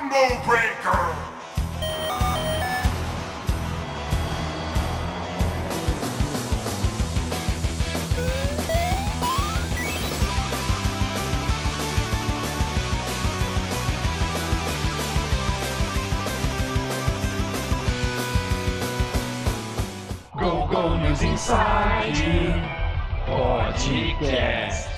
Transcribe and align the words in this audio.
Combo 0.00 0.42
Breaker! 0.46 1.14
Go 20.38 20.66
Go 20.72 20.96
News 20.96 21.20
Inside 21.20 22.14
Podcast. 23.26 24.89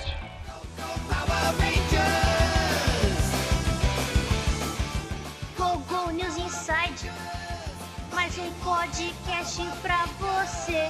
Podcast 8.63 9.61
pra 9.81 10.05
você. 10.19 10.89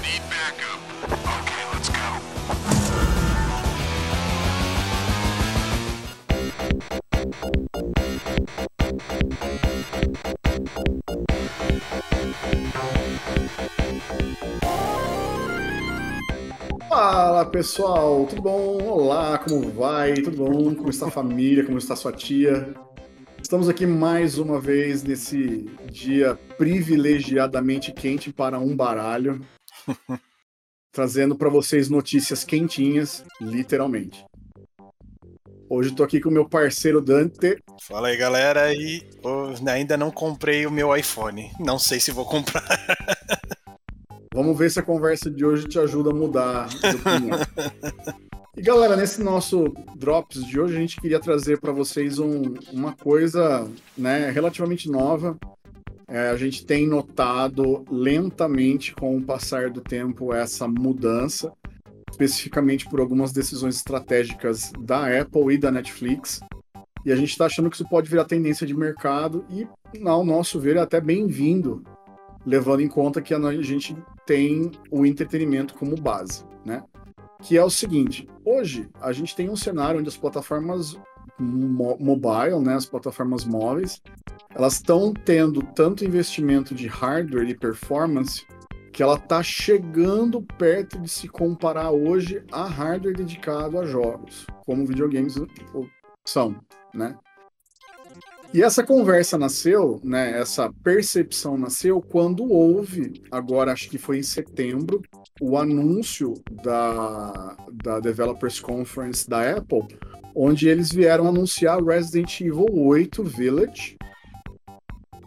Need 0.00 0.22
backup. 0.30 0.80
Okay, 1.04 1.64
let's 1.72 1.90
go. 1.90 1.94
Fala 16.88 17.44
pessoal, 17.44 18.26
tudo 18.26 18.40
bom? 18.40 18.82
Olá, 18.86 19.36
como 19.38 19.70
vai? 19.70 20.14
Tudo 20.14 20.38
bom? 20.38 20.74
Como 20.74 20.88
está 20.88 21.08
a 21.08 21.10
família? 21.10 21.64
Como 21.64 21.76
está 21.76 21.92
a 21.92 21.96
sua 21.96 22.12
tia? 22.12 22.74
Estamos 23.54 23.68
aqui 23.68 23.86
mais 23.86 24.36
uma 24.36 24.58
vez 24.58 25.04
nesse 25.04 25.70
dia 25.88 26.36
privilegiadamente 26.58 27.92
quente 27.92 28.32
para 28.32 28.58
um 28.58 28.74
baralho, 28.74 29.40
trazendo 30.92 31.36
para 31.36 31.48
vocês 31.48 31.88
notícias 31.88 32.42
quentinhas, 32.42 33.24
literalmente. 33.40 34.24
Hoje 35.70 35.90
estou 35.90 36.04
aqui 36.04 36.20
com 36.20 36.30
o 36.30 36.32
meu 36.32 36.48
parceiro 36.48 37.00
Dante. 37.00 37.62
Fala 37.80 38.08
aí, 38.08 38.16
galera. 38.16 38.74
E 38.74 39.08
ainda 39.68 39.96
não 39.96 40.10
comprei 40.10 40.66
o 40.66 40.70
meu 40.72 40.94
iPhone. 40.96 41.52
Não 41.60 41.78
sei 41.78 42.00
se 42.00 42.10
vou 42.10 42.24
comprar. 42.24 42.66
Vamos 44.34 44.58
ver 44.58 44.68
se 44.68 44.80
a 44.80 44.82
conversa 44.82 45.30
de 45.30 45.44
hoje 45.44 45.68
te 45.68 45.78
ajuda 45.78 46.10
a 46.10 46.12
mudar 46.12 46.66
de 46.70 46.88
opinião. 46.90 47.38
E 48.56 48.62
galera, 48.62 48.96
nesse 48.96 49.20
nosso 49.20 49.74
Drops 49.96 50.44
de 50.46 50.60
hoje, 50.60 50.76
a 50.76 50.80
gente 50.80 51.00
queria 51.00 51.18
trazer 51.18 51.58
para 51.58 51.72
vocês 51.72 52.20
um- 52.20 52.54
uma 52.72 52.92
coisa 52.92 53.68
né, 53.98 54.30
relativamente 54.30 54.88
nova. 54.88 55.36
É, 56.06 56.28
a 56.28 56.36
gente 56.36 56.64
tem 56.64 56.86
notado 56.86 57.84
lentamente, 57.90 58.94
com 58.94 59.16
o 59.16 59.22
passar 59.22 59.70
do 59.70 59.80
tempo, 59.80 60.32
essa 60.32 60.68
mudança, 60.68 61.50
especificamente 62.08 62.88
por 62.88 63.00
algumas 63.00 63.32
decisões 63.32 63.76
estratégicas 63.76 64.70
da 64.78 65.20
Apple 65.20 65.54
e 65.54 65.58
da 65.58 65.72
Netflix. 65.72 66.40
E 67.04 67.10
a 67.10 67.16
gente 67.16 67.30
está 67.30 67.46
achando 67.46 67.68
que 67.68 67.74
isso 67.74 67.88
pode 67.88 68.08
virar 68.08 68.24
tendência 68.24 68.66
de 68.66 68.74
mercado 68.74 69.44
e, 69.50 69.66
ao 70.06 70.24
nosso 70.24 70.60
ver, 70.60 70.76
é 70.76 70.80
até 70.80 71.00
bem-vindo, 71.00 71.82
levando 72.46 72.80
em 72.80 72.88
conta 72.88 73.20
que 73.20 73.34
a 73.34 73.62
gente 73.62 73.96
tem 74.24 74.70
o 74.90 75.04
entretenimento 75.04 75.74
como 75.74 75.96
base, 75.96 76.44
né? 76.64 76.84
Que 77.44 77.56
é 77.58 77.62
o 77.64 77.70
seguinte: 77.70 78.28
hoje 78.44 78.88
a 79.00 79.12
gente 79.12 79.36
tem 79.36 79.48
um 79.50 79.56
cenário 79.56 80.00
onde 80.00 80.08
as 80.08 80.16
plataformas 80.16 80.98
mo- 81.38 81.96
mobile, 82.00 82.58
né, 82.60 82.74
as 82.74 82.86
plataformas 82.86 83.44
móveis, 83.44 84.02
elas 84.54 84.74
estão 84.74 85.12
tendo 85.12 85.62
tanto 85.62 86.04
investimento 86.04 86.74
de 86.74 86.86
hardware 86.86 87.48
e 87.48 87.54
performance 87.54 88.46
que 88.92 89.02
ela 89.02 89.16
está 89.16 89.42
chegando 89.42 90.40
perto 90.56 90.98
de 91.00 91.08
se 91.08 91.28
comparar 91.28 91.90
hoje 91.90 92.44
a 92.52 92.64
hardware 92.64 93.16
dedicado 93.16 93.78
a 93.78 93.84
jogos, 93.84 94.46
como 94.64 94.86
videogames 94.86 95.34
são, 96.24 96.56
né? 96.94 97.18
E 98.54 98.62
essa 98.62 98.84
conversa 98.84 99.36
nasceu, 99.36 100.00
né? 100.04 100.38
Essa 100.38 100.72
percepção 100.84 101.58
nasceu 101.58 102.00
quando 102.00 102.44
houve, 102.44 103.20
agora 103.28 103.72
acho 103.72 103.90
que 103.90 103.98
foi 103.98 104.18
em 104.18 104.22
setembro, 104.22 105.02
o 105.40 105.58
anúncio 105.58 106.34
da, 106.62 107.56
da 107.82 107.98
Developers 107.98 108.60
Conference 108.60 109.28
da 109.28 109.56
Apple, 109.56 109.82
onde 110.36 110.68
eles 110.68 110.92
vieram 110.92 111.26
anunciar 111.26 111.82
Resident 111.82 112.40
Evil 112.40 112.68
8 112.72 113.24
Village, 113.24 113.96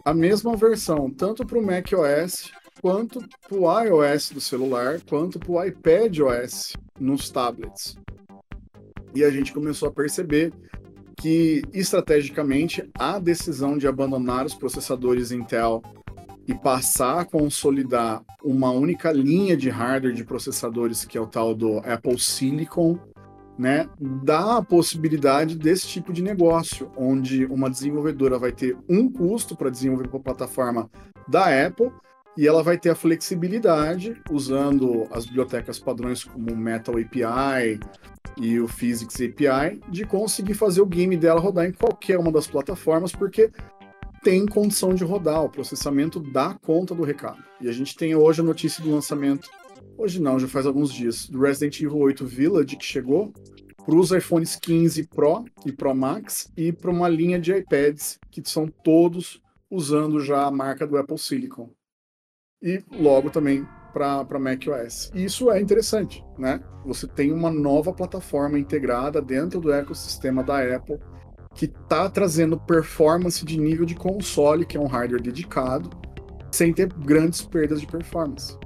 a 0.06 0.14
mesma 0.14 0.56
versão, 0.56 1.10
tanto 1.10 1.44
para 1.44 1.58
o 1.58 1.62
macOS 1.62 2.50
quanto 2.80 3.22
para 3.46 3.58
o 3.58 3.82
iOS 3.82 4.30
do 4.30 4.40
celular, 4.40 5.02
quanto 5.06 5.38
para 5.38 5.52
o 5.52 5.62
iPad 5.62 6.18
OS 6.20 6.72
nos 6.98 7.28
tablets. 7.28 7.94
E 9.14 9.22
a 9.22 9.30
gente 9.30 9.52
começou 9.52 9.90
a 9.90 9.92
perceber 9.92 10.50
que 11.20 11.62
estrategicamente 11.72 12.88
a 12.98 13.18
decisão 13.18 13.76
de 13.76 13.86
abandonar 13.86 14.46
os 14.46 14.54
processadores 14.54 15.32
Intel 15.32 15.82
e 16.46 16.54
passar 16.54 17.20
a 17.20 17.24
consolidar 17.24 18.22
uma 18.42 18.70
única 18.70 19.12
linha 19.12 19.56
de 19.56 19.68
hardware 19.68 20.14
de 20.14 20.24
processadores, 20.24 21.04
que 21.04 21.18
é 21.18 21.20
o 21.20 21.26
tal 21.26 21.54
do 21.54 21.78
Apple 21.78 22.18
Silicon, 22.18 22.98
né, 23.58 23.88
dá 24.22 24.58
a 24.58 24.62
possibilidade 24.62 25.58
desse 25.58 25.88
tipo 25.88 26.12
de 26.12 26.22
negócio, 26.22 26.90
onde 26.96 27.44
uma 27.46 27.68
desenvolvedora 27.68 28.38
vai 28.38 28.52
ter 28.52 28.76
um 28.88 29.10
custo 29.10 29.56
para 29.56 29.68
desenvolver 29.68 30.08
para 30.08 30.20
a 30.20 30.22
plataforma 30.22 30.88
da 31.28 31.66
Apple 31.66 31.90
e 32.36 32.46
ela 32.46 32.62
vai 32.62 32.78
ter 32.78 32.90
a 32.90 32.94
flexibilidade, 32.94 34.16
usando 34.30 35.08
as 35.10 35.26
bibliotecas 35.26 35.80
padrões 35.80 36.22
como 36.22 36.54
Metal 36.54 36.94
API, 36.96 37.80
e 38.40 38.60
o 38.60 38.68
Physics 38.68 39.16
API 39.16 39.80
de 39.88 40.04
conseguir 40.04 40.54
fazer 40.54 40.80
o 40.80 40.86
game 40.86 41.16
dela 41.16 41.40
rodar 41.40 41.66
em 41.66 41.72
qualquer 41.72 42.18
uma 42.18 42.30
das 42.30 42.46
plataformas, 42.46 43.12
porque 43.12 43.50
tem 44.22 44.46
condição 44.46 44.94
de 44.94 45.04
rodar, 45.04 45.44
o 45.44 45.50
processamento 45.50 46.20
dá 46.20 46.54
conta 46.54 46.94
do 46.94 47.02
recado. 47.02 47.42
E 47.60 47.68
a 47.68 47.72
gente 47.72 47.96
tem 47.96 48.14
hoje 48.14 48.40
a 48.40 48.44
notícia 48.44 48.82
do 48.82 48.90
lançamento, 48.90 49.48
hoje 49.96 50.20
não, 50.20 50.38
já 50.38 50.48
faz 50.48 50.66
alguns 50.66 50.92
dias, 50.92 51.28
do 51.28 51.40
Resident 51.40 51.80
Evil 51.80 51.98
8 51.98 52.26
Village, 52.26 52.76
que 52.76 52.84
chegou 52.84 53.32
para 53.76 53.96
os 53.96 54.10
iPhones 54.10 54.56
15 54.56 55.06
Pro 55.08 55.44
e 55.64 55.72
Pro 55.72 55.94
Max 55.94 56.52
e 56.56 56.72
para 56.72 56.90
uma 56.90 57.08
linha 57.08 57.38
de 57.38 57.52
iPads, 57.52 58.18
que 58.30 58.42
são 58.44 58.68
todos 58.68 59.40
usando 59.70 60.20
já 60.20 60.44
a 60.44 60.50
marca 60.50 60.86
do 60.86 60.96
Apple 60.96 61.18
Silicon. 61.18 61.70
E 62.62 62.82
logo 62.90 63.30
também 63.30 63.66
para 63.92 64.38
macOS. 64.38 65.10
Isso 65.14 65.50
é 65.50 65.60
interessante, 65.60 66.24
né? 66.38 66.60
Você 66.84 67.06
tem 67.06 67.32
uma 67.32 67.50
nova 67.50 67.92
plataforma 67.92 68.58
integrada 68.58 69.20
dentro 69.20 69.60
do 69.60 69.72
ecossistema 69.72 70.42
da 70.42 70.58
Apple 70.76 70.98
que 71.54 71.64
está 71.64 72.08
trazendo 72.08 72.56
performance 72.56 73.44
de 73.44 73.58
nível 73.58 73.84
de 73.84 73.96
console, 73.96 74.64
que 74.64 74.76
é 74.76 74.80
um 74.80 74.86
hardware 74.86 75.20
dedicado, 75.20 75.90
sem 76.52 76.72
ter 76.72 76.92
grandes 76.92 77.42
perdas 77.42 77.80
de 77.80 77.86
performance. 77.86 78.56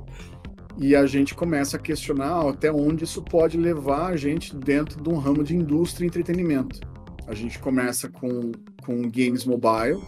E 0.77 0.95
a 0.95 1.07
gente 1.07 1.35
começa 1.35 1.77
a 1.77 1.81
questionar 1.81 2.49
até 2.49 2.71
onde 2.71 3.05
isso 3.05 3.23
pode 3.23 3.57
levar 3.57 4.13
a 4.13 4.17
gente 4.17 4.55
dentro 4.55 5.03
de 5.03 5.09
um 5.09 5.17
ramo 5.17 5.43
de 5.43 5.57
indústria 5.57 6.05
e 6.05 6.09
entretenimento. 6.09 6.81
A 7.27 7.35
gente 7.35 7.59
começa 7.59 8.09
com, 8.09 8.53
com 8.85 9.03
games 9.03 9.45
mobile, 9.45 10.01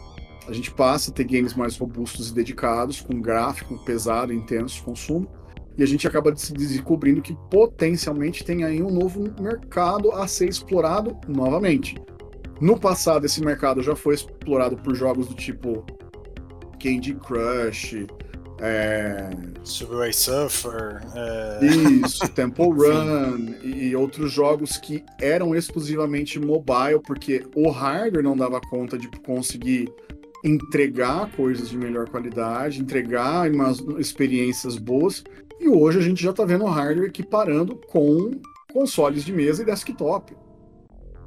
a 0.48 0.52
gente 0.52 0.70
passa 0.70 1.10
a 1.10 1.14
ter 1.14 1.24
games 1.24 1.54
mais 1.54 1.76
robustos 1.76 2.30
e 2.30 2.34
dedicados, 2.34 3.00
com 3.00 3.20
gráfico 3.20 3.78
pesado, 3.84 4.32
intenso 4.32 4.76
de 4.76 4.82
consumo, 4.82 5.28
e 5.76 5.82
a 5.82 5.86
gente 5.86 6.06
acaba 6.06 6.34
se 6.36 6.52
descobrindo 6.52 7.20
que 7.20 7.36
potencialmente 7.50 8.44
tem 8.44 8.64
aí 8.64 8.82
um 8.82 8.90
novo 8.90 9.24
mercado 9.40 10.12
a 10.12 10.26
ser 10.28 10.48
explorado 10.48 11.16
novamente. 11.26 11.96
No 12.60 12.78
passado, 12.78 13.26
esse 13.26 13.40
mercado 13.44 13.82
já 13.82 13.96
foi 13.96 14.14
explorado 14.14 14.76
por 14.76 14.94
jogos 14.94 15.26
do 15.26 15.34
tipo 15.34 15.84
Candy 16.80 17.14
Crush, 17.14 18.06
é, 18.60 19.30
Subway 19.64 20.12
Surfer. 20.12 21.02
É... 21.14 21.66
isso, 21.66 22.28
Temple 22.32 22.66
Run 22.66 23.54
e 23.62 23.74
e 23.84 23.96
outros 23.96 24.32
jogos 24.32 24.76
que 24.76 25.04
eram 25.20 25.54
exclusivamente 25.54 26.38
mobile, 26.38 27.00
porque 27.04 27.44
o 27.54 27.70
hardware 27.70 28.22
não 28.22 28.36
dava 28.36 28.60
conta 28.60 28.96
de 28.96 29.08
conseguir 29.20 29.92
entregar 30.44 31.30
coisas 31.32 31.70
de 31.70 31.78
melhor 31.78 32.08
qualidade, 32.10 32.82
entregar 32.82 33.50
umas 33.50 33.78
experiências 33.98 34.76
boas. 34.76 35.24
E 35.58 35.68
hoje 35.68 35.98
a 35.98 36.02
gente 36.02 36.22
já 36.22 36.30
está 36.30 36.44
vendo 36.44 36.64
o 36.64 36.68
hardware 36.68 37.08
equiparando 37.08 37.76
com 37.88 38.32
consoles 38.70 39.24
de 39.24 39.32
mesa 39.32 39.62
e 39.62 39.64
desktop. 39.64 40.36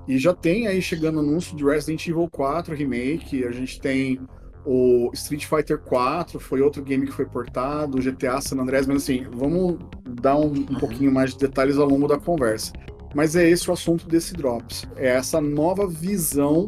E 0.08 0.20
já 0.20 0.34
tem 0.34 0.68
aí 0.68 0.82
chegando 0.82 1.20
anúncio 1.20 1.58
de 1.58 1.66
Resident 1.66 2.08
Evil 2.08 2.30
4 2.30 2.76
Remake, 2.76 3.44
a 3.44 3.52
gente 3.52 3.82
tem 3.82 4.20
o 4.66 5.10
Street 5.14 5.46
Fighter 5.46 5.80
4, 5.80 6.40
foi 6.40 6.62
outro 6.62 6.84
game 6.84 7.06
que 7.06 7.12
foi 7.12 7.26
portado, 7.26 7.98
o 7.98 8.02
GTA 8.02 8.40
San 8.40 8.58
Andreas, 8.58 8.86
mas 8.86 8.98
assim, 9.04 9.26
vamos 9.32 9.80
dar 10.22 10.38
um, 10.38 10.52
um 10.52 10.76
pouquinho 10.80 11.12
mais 11.12 11.34
de 11.34 11.40
detalhes 11.40 11.78
ao 11.78 11.88
longo 11.88 12.08
da 12.08 12.18
conversa. 12.18 12.72
Mas 13.16 13.36
é 13.36 13.50
esse 13.50 13.70
o 13.70 13.74
assunto 13.74 14.08
desse 14.08 14.34
Drops. 14.34 14.86
É 14.96 15.08
essa 15.08 15.42
nova 15.42 15.88
visão 15.88 16.68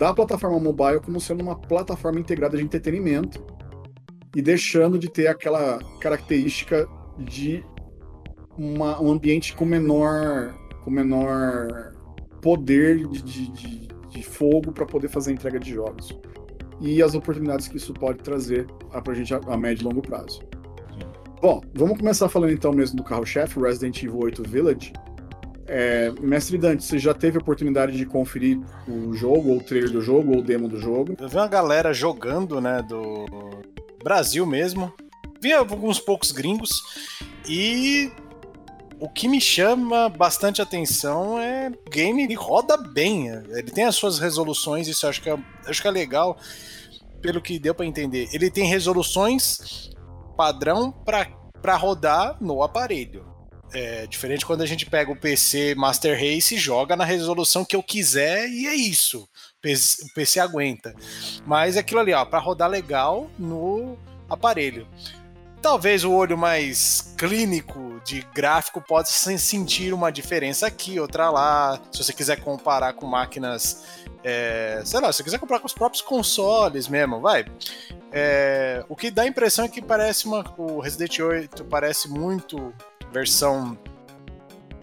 da 0.00 0.14
plataforma 0.14 0.58
mobile 0.58 0.98
como 0.98 1.20
sendo 1.20 1.42
uma 1.42 1.54
plataforma 1.54 2.18
integrada 2.18 2.56
de 2.56 2.62
entretenimento 2.62 3.44
e 4.34 4.40
deixando 4.40 4.98
de 4.98 5.10
ter 5.10 5.26
aquela 5.26 5.78
característica 6.00 6.88
de 7.18 7.62
uma- 8.56 8.98
um 8.98 9.10
ambiente 9.12 9.54
com 9.54 9.66
menor, 9.66 10.54
com 10.84 10.90
menor 10.90 11.92
poder 12.40 13.06
de, 13.08 13.22
de- 13.22 13.88
de- 14.08 14.22
fogo 14.22 14.72
para 14.72 14.86
poder 14.86 15.08
fazer 15.08 15.30
a 15.30 15.34
entrega 15.34 15.58
de 15.60 15.70
jogos. 15.74 16.18
E 16.80 17.02
as 17.02 17.14
oportunidades 17.14 17.68
que 17.68 17.76
isso 17.76 17.92
pode 17.92 18.18
trazer 18.22 18.66
para 18.90 19.12
a 19.12 19.14
gente 19.14 19.34
a, 19.34 19.38
a 19.48 19.56
médio 19.56 19.82
e 19.82 19.84
longo 19.84 20.00
prazo. 20.00 20.40
Bom, 21.42 21.60
vamos 21.74 21.98
começar 21.98 22.26
falando 22.28 22.52
então 22.52 22.72
mesmo 22.72 22.96
do 22.96 23.04
carro-chefe, 23.04 23.60
Resident 23.60 24.02
Evil 24.02 24.18
8 24.18 24.42
Village. 24.48 24.92
É, 25.72 26.10
Mestre 26.20 26.58
Dante, 26.58 26.82
você 26.82 26.98
já 26.98 27.14
teve 27.14 27.38
a 27.38 27.40
oportunidade 27.40 27.96
de 27.96 28.04
conferir 28.04 28.58
o 28.88 29.12
jogo, 29.14 29.50
ou 29.50 29.58
o 29.58 29.62
trailer 29.62 29.88
do 29.88 30.00
jogo, 30.02 30.32
ou 30.32 30.38
o 30.40 30.42
demo 30.42 30.68
do 30.68 30.80
jogo? 30.80 31.14
Eu 31.16 31.28
vi 31.28 31.36
uma 31.36 31.46
galera 31.46 31.94
jogando, 31.94 32.60
né, 32.60 32.82
do 32.82 33.24
Brasil 34.02 34.44
mesmo. 34.44 34.92
Vi 35.40 35.52
alguns 35.52 36.00
poucos 36.00 36.32
gringos. 36.32 36.82
E 37.48 38.10
o 38.98 39.08
que 39.08 39.28
me 39.28 39.40
chama 39.40 40.08
bastante 40.08 40.60
atenção 40.60 41.40
é 41.40 41.70
o 41.70 41.88
game, 41.88 42.24
ele 42.24 42.34
roda 42.34 42.76
bem. 42.76 43.28
Ele 43.28 43.70
tem 43.70 43.84
as 43.84 43.94
suas 43.94 44.18
resoluções, 44.18 44.88
isso 44.88 45.06
eu 45.06 45.10
acho 45.10 45.22
que 45.22 45.30
é, 45.30 45.38
acho 45.66 45.80
que 45.80 45.86
é 45.86 45.92
legal, 45.92 46.36
pelo 47.22 47.40
que 47.40 47.60
deu 47.60 47.76
pra 47.76 47.86
entender. 47.86 48.28
Ele 48.32 48.50
tem 48.50 48.66
resoluções 48.66 49.92
padrão 50.36 50.90
para 51.62 51.76
rodar 51.76 52.36
no 52.40 52.60
aparelho. 52.60 53.29
É 53.72 54.06
diferente 54.06 54.44
quando 54.44 54.62
a 54.62 54.66
gente 54.66 54.84
pega 54.84 55.12
o 55.12 55.16
PC 55.16 55.74
Master 55.76 56.14
Race 56.18 56.54
e 56.54 56.58
joga 56.58 56.96
na 56.96 57.04
resolução 57.04 57.64
que 57.64 57.76
eu 57.76 57.82
quiser 57.82 58.48
e 58.48 58.66
é 58.66 58.74
isso. 58.74 59.28
O 59.62 60.14
PC 60.14 60.40
aguenta. 60.40 60.94
Mas 61.46 61.76
é 61.76 61.80
aquilo 61.80 62.00
ali, 62.00 62.12
ó, 62.12 62.24
para 62.24 62.38
rodar 62.40 62.68
legal 62.68 63.30
no 63.38 63.96
aparelho. 64.28 64.88
Talvez 65.62 66.04
o 66.04 66.10
olho 66.12 66.38
mais 66.38 67.14
clínico 67.18 68.00
de 68.04 68.22
gráfico 68.34 68.80
possa 68.80 69.12
sen- 69.12 69.36
sentir 69.36 69.92
uma 69.92 70.10
diferença 70.10 70.66
aqui, 70.66 70.98
outra 70.98 71.28
lá. 71.30 71.78
Se 71.92 72.02
você 72.02 72.12
quiser 72.14 72.40
comparar 72.40 72.94
com 72.94 73.06
máquinas, 73.06 73.84
é, 74.24 74.80
sei 74.84 75.00
lá, 75.00 75.12
se 75.12 75.18
você 75.18 75.24
quiser 75.24 75.38
comparar 75.38 75.60
com 75.60 75.66
os 75.66 75.74
próprios 75.74 76.00
consoles 76.02 76.88
mesmo, 76.88 77.20
vai. 77.20 77.44
É, 78.10 78.82
o 78.88 78.96
que 78.96 79.10
dá 79.10 79.22
a 79.22 79.26
impressão 79.26 79.64
é 79.66 79.68
que 79.68 79.82
parece 79.82 80.24
uma, 80.26 80.42
o 80.56 80.80
Resident 80.80 81.18
8 81.20 81.64
parece 81.66 82.08
muito 82.08 82.72
versão 83.12 83.78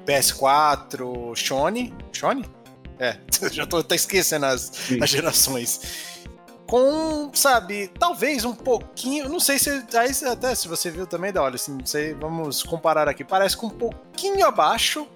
PS4 0.06 1.36
Shone. 1.36 1.94
Shone? 2.12 2.46
É, 3.00 3.18
já 3.52 3.66
tô 3.66 3.78
até 3.78 3.96
esquecendo 3.96 4.46
as, 4.46 4.62
Sim. 4.62 5.04
as 5.04 5.10
gerações. 5.10 6.18
Com, 6.66 7.32
sabe, 7.34 7.88
talvez 8.00 8.44
um 8.44 8.54
pouquinho. 8.54 9.30
Não 9.30 9.40
sei 9.40 9.58
se. 9.58 9.70
Aí, 9.70 10.12
até 10.30 10.54
se 10.54 10.68
você 10.68 10.92
viu 10.92 11.08
também, 11.08 11.32
da 11.32 11.42
olha, 11.42 11.56
assim, 11.56 11.78
não 11.78 11.86
sei, 11.86 12.14
vamos 12.14 12.62
comparar 12.64 13.08
aqui. 13.08 13.24
Parece 13.24 13.56
com 13.56 13.68
um 13.68 13.72
pouquinho 13.72 14.46
abaixo 14.46 15.08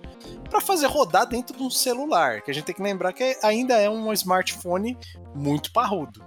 para 0.50 0.62
fazer 0.62 0.88
rodar 0.88 1.28
dentro 1.28 1.56
de 1.56 1.64
um 1.64 1.70
celular. 1.70 2.42
Que 2.42 2.52
a 2.52 2.54
gente 2.54 2.66
tem 2.66 2.76
que 2.76 2.82
lembrar 2.82 3.12
que 3.12 3.38
ainda 3.44 3.76
é 3.78 3.90
um 3.90 4.14
smartphone 4.14 4.98
muito 5.36 5.74
parrudo. 5.74 6.24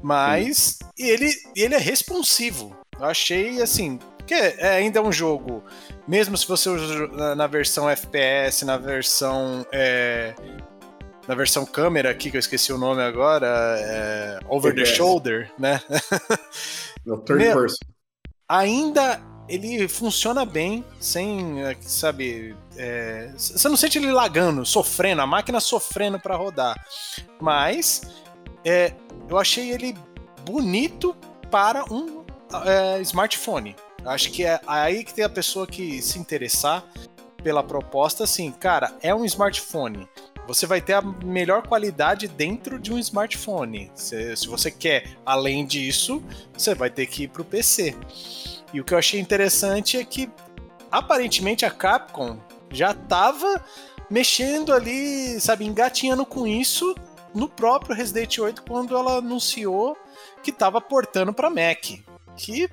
Mas 0.00 0.78
ele, 0.96 1.32
ele 1.56 1.74
é 1.74 1.78
responsivo. 1.78 2.76
Eu 2.98 3.06
achei 3.06 3.60
assim. 3.60 3.98
Que 4.26 4.34
é 4.34 4.76
ainda 4.76 5.02
um 5.02 5.10
jogo, 5.12 5.62
mesmo 6.06 6.36
se 6.36 6.46
você 6.46 6.68
usa 6.68 7.34
na- 7.34 7.46
versão 7.46 7.88
FPS, 7.90 8.64
na 8.64 8.76
versão. 8.76 9.66
é, 9.72 10.34
na 11.26 11.34
versão 11.36 11.64
câmera 11.64 12.10
aqui, 12.10 12.30
que 12.30 12.36
eu 12.36 12.40
esqueci 12.40 12.72
o 12.72 12.78
nome 12.78 13.00
agora, 13.02 13.46
é, 13.78 14.38
Over 14.48 14.74
the. 14.74 14.84
Shoulder, 14.84 15.50
né? 15.58 15.80
É 17.06 17.10
o 17.12 17.18
third 17.18 17.42
Meu, 17.44 17.56
person. 17.60 17.78
ainda 18.48 19.20
ele 19.48 19.88
funciona 19.88 20.44
bem, 20.44 20.84
sem, 21.00 21.62
é, 21.64 21.76
sabe, 21.80 22.56
é, 22.76 23.28
você 23.36 23.68
não 23.68 23.76
sente 23.76 23.98
ele 23.98 24.12
lagando, 24.12 24.64
sofrendo, 24.64 25.20
a 25.20 25.26
máquina 25.26 25.58
sofrendo 25.58 26.18
para 26.20 26.36
rodar. 26.36 26.76
Mas 27.40 28.02
é, 28.64 28.92
eu 29.28 29.36
achei 29.36 29.72
ele 29.72 29.96
bonito 30.44 31.14
para 31.50 31.84
um 31.92 32.24
é, 32.64 33.00
smartphone. 33.02 33.74
Acho 34.04 34.30
que 34.30 34.44
é 34.44 34.60
aí 34.66 35.04
que 35.04 35.14
tem 35.14 35.24
a 35.24 35.28
pessoa 35.28 35.66
que 35.66 36.02
se 36.02 36.18
interessar 36.18 36.84
pela 37.42 37.62
proposta, 37.62 38.24
assim, 38.24 38.50
cara, 38.52 38.92
é 39.02 39.14
um 39.14 39.24
smartphone. 39.24 40.08
Você 40.46 40.66
vai 40.66 40.80
ter 40.80 40.94
a 40.94 41.02
melhor 41.02 41.66
qualidade 41.66 42.26
dentro 42.26 42.78
de 42.78 42.92
um 42.92 42.98
smartphone. 42.98 43.90
Se, 43.94 44.36
se 44.36 44.48
você 44.48 44.70
quer 44.70 45.16
além 45.24 45.64
disso, 45.64 46.22
você 46.52 46.74
vai 46.74 46.90
ter 46.90 47.06
que 47.06 47.24
ir 47.24 47.28
pro 47.28 47.44
PC. 47.44 47.94
E 48.72 48.80
o 48.80 48.84
que 48.84 48.94
eu 48.94 48.98
achei 48.98 49.20
interessante 49.20 49.96
é 49.96 50.04
que 50.04 50.30
aparentemente 50.90 51.64
a 51.64 51.70
Capcom 51.70 52.38
já 52.70 52.90
estava 52.90 53.64
mexendo 54.10 54.72
ali, 54.72 55.40
sabe, 55.40 55.64
engatinhando 55.64 56.26
com 56.26 56.46
isso 56.46 56.94
no 57.34 57.48
próprio 57.48 57.94
Resident 57.94 58.38
8 58.38 58.62
quando 58.62 58.96
ela 58.96 59.18
anunciou 59.18 59.96
que 60.42 60.50
estava 60.50 60.80
portando 60.80 61.32
para 61.32 61.48
Mac. 61.48 61.84
Que 62.36 62.68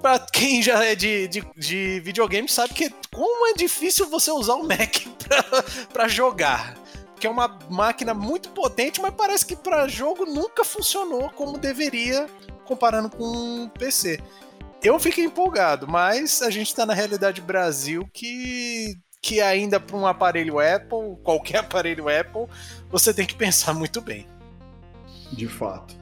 Pra 0.00 0.18
quem 0.18 0.62
já 0.62 0.82
é 0.84 0.94
de, 0.94 1.28
de, 1.28 1.44
de 1.56 2.00
videogame 2.00 2.48
sabe 2.48 2.72
que 2.72 2.90
como 3.12 3.48
é 3.48 3.52
difícil 3.54 4.08
você 4.08 4.30
usar 4.30 4.54
o 4.54 4.66
Mac 4.66 4.96
pra, 5.92 6.08
jogar. 6.08 6.74
Que 7.18 7.26
é 7.26 7.30
uma 7.30 7.58
máquina 7.68 8.14
muito 8.14 8.48
potente, 8.50 9.00
mas 9.00 9.12
parece 9.14 9.44
que 9.44 9.54
pra 9.54 9.86
jogo 9.86 10.24
nunca 10.24 10.64
funcionou 10.64 11.28
como 11.30 11.58
deveria, 11.58 12.26
comparando 12.64 13.10
com 13.10 13.64
o 13.64 13.70
PC. 13.70 14.18
Eu 14.82 14.98
fiquei 14.98 15.24
empolgado, 15.24 15.86
mas 15.86 16.40
a 16.40 16.48
gente 16.48 16.74
tá 16.74 16.86
na 16.86 16.94
realidade 16.94 17.42
Brasil 17.42 18.08
que, 18.14 18.98
que 19.20 19.38
ainda 19.42 19.78
para 19.78 19.96
um 19.98 20.06
aparelho 20.06 20.58
Apple, 20.58 21.18
qualquer 21.22 21.58
aparelho 21.60 22.08
Apple, 22.08 22.46
você 22.88 23.12
tem 23.12 23.26
que 23.26 23.34
pensar 23.34 23.74
muito 23.74 24.00
bem. 24.00 24.26
De 25.30 25.46
fato. 25.46 25.99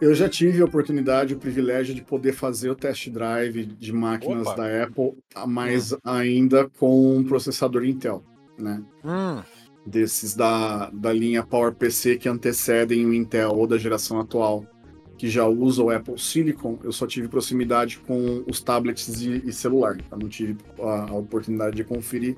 Eu 0.00 0.14
já 0.14 0.28
tive 0.28 0.60
a 0.60 0.64
oportunidade, 0.64 1.34
o 1.34 1.38
privilégio 1.38 1.94
de 1.94 2.02
poder 2.02 2.32
fazer 2.32 2.68
o 2.68 2.74
test 2.74 3.08
drive 3.08 3.64
de 3.64 3.92
máquinas 3.92 4.46
Opa. 4.46 4.56
da 4.56 4.84
Apple, 4.84 5.14
mas 5.48 5.96
ainda 6.04 6.68
com 6.78 7.16
um 7.16 7.24
processador 7.24 7.84
Intel, 7.84 8.22
né? 8.58 8.82
Hum, 9.02 9.42
Desses 9.86 10.34
da, 10.34 10.90
da 10.90 11.12
linha 11.12 11.42
PowerPC 11.42 12.16
que 12.16 12.28
antecedem 12.28 13.06
o 13.06 13.14
Intel 13.14 13.52
ou 13.52 13.66
da 13.66 13.78
geração 13.78 14.20
atual, 14.20 14.66
que 15.16 15.30
já 15.30 15.46
usa 15.46 15.82
o 15.82 15.90
Apple 15.90 16.18
Silicon, 16.18 16.78
eu 16.84 16.92
só 16.92 17.06
tive 17.06 17.28
proximidade 17.28 17.98
com 18.00 18.44
os 18.46 18.60
tablets 18.60 19.22
e, 19.22 19.42
e 19.46 19.52
celular. 19.52 19.96
Eu 20.10 20.18
não 20.18 20.28
tive 20.28 20.58
a, 20.78 21.10
a 21.10 21.14
oportunidade 21.14 21.76
de 21.76 21.84
conferir 21.84 22.36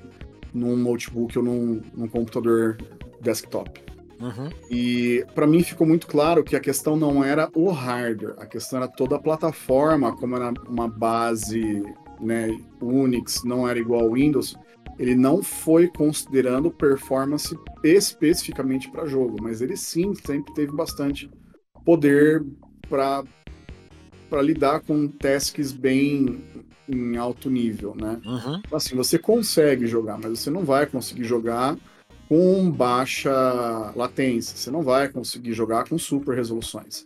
num 0.53 0.77
notebook 0.77 1.37
ou 1.37 1.43
num, 1.43 1.81
num 1.93 2.07
computador 2.07 2.77
desktop. 3.21 3.88
Uhum, 4.19 4.49
E 4.69 5.25
para 5.33 5.47
mim 5.47 5.63
ficou 5.63 5.85
muito 5.85 6.07
claro 6.07 6.43
que 6.43 6.55
a 6.55 6.59
questão 6.59 6.95
não 6.95 7.23
era 7.23 7.49
o 7.55 7.69
hardware, 7.69 8.35
a 8.37 8.45
questão 8.45 8.79
era 8.79 8.87
toda 8.87 9.15
a 9.15 9.21
plataforma, 9.21 10.15
como 10.15 10.35
era 10.35 10.53
uma 10.67 10.87
base 10.87 11.83
né, 12.19 12.49
Unix, 12.81 13.43
não 13.43 13.67
era 13.67 13.79
igual 13.79 14.01
ao 14.01 14.13
Windows, 14.13 14.55
ele 14.97 15.15
não 15.15 15.41
foi 15.41 15.87
considerando 15.87 16.69
performance 16.69 17.57
especificamente 17.83 18.91
para 18.91 19.05
jogo, 19.05 19.37
mas 19.41 19.61
ele 19.61 19.77
sim 19.77 20.13
sempre 20.13 20.53
teve 20.53 20.73
bastante 20.73 21.29
poder 21.85 22.45
para 22.89 23.23
para 24.29 24.43
lidar 24.43 24.81
com 24.81 25.07
tasks 25.07 25.71
bem 25.71 26.43
em 26.87 27.17
alto 27.17 27.49
nível, 27.49 27.95
né? 27.99 28.21
uhum. 28.23 28.61
assim, 28.71 28.95
você 28.95 29.17
consegue 29.17 29.87
jogar, 29.87 30.19
mas 30.21 30.39
você 30.39 30.51
não 30.51 30.63
vai 30.63 30.85
conseguir 30.85 31.23
jogar 31.23 31.75
com 32.29 32.69
baixa 32.69 33.31
latência, 33.95 34.55
você 34.55 34.69
não 34.69 34.83
vai 34.83 35.09
conseguir 35.09 35.53
jogar 35.53 35.89
com 35.89 35.97
super 35.97 36.35
resoluções. 36.35 37.03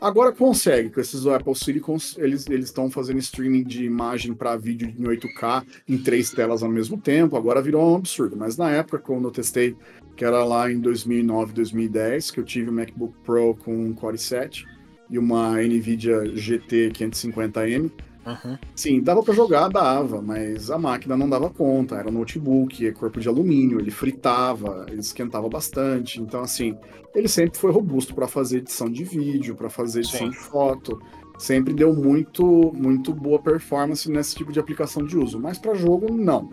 Agora 0.00 0.32
consegue, 0.32 0.88
com 0.88 1.00
esses 1.00 1.26
Apple 1.26 1.54
Silicons, 1.54 2.16
eles 2.16 2.46
estão 2.48 2.90
fazendo 2.90 3.18
streaming 3.18 3.64
de 3.64 3.84
imagem 3.84 4.32
para 4.32 4.56
vídeo 4.56 4.88
em 4.96 5.02
8K 5.02 5.66
em 5.86 5.98
três 5.98 6.30
telas 6.30 6.62
ao 6.62 6.70
mesmo 6.70 6.96
tempo, 6.96 7.36
agora 7.36 7.60
virou 7.60 7.92
um 7.92 7.96
absurdo, 7.96 8.34
mas 8.36 8.56
na 8.56 8.70
época 8.70 8.98
quando 8.98 9.26
eu 9.26 9.32
testei, 9.32 9.76
que 10.16 10.24
era 10.24 10.42
lá 10.44 10.72
em 10.72 10.80
2009, 10.80 11.52
2010, 11.52 12.30
que 12.30 12.40
eu 12.40 12.44
tive 12.44 12.70
um 12.70 12.74
MacBook 12.74 13.14
Pro 13.24 13.54
com 13.56 13.76
um 13.76 13.92
Core 13.92 14.16
i7 14.16 14.64
e 15.10 15.18
uma 15.18 15.60
Nvidia 15.60 16.34
GT 16.34 16.92
550M, 16.94 17.90
Uhum. 18.26 18.58
Sim, 18.74 19.00
dava 19.00 19.22
pra 19.22 19.34
jogar, 19.34 19.68
dava, 19.68 20.20
mas 20.20 20.70
a 20.70 20.78
máquina 20.78 21.16
não 21.16 21.28
dava 21.28 21.48
conta. 21.50 21.96
Era 21.96 22.08
um 22.08 22.12
notebook, 22.12 22.86
é 22.86 22.92
corpo 22.92 23.20
de 23.20 23.28
alumínio, 23.28 23.80
ele 23.80 23.90
fritava, 23.90 24.86
ele 24.88 25.00
esquentava 25.00 25.48
bastante. 25.48 26.20
Então, 26.20 26.42
assim, 26.42 26.76
ele 27.14 27.28
sempre 27.28 27.58
foi 27.58 27.72
robusto 27.72 28.14
para 28.14 28.28
fazer 28.28 28.58
edição 28.58 28.90
de 28.90 29.04
vídeo, 29.04 29.56
para 29.56 29.70
fazer 29.70 30.00
edição 30.00 30.26
Sim. 30.26 30.30
de 30.30 30.36
foto. 30.36 31.00
Sempre 31.38 31.72
deu 31.72 31.94
muito, 31.94 32.72
muito 32.74 33.14
boa 33.14 33.38
performance 33.38 34.10
nesse 34.10 34.34
tipo 34.34 34.52
de 34.52 34.60
aplicação 34.60 35.04
de 35.04 35.16
uso. 35.16 35.40
Mas 35.40 35.58
para 35.58 35.74
jogo, 35.74 36.12
não. 36.12 36.50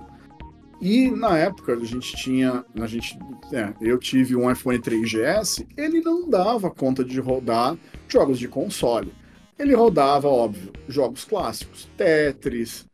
E 0.79 1.09
na 1.09 1.37
época 1.37 1.73
a 1.73 1.83
gente 1.83 2.15
tinha, 2.15 2.63
a 2.79 2.87
gente, 2.87 3.17
é, 3.51 3.73
eu 3.81 3.97
tive 3.97 4.35
um 4.35 4.49
iPhone 4.49 4.77
3GS, 4.77 5.65
ele 5.75 5.99
não 6.01 6.29
dava 6.29 6.69
conta 6.69 7.03
de 7.03 7.19
rodar 7.19 7.75
jogos 8.07 8.37
de 8.37 8.47
console. 8.47 9.11
Ele 9.59 9.73
rodava, 9.73 10.27
óbvio, 10.27 10.71
jogos 10.87 11.23
clássicos, 11.23 11.89
Tetris, 11.97 12.85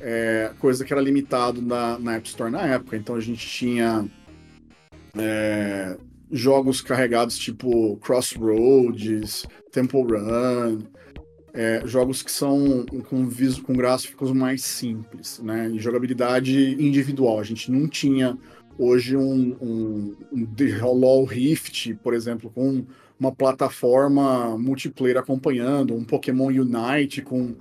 é, 0.00 0.52
coisa 0.58 0.84
que 0.84 0.92
era 0.92 1.00
limitado 1.00 1.62
na, 1.62 1.98
na 1.98 2.16
App 2.16 2.28
Store 2.28 2.50
na 2.50 2.62
época. 2.62 2.96
Então 2.96 3.14
a 3.14 3.20
gente 3.20 3.46
tinha 3.46 4.08
é, 5.16 5.96
jogos 6.30 6.80
carregados 6.80 7.38
tipo 7.38 7.96
Crossroads, 7.98 9.46
Temple 9.72 10.02
Run, 10.02 10.82
é, 11.52 11.82
jogos 11.84 12.22
que 12.22 12.30
são 12.30 12.84
com, 13.08 13.26
viso, 13.26 13.62
com 13.62 13.72
gráficos 13.74 14.32
mais 14.32 14.62
simples, 14.62 15.40
né? 15.42 15.70
E 15.70 15.78
jogabilidade 15.78 16.76
individual. 16.78 17.40
A 17.40 17.44
gente 17.44 17.70
não 17.70 17.88
tinha 17.88 18.38
hoje 18.78 19.16
um, 19.16 19.56
um, 19.60 20.16
um 20.32 20.46
The 20.46 20.78
Hollow 20.78 21.24
Rift, 21.24 21.94
por 21.96 22.14
exemplo, 22.14 22.50
com 22.50 22.84
uma 23.20 23.30
plataforma 23.30 24.56
multiplayer 24.56 25.18
acompanhando, 25.18 25.94
um 25.94 26.02
Pokémon 26.02 26.46
Unite 26.46 27.20
com 27.20 27.54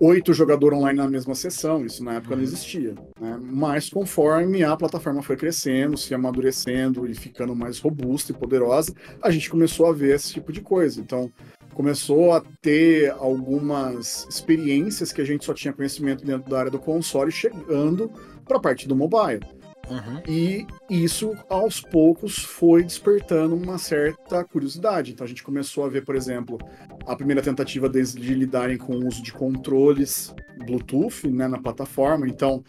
oito 0.00 0.32
jogadores 0.32 0.78
online 0.78 0.98
na 0.98 1.08
mesma 1.08 1.34
sessão. 1.34 1.84
Isso 1.84 2.02
na 2.02 2.14
época 2.14 2.34
não 2.34 2.42
existia. 2.42 2.94
Né? 3.20 3.38
Mas 3.42 3.90
conforme 3.90 4.64
a 4.64 4.74
plataforma 4.74 5.22
foi 5.22 5.36
crescendo, 5.36 5.98
se 5.98 6.14
amadurecendo 6.14 7.06
e 7.06 7.14
ficando 7.14 7.54
mais 7.54 7.78
robusta 7.78 8.32
e 8.32 8.34
poderosa, 8.34 8.94
a 9.22 9.30
gente 9.30 9.50
começou 9.50 9.86
a 9.86 9.92
ver 9.92 10.14
esse 10.14 10.32
tipo 10.32 10.50
de 10.50 10.62
coisa. 10.62 11.00
Então, 11.00 11.30
começou 11.74 12.32
a 12.32 12.42
ter 12.62 13.10
algumas 13.10 14.26
experiências 14.30 15.12
que 15.12 15.20
a 15.20 15.26
gente 15.26 15.44
só 15.44 15.52
tinha 15.52 15.74
conhecimento 15.74 16.24
dentro 16.24 16.50
da 16.50 16.58
área 16.58 16.70
do 16.70 16.78
console 16.78 17.30
chegando 17.30 18.10
para 18.46 18.56
a 18.56 18.60
parte 18.60 18.88
do 18.88 18.96
mobile. 18.96 19.40
Uhum. 19.88 20.20
E 20.26 20.66
isso, 20.90 21.32
aos 21.48 21.80
poucos, 21.80 22.38
foi 22.38 22.82
despertando 22.82 23.54
uma 23.54 23.78
certa 23.78 24.44
curiosidade. 24.44 25.12
Então 25.12 25.24
a 25.24 25.28
gente 25.28 25.42
começou 25.42 25.84
a 25.84 25.88
ver, 25.88 26.04
por 26.04 26.16
exemplo, 26.16 26.58
a 27.06 27.14
primeira 27.14 27.42
tentativa 27.42 27.88
deles 27.88 28.14
de 28.14 28.34
lidarem 28.34 28.76
com 28.76 28.94
o 28.94 29.06
uso 29.06 29.22
de 29.22 29.32
controles 29.32 30.34
Bluetooth 30.64 31.28
né, 31.28 31.46
na 31.46 31.58
plataforma. 31.58 32.28
Então 32.28 32.64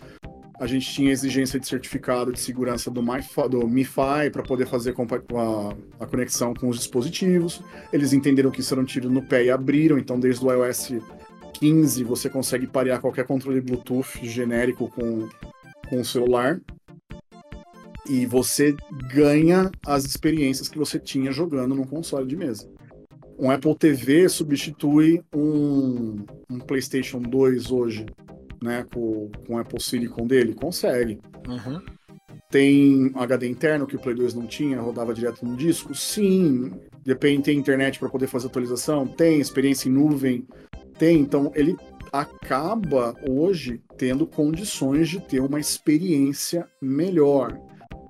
a 0.59 0.65
gente 0.65 0.91
tinha 0.91 1.11
exigência 1.11 1.59
de 1.59 1.67
certificado 1.67 2.31
de 2.31 2.39
segurança 2.39 2.89
do, 2.89 3.01
MiFi, 3.01 3.49
do 3.49 3.67
MiFi 3.67 4.31
para 4.31 4.41
poder 4.41 4.67
fazer 4.67 4.95
a, 4.97 6.03
a, 6.03 6.07
conexão 6.07 6.53
com 6.53 6.67
os 6.67 6.77
dispositivos. 6.77 7.61
Eles 7.93 8.11
entenderam 8.11 8.49
que 8.49 8.61
isso 8.61 8.73
era 8.73 8.81
um 8.81 8.85
tiro 8.85 9.09
no 9.09 9.21
pé 9.21 9.45
e 9.45 9.51
abriram. 9.51 9.99
Então, 9.99 10.19
desde 10.19 10.43
o 10.43 10.51
iOS 10.51 10.93
15, 11.53 12.03
você 12.03 12.27
consegue 12.27 12.65
parear 12.65 12.99
qualquer 12.99 13.25
controle 13.25 13.61
Bluetooth 13.61 14.19
genérico 14.23 14.89
com, 14.89 15.29
com 15.89 16.01
o 16.01 16.05
celular 16.05 16.59
e 18.09 18.25
você 18.25 18.75
ganha 19.13 19.71
as 19.85 20.05
experiências 20.05 20.67
que 20.67 20.77
você 20.77 20.99
tinha 20.99 21.31
jogando 21.31 21.75
num 21.75 21.85
console 21.85 22.27
de 22.27 22.35
mesa. 22.35 22.69
Um 23.39 23.51
Apple 23.51 23.75
TV 23.75 24.27
substitui 24.29 25.21
um, 25.35 26.25
um 26.49 26.59
PlayStation 26.59 27.19
2 27.19 27.71
hoje, 27.71 28.05
né, 28.61 28.85
com, 28.91 29.29
com 29.45 29.55
o 29.55 29.57
Apple 29.59 29.81
Silicon 29.81 30.25
dele? 30.25 30.55
Consegue. 30.55 31.19
Uhum. 31.47 31.79
Tem 32.49 33.11
HD 33.13 33.47
interno 33.47 33.85
que 33.85 33.95
o 33.95 33.99
Play 33.99 34.15
2 34.15 34.33
não 34.33 34.47
tinha, 34.47 34.79
rodava 34.79 35.13
direto 35.13 35.45
no 35.45 35.55
disco? 35.55 35.93
Sim. 35.93 36.71
Depende, 37.03 37.43
tem 37.43 37.57
internet 37.57 37.99
para 37.99 38.09
poder 38.09 38.27
fazer 38.27 38.47
atualização? 38.47 39.05
Tem. 39.05 39.39
Experiência 39.39 39.89
em 39.89 39.91
nuvem? 39.91 40.47
Tem. 40.97 41.19
Então, 41.19 41.51
ele 41.53 41.75
acaba 42.11 43.13
hoje 43.27 43.81
tendo 43.97 44.25
condições 44.25 45.09
de 45.09 45.19
ter 45.19 45.41
uma 45.41 45.59
experiência 45.59 46.67
melhor. 46.81 47.59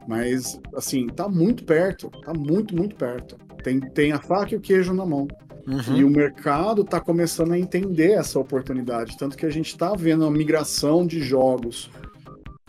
Mas, 0.08 0.60
assim, 0.74 1.08
tá 1.08 1.28
muito 1.28 1.66
perto, 1.66 2.10
tá 2.24 2.34
muito, 2.34 2.76
muito 2.76 2.96
perto. 2.96 3.38
Tem, 3.62 3.80
tem 3.80 4.12
a 4.14 4.20
faca 4.20 4.54
e 4.54 4.58
o 4.58 4.62
queijo 4.62 4.94
na 4.94 5.06
mão. 5.06 5.28
Uhum. 5.68 5.98
E 5.98 6.04
o 6.06 6.10
mercado 6.10 6.86
tá 6.86 7.02
começando 7.02 7.52
a 7.52 7.60
entender 7.60 8.12
essa 8.12 8.40
oportunidade. 8.40 9.18
Tanto 9.18 9.36
que 9.36 9.46
a 9.46 9.50
gente 9.50 9.78
tá 9.78 9.94
vendo 9.94 10.26
a 10.26 10.32
migração 10.32 11.06
de 11.06 11.22
jogos 11.22 11.92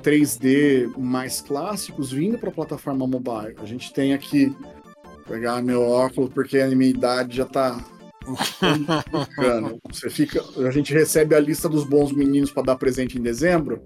3D 0.02 0.92
mais 0.99 1.40
clássicos 1.40 2.11
vindo 2.11 2.37
para 2.38 2.49
a 2.49 2.52
plataforma 2.52 3.07
mobile. 3.07 3.54
A 3.62 3.64
gente 3.64 3.92
tem 3.92 4.12
aqui, 4.12 4.47
vou 4.47 5.23
pegar 5.28 5.62
meu 5.62 5.83
óculos, 5.83 6.30
porque 6.35 6.59
a 6.59 6.68
minha 6.68 6.90
idade 6.90 7.37
já 7.37 7.45
tá. 7.45 7.78
ficando. 9.30 9.78
Você 9.90 10.11
fica, 10.11 10.42
a 10.66 10.71
gente 10.71 10.92
recebe 10.92 11.35
a 11.35 11.40
lista 11.40 11.68
dos 11.68 11.85
bons 11.85 12.12
meninos 12.12 12.50
para 12.50 12.64
dar 12.64 12.76
presente 12.76 13.16
em 13.16 13.23
dezembro 13.23 13.80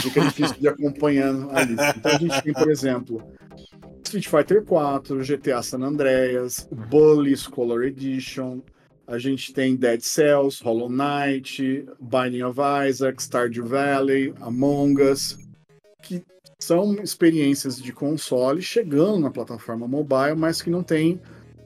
fica 0.00 0.20
difícil 0.20 0.56
de 0.58 0.68
acompanhando 0.68 1.50
a 1.50 1.62
lista. 1.62 1.94
Então 1.96 2.12
a 2.12 2.18
gente 2.18 2.42
tem, 2.42 2.52
por 2.52 2.70
exemplo, 2.70 3.22
Street 4.04 4.28
Fighter 4.28 4.64
4, 4.64 5.18
GTA 5.24 5.62
San 5.62 5.82
Andreas, 5.82 6.68
Bully 6.70 7.36
Scholar 7.36 7.84
Edition, 7.84 8.60
a 9.06 9.18
gente 9.18 9.54
tem 9.54 9.74
Dead 9.74 10.02
Cells, 10.02 10.62
Hollow 10.62 10.90
Knight, 10.90 11.86
Binding 11.98 12.42
of 12.42 12.60
Isaac, 12.86 13.22
Stardew 13.22 13.64
Valley, 13.64 14.34
Among 14.40 15.00
Us, 15.02 15.38
que 16.02 16.22
são 16.58 16.94
experiências 16.96 17.80
de 17.80 17.90
console 17.92 18.60
chegando 18.60 19.20
na 19.20 19.30
plataforma 19.30 19.88
mobile, 19.88 20.34
mas 20.36 20.60
que 20.60 20.68
não 20.68 20.82
tem 20.82 21.20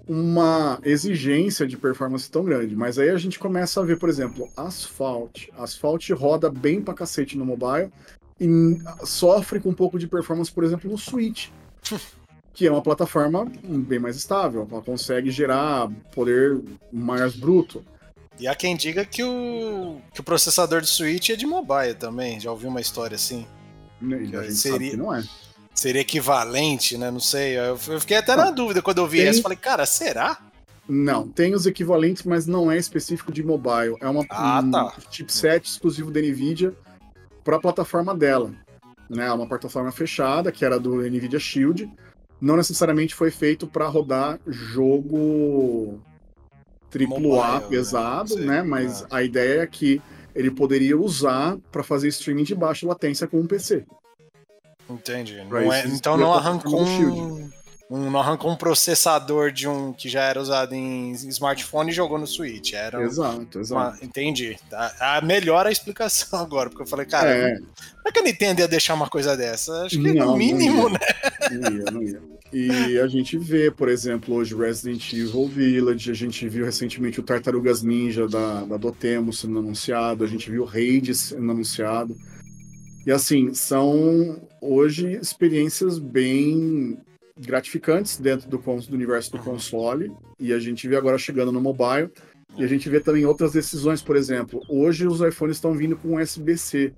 uma 0.09 0.79
exigência 0.85 1.67
de 1.67 1.77
performance 1.77 2.31
tão 2.31 2.45
grande. 2.45 2.75
Mas 2.77 2.99
aí 2.99 3.11
a 3.11 3.17
gente 3.19 3.39
começa 3.39 3.81
a 3.81 3.85
ver, 3.85 3.99
por 3.99 4.09
exemplo, 4.09 4.49
Asphalt. 4.57 5.49
Asphalt 5.57 6.11
roda 6.11 6.51
bem 6.51 6.81
pra 6.81 6.95
cacete 6.95 7.37
no 7.39 7.45
mobile 7.45 7.91
e 8.41 8.49
sofre 9.05 9.61
com 9.61 9.71
um 9.71 9.75
pouco 9.75 9.99
de 9.99 10.07
performance, 10.07 10.51
por 10.51 10.65
exemplo, 10.65 10.91
no 10.91 10.99
Switch. 10.99 11.49
que 12.55 12.67
é 12.67 12.71
uma 12.71 12.83
plataforma 12.83 13.51
bem 13.65 13.99
mais 13.99 14.15
estável, 14.17 14.69
ela 14.71 14.83
consegue 14.83 15.31
gerar 15.31 15.89
poder 16.15 16.61
mais 16.93 17.35
bruto. 17.35 17.83
E 18.39 18.47
há 18.47 18.55
quem 18.55 18.77
diga 18.77 19.05
que 19.05 19.23
o, 19.23 19.99
que 20.13 20.21
o 20.21 20.25
processador 20.25 20.81
de 20.83 20.89
Switch 20.89 21.31
é 21.31 21.37
de 21.37 21.47
mobile 21.47 21.95
também. 21.95 22.39
Já 22.41 22.51
ouvi 22.51 22.67
uma 22.67 22.81
história 22.81 23.15
assim. 23.15 23.47
Seria- 24.51 24.97
não 24.97 25.15
é. 25.15 25.23
Seria 25.83 26.03
equivalente, 26.03 26.97
né? 26.97 27.11
Não 27.11 27.19
sei. 27.19 27.59
Eu, 27.59 27.77
fiquei 27.77 28.17
até 28.17 28.37
na 28.37 28.53
dúvida 28.53 28.81
quando 28.81 28.99
eu 28.99 29.07
vi 29.09 29.19
tem- 29.19 29.27
essa. 29.27 29.43
Falei, 29.43 29.59
cara, 29.59 29.85
será? 29.85 30.39
Não, 30.89 31.27
tem 31.27 31.55
os 31.57 31.67
equivalentes, 31.67 32.23
mas 32.23 32.47
não 32.47 32.71
é 32.71 32.77
específico 32.77 33.33
de 33.33 33.43
mobile. 33.43 33.97
É 34.01 34.09
uma, 34.09 34.25
Ah, 34.31 34.61
um 34.65 34.71
tá. 34.71 34.95
chipset 35.11 35.69
exclusivo 35.69 36.13
da 36.13 36.21
NVIDIA 36.21 36.73
para 37.43 37.57
a 37.57 37.61
plataforma 37.61 38.15
dela. 38.15 38.53
Né? 39.11 39.27
É 39.27 39.33
uma 39.33 39.49
plataforma 39.49 39.91
fechada, 39.91 40.53
que 40.53 40.65
era 40.65 40.79
do 40.79 41.03
NVIDIA 41.03 41.41
Shield. 41.41 41.91
Não 42.41 42.57
necessariamente 42.57 43.13
foi 43.13 43.33
feito 43.33 43.67
para 43.67 43.89
rodar 43.89 44.39
jogo 44.47 46.01
AAA 46.95 47.59
né? 47.59 47.67
pesado, 47.69 48.35
Sei, 48.35 48.45
né? 48.45 48.63
Mas 48.63 49.03
ah. 49.03 49.17
a 49.17 49.23
ideia 49.25 49.63
é 49.63 49.67
que 49.67 50.01
ele 50.33 50.53
poderia 50.53 50.97
usar 50.97 51.57
para 51.73 51.83
fazer 51.83 52.07
streaming 52.07 52.45
de 52.45 52.55
baixa 52.55 52.87
latência 52.87 53.27
com 53.27 53.41
um 53.41 53.47
PC. 53.49 53.85
Entendi. 54.95 55.43
Não 55.49 55.73
é- 55.73 55.87
então 55.87 56.17
não 56.17 56.33
arrancou 56.33 56.83
um, 56.83 57.51
um- 57.91 58.11
não 58.11 58.21
arrancou 58.21 58.51
um 58.51 58.57
processador 58.57 59.51
de 59.53 59.69
um 59.69 59.93
que 59.93 60.09
já 60.09 60.23
era 60.23 60.41
usado 60.41 60.75
em 60.75 61.13
smartphone 61.29 61.91
e 61.91 61.95
jogou 61.95 62.19
no 62.19 62.27
Switch. 62.27 62.73
Era 62.73 63.03
Exato, 63.03 63.61
exato. 63.61 63.97
uma, 63.99 63.99
entendi. 64.05 64.57
Tá, 64.71 64.95
a 64.99 65.21
melhor 65.21 65.67
a 65.67 65.71
explicação 65.73 66.39
agora, 66.41 66.71
porque 66.71 66.83
eu 66.83 66.87
falei, 66.87 67.05
cara, 67.07 67.31
é, 67.31 67.55
como 67.57 67.69
é 68.09 68.13
que 68.13 68.19
a 68.19 68.23
Nintendo 68.23 68.61
ia 68.61 68.69
deixar 68.69 68.95
uma 68.95 69.09
coisa 69.09 69.37
dessa? 69.37 69.83
Acho 69.85 69.97
que 70.01 70.03
Não, 70.15 70.15
no 70.15 70.27
não 70.33 70.37
mínimo, 70.39 70.89
ia. 70.89 70.91
né? 70.91 70.99
Não 71.51 71.73
ia, 71.77 71.85
não 71.93 72.03
ia. 72.03 72.33
E 72.55 72.99
a 73.01 73.07
gente 73.07 73.39
vê, 73.39 73.71
por 73.71 73.89
exemplo, 73.89 74.35
hoje 74.35 74.55
Resident 74.55 75.11
Evil 75.15 75.49
Village, 75.49 76.11
a 76.11 76.15
gente 76.15 76.47
viu 76.51 76.67
recentemente 76.67 77.19
o 77.19 77.23
Tartarugas 77.23 77.83
Ninja 77.83 78.29
da, 78.29 78.63
da 78.65 78.77
Dotemu 78.77 79.33
sendo 79.33 79.59
anunciado, 79.59 80.23
a 80.23 80.27
gente 80.27 80.51
viu 80.51 80.63
o 80.63 80.67
Raid 80.67 81.15
sendo 81.15 81.51
anunciado. 81.51 82.15
E 83.07 83.11
assim, 83.11 83.53
são 83.53 84.49
hoje 84.61 85.19
experiências 85.21 85.99
bem 85.99 86.99
gratificantes 87.37 88.19
dentro 88.19 88.49
do, 88.49 88.59
do 88.59 88.95
universo 88.95 89.33
do 89.33 89.39
console, 89.39 90.13
e 90.39 90.53
a 90.53 90.59
gente 90.59 90.87
vê 90.87 90.97
agora 90.97 91.19
chegando 91.19 91.51
no 91.51 91.61
mobile, 91.61 92.11
e 92.57 92.63
a 92.63 92.67
gente 92.67 92.89
vê 92.89 93.01
também 93.01 93.25
outras 93.25 93.53
decisões, 93.53 94.03
por 94.03 94.15
exemplo, 94.15 94.63
hoje 94.69 95.07
os 95.07 95.21
iPhones 95.21 95.57
estão 95.57 95.75
vindo 95.75 95.97
com 95.97 96.17
USB-C. 96.17 96.93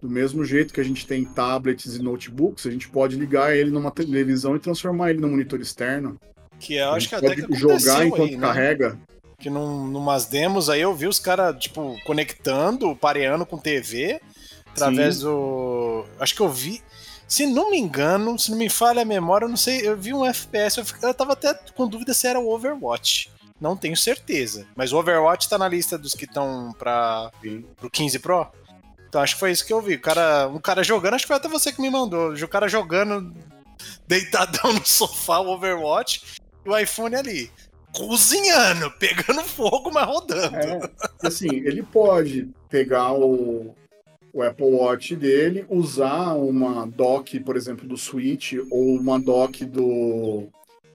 Do 0.00 0.08
mesmo 0.08 0.44
jeito 0.44 0.72
que 0.72 0.80
a 0.80 0.84
gente 0.84 1.04
tem 1.06 1.24
tablets 1.24 1.96
e 1.96 2.02
notebooks, 2.02 2.66
a 2.66 2.70
gente 2.70 2.88
pode 2.88 3.16
ligar 3.16 3.56
ele 3.56 3.70
numa 3.70 3.90
televisão 3.90 4.54
e 4.54 4.60
transformar 4.60 5.10
ele 5.10 5.20
no 5.20 5.28
monitor 5.28 5.60
externo. 5.60 6.20
Que 6.60 6.74
eu 6.74 6.90
acho 6.90 7.08
que 7.08 7.14
até 7.16 7.34
que 7.34 7.54
jogar 7.56 8.06
enquanto 8.06 8.30
aí, 8.30 8.36
né? 8.36 8.46
carrega. 8.46 8.98
Que 9.40 9.50
num, 9.50 9.88
numas 9.88 10.26
demos 10.26 10.70
aí 10.70 10.82
eu 10.82 10.94
vi 10.94 11.08
os 11.08 11.18
caras, 11.18 11.56
tipo, 11.58 11.96
conectando, 12.04 12.94
pareando 12.94 13.44
com 13.44 13.58
TV, 13.58 14.20
através 14.72 15.16
Sim. 15.16 15.22
do. 15.24 16.04
Acho 16.18 16.34
que 16.34 16.40
eu 16.40 16.48
vi. 16.48 16.82
Se 17.26 17.46
não 17.46 17.70
me 17.70 17.78
engano, 17.78 18.38
se 18.38 18.50
não 18.50 18.56
me 18.58 18.70
falha 18.70 19.02
a 19.02 19.04
memória, 19.04 19.44
eu 19.44 19.50
não 19.50 19.56
sei, 19.56 19.86
eu 19.86 19.94
vi 19.96 20.14
um 20.14 20.24
FPS, 20.24 20.78
eu, 20.78 20.84
fi- 20.86 20.94
eu 21.02 21.12
tava 21.12 21.34
até 21.34 21.52
com 21.76 21.86
dúvida 21.86 22.14
se 22.14 22.26
era 22.26 22.40
o 22.40 22.48
Overwatch. 22.50 23.30
Não 23.60 23.76
tenho 23.76 23.96
certeza. 23.96 24.66
Mas 24.74 24.92
o 24.92 24.98
Overwatch 24.98 25.46
tá 25.48 25.58
na 25.58 25.68
lista 25.68 25.98
dos 25.98 26.14
que 26.14 26.24
estão 26.24 26.72
para 26.78 27.30
Sim. 27.42 27.64
pro 27.76 27.90
15 27.90 28.18
Pro. 28.20 28.46
Então 29.08 29.20
acho 29.20 29.34
que 29.34 29.40
foi 29.40 29.50
isso 29.52 29.66
que 29.66 29.72
eu 29.72 29.82
vi. 29.82 29.94
O 29.96 30.00
cara, 30.00 30.48
um 30.48 30.58
cara 30.60 30.82
jogando, 30.82 31.14
acho 31.14 31.24
que 31.24 31.28
foi 31.28 31.36
até 31.36 31.48
você 31.48 31.70
que 31.72 31.82
me 31.82 31.90
mandou. 31.90 32.32
O 32.32 32.48
cara 32.48 32.66
jogando 32.68 33.34
deitadão 34.06 34.72
no 34.72 34.86
sofá, 34.86 35.38
o 35.40 35.48
Overwatch, 35.50 36.22
e 36.64 36.68
o 36.68 36.78
iPhone 36.78 37.14
ali. 37.14 37.50
Cozinhando, 37.92 38.90
pegando 38.98 39.42
fogo, 39.44 39.90
mas 39.92 40.06
rodando. 40.06 40.56
É, 40.56 40.90
assim, 41.26 41.48
ele 41.48 41.82
pode 41.82 42.48
pegar 42.70 43.12
o, 43.12 43.74
o 44.32 44.42
Apple 44.42 44.66
Watch 44.66 45.16
dele, 45.16 45.64
usar 45.68 46.34
uma 46.34 46.86
dock, 46.86 47.40
por 47.40 47.56
exemplo, 47.56 47.86
do 47.86 47.96
Switch 47.96 48.54
ou 48.70 48.96
uma 48.96 49.18
dock 49.18 49.64
do, 49.64 50.48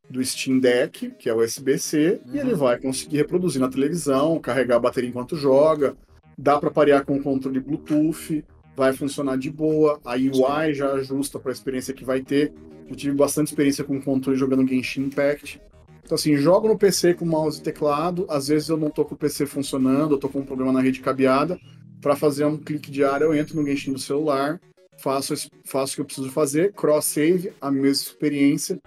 do 0.09 0.23
Steam 0.23 0.59
Deck, 0.59 1.11
que 1.17 1.29
é 1.29 1.35
USB-C, 1.35 2.21
e 2.31 2.37
ele 2.37 2.53
vai 2.53 2.77
conseguir 2.77 3.17
reproduzir 3.17 3.59
na 3.59 3.69
televisão, 3.69 4.39
carregar 4.39 4.77
a 4.77 4.79
bateria 4.79 5.09
enquanto 5.09 5.35
joga. 5.35 5.95
Dá 6.37 6.59
para 6.59 6.71
parear 6.71 7.05
com 7.05 7.15
o 7.15 7.21
controle 7.21 7.59
Bluetooth, 7.59 8.43
vai 8.75 8.93
funcionar 8.93 9.37
de 9.37 9.49
boa. 9.49 9.99
A 10.03 10.13
UI 10.13 10.73
já 10.73 10.91
ajusta 10.93 11.39
para 11.39 11.51
a 11.51 11.53
experiência 11.53 11.93
que 11.93 12.05
vai 12.05 12.21
ter. 12.21 12.53
Eu 12.89 12.95
tive 12.95 13.15
bastante 13.15 13.47
experiência 13.47 13.83
com 13.83 13.97
o 13.97 14.01
controle 14.01 14.37
jogando 14.37 14.67
Genshin 14.67 15.03
Impact. 15.03 15.61
Então, 16.03 16.15
assim, 16.15 16.35
jogo 16.35 16.67
no 16.67 16.77
PC 16.77 17.13
com 17.13 17.25
mouse 17.25 17.59
e 17.59 17.63
teclado. 17.63 18.25
Às 18.29 18.47
vezes 18.47 18.69
eu 18.69 18.77
não 18.77 18.89
tô 18.89 19.05
com 19.05 19.15
o 19.15 19.17
PC 19.17 19.45
funcionando, 19.45 20.15
eu 20.15 20.19
tô 20.19 20.27
com 20.27 20.39
um 20.39 20.45
problema 20.45 20.71
na 20.71 20.81
rede 20.81 20.99
cabeada. 20.99 21.57
Para 22.03 22.17
fazer 22.17 22.43
um 22.43 22.57
clique 22.57 22.91
de 22.91 23.01
área, 23.01 23.23
eu 23.23 23.33
entro 23.33 23.55
no 23.55 23.65
Genshin 23.65 23.93
do 23.93 23.99
celular, 23.99 24.59
faço, 24.97 25.33
faço 25.63 25.93
o 25.93 25.95
que 25.95 26.01
eu 26.01 26.05
preciso 26.05 26.29
fazer, 26.29 26.73
cross-save, 26.73 27.53
a 27.61 27.71
mesma 27.71 27.89
experiência 28.11 28.77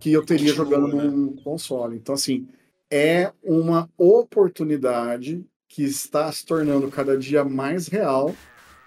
que 0.00 0.12
eu 0.12 0.26
teria 0.26 0.52
jogando 0.52 0.96
né? 0.96 1.04
num 1.04 1.36
console. 1.36 1.96
Então, 1.96 2.16
assim, 2.16 2.48
é 2.90 3.32
uma 3.44 3.88
oportunidade 3.96 5.46
que 5.68 5.84
está 5.84 6.30
se 6.32 6.44
tornando 6.44 6.88
cada 6.88 7.16
dia 7.16 7.44
mais 7.44 7.86
real 7.86 8.34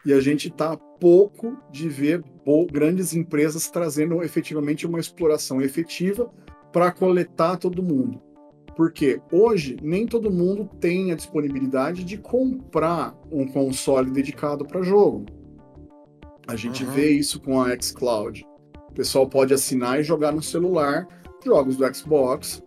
e 0.05 0.11
a 0.11 0.19
gente 0.19 0.49
está 0.49 0.75
pouco 0.75 1.57
de 1.71 1.87
ver 1.87 2.21
grandes 2.69 3.13
empresas 3.13 3.69
trazendo 3.69 4.21
efetivamente 4.21 4.85
uma 4.85 4.99
exploração 4.99 5.61
efetiva 5.61 6.29
para 6.73 6.91
coletar 6.91 7.55
todo 7.55 7.81
mundo. 7.81 8.26
Porque 8.77 9.19
hoje 9.31 9.75
nem 9.81 10.05
todo 10.05 10.29
mundo 10.31 10.69
tem 10.79 11.11
a 11.11 11.15
disponibilidade 11.15 12.03
de 12.03 12.15
comprar 12.15 13.17
um 13.31 13.47
console 13.47 14.11
dedicado 14.11 14.63
para 14.63 14.83
jogo. 14.83 15.25
A 16.47 16.55
gente 16.55 16.85
Uhum. 16.85 16.91
vê 16.91 17.09
isso 17.09 17.41
com 17.41 17.59
a 17.59 17.75
xCloud. 17.75 18.45
O 18.89 18.93
pessoal 18.93 19.27
pode 19.27 19.51
assinar 19.51 19.99
e 19.99 20.03
jogar 20.03 20.31
no 20.31 20.43
celular 20.43 21.07
jogos 21.43 21.75
do 21.75 21.95
Xbox 21.95 22.61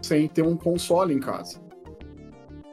sem 0.00 0.26
ter 0.28 0.42
um 0.42 0.56
console 0.56 1.12
em 1.12 1.20
casa. 1.20 1.60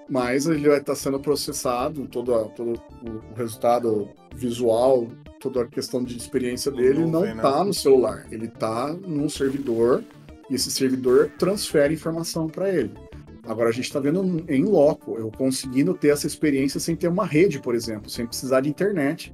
Mas 0.09 0.45
ele 0.45 0.67
vai 0.67 0.79
estar 0.79 0.95
sendo 0.95 1.19
processado, 1.19 2.07
todo, 2.07 2.33
a- 2.35 2.45
todo 2.49 2.73
o 2.73 3.33
resultado 3.35 4.09
visual, 4.35 5.07
toda 5.39 5.63
a 5.63 5.67
questão 5.67 6.03
de 6.03 6.17
experiência 6.17 6.71
dele 6.71 6.99
não 7.01 7.19
Nuvem, 7.21 7.29
né? 7.35 7.43
está 7.43 7.63
no 7.63 7.73
celular. 7.73 8.27
Ele 8.31 8.45
está 8.45 8.93
num 8.93 9.27
servidor 9.29 10.03
e 10.51 10.55
esse 10.55 10.69
servidor 10.69 11.31
transfere 11.39 11.93
informação 11.93 12.47
para 12.47 12.69
ele. 12.69 12.91
Agora 13.47 13.69
a 13.69 13.71
gente 13.71 13.85
está 13.85 14.01
vendo 14.01 14.43
em 14.49 14.65
loco, 14.65 15.17
eu 15.17 15.31
conseguindo 15.31 15.93
ter 15.93 16.09
essa 16.09 16.27
experiência 16.27 16.77
sem 16.77 16.93
ter 16.93 17.07
uma 17.07 17.25
rede, 17.25 17.59
por 17.59 17.73
exemplo, 17.73 18.09
sem 18.09 18.27
precisar 18.27 18.59
de 18.59 18.69
internet. 18.69 19.33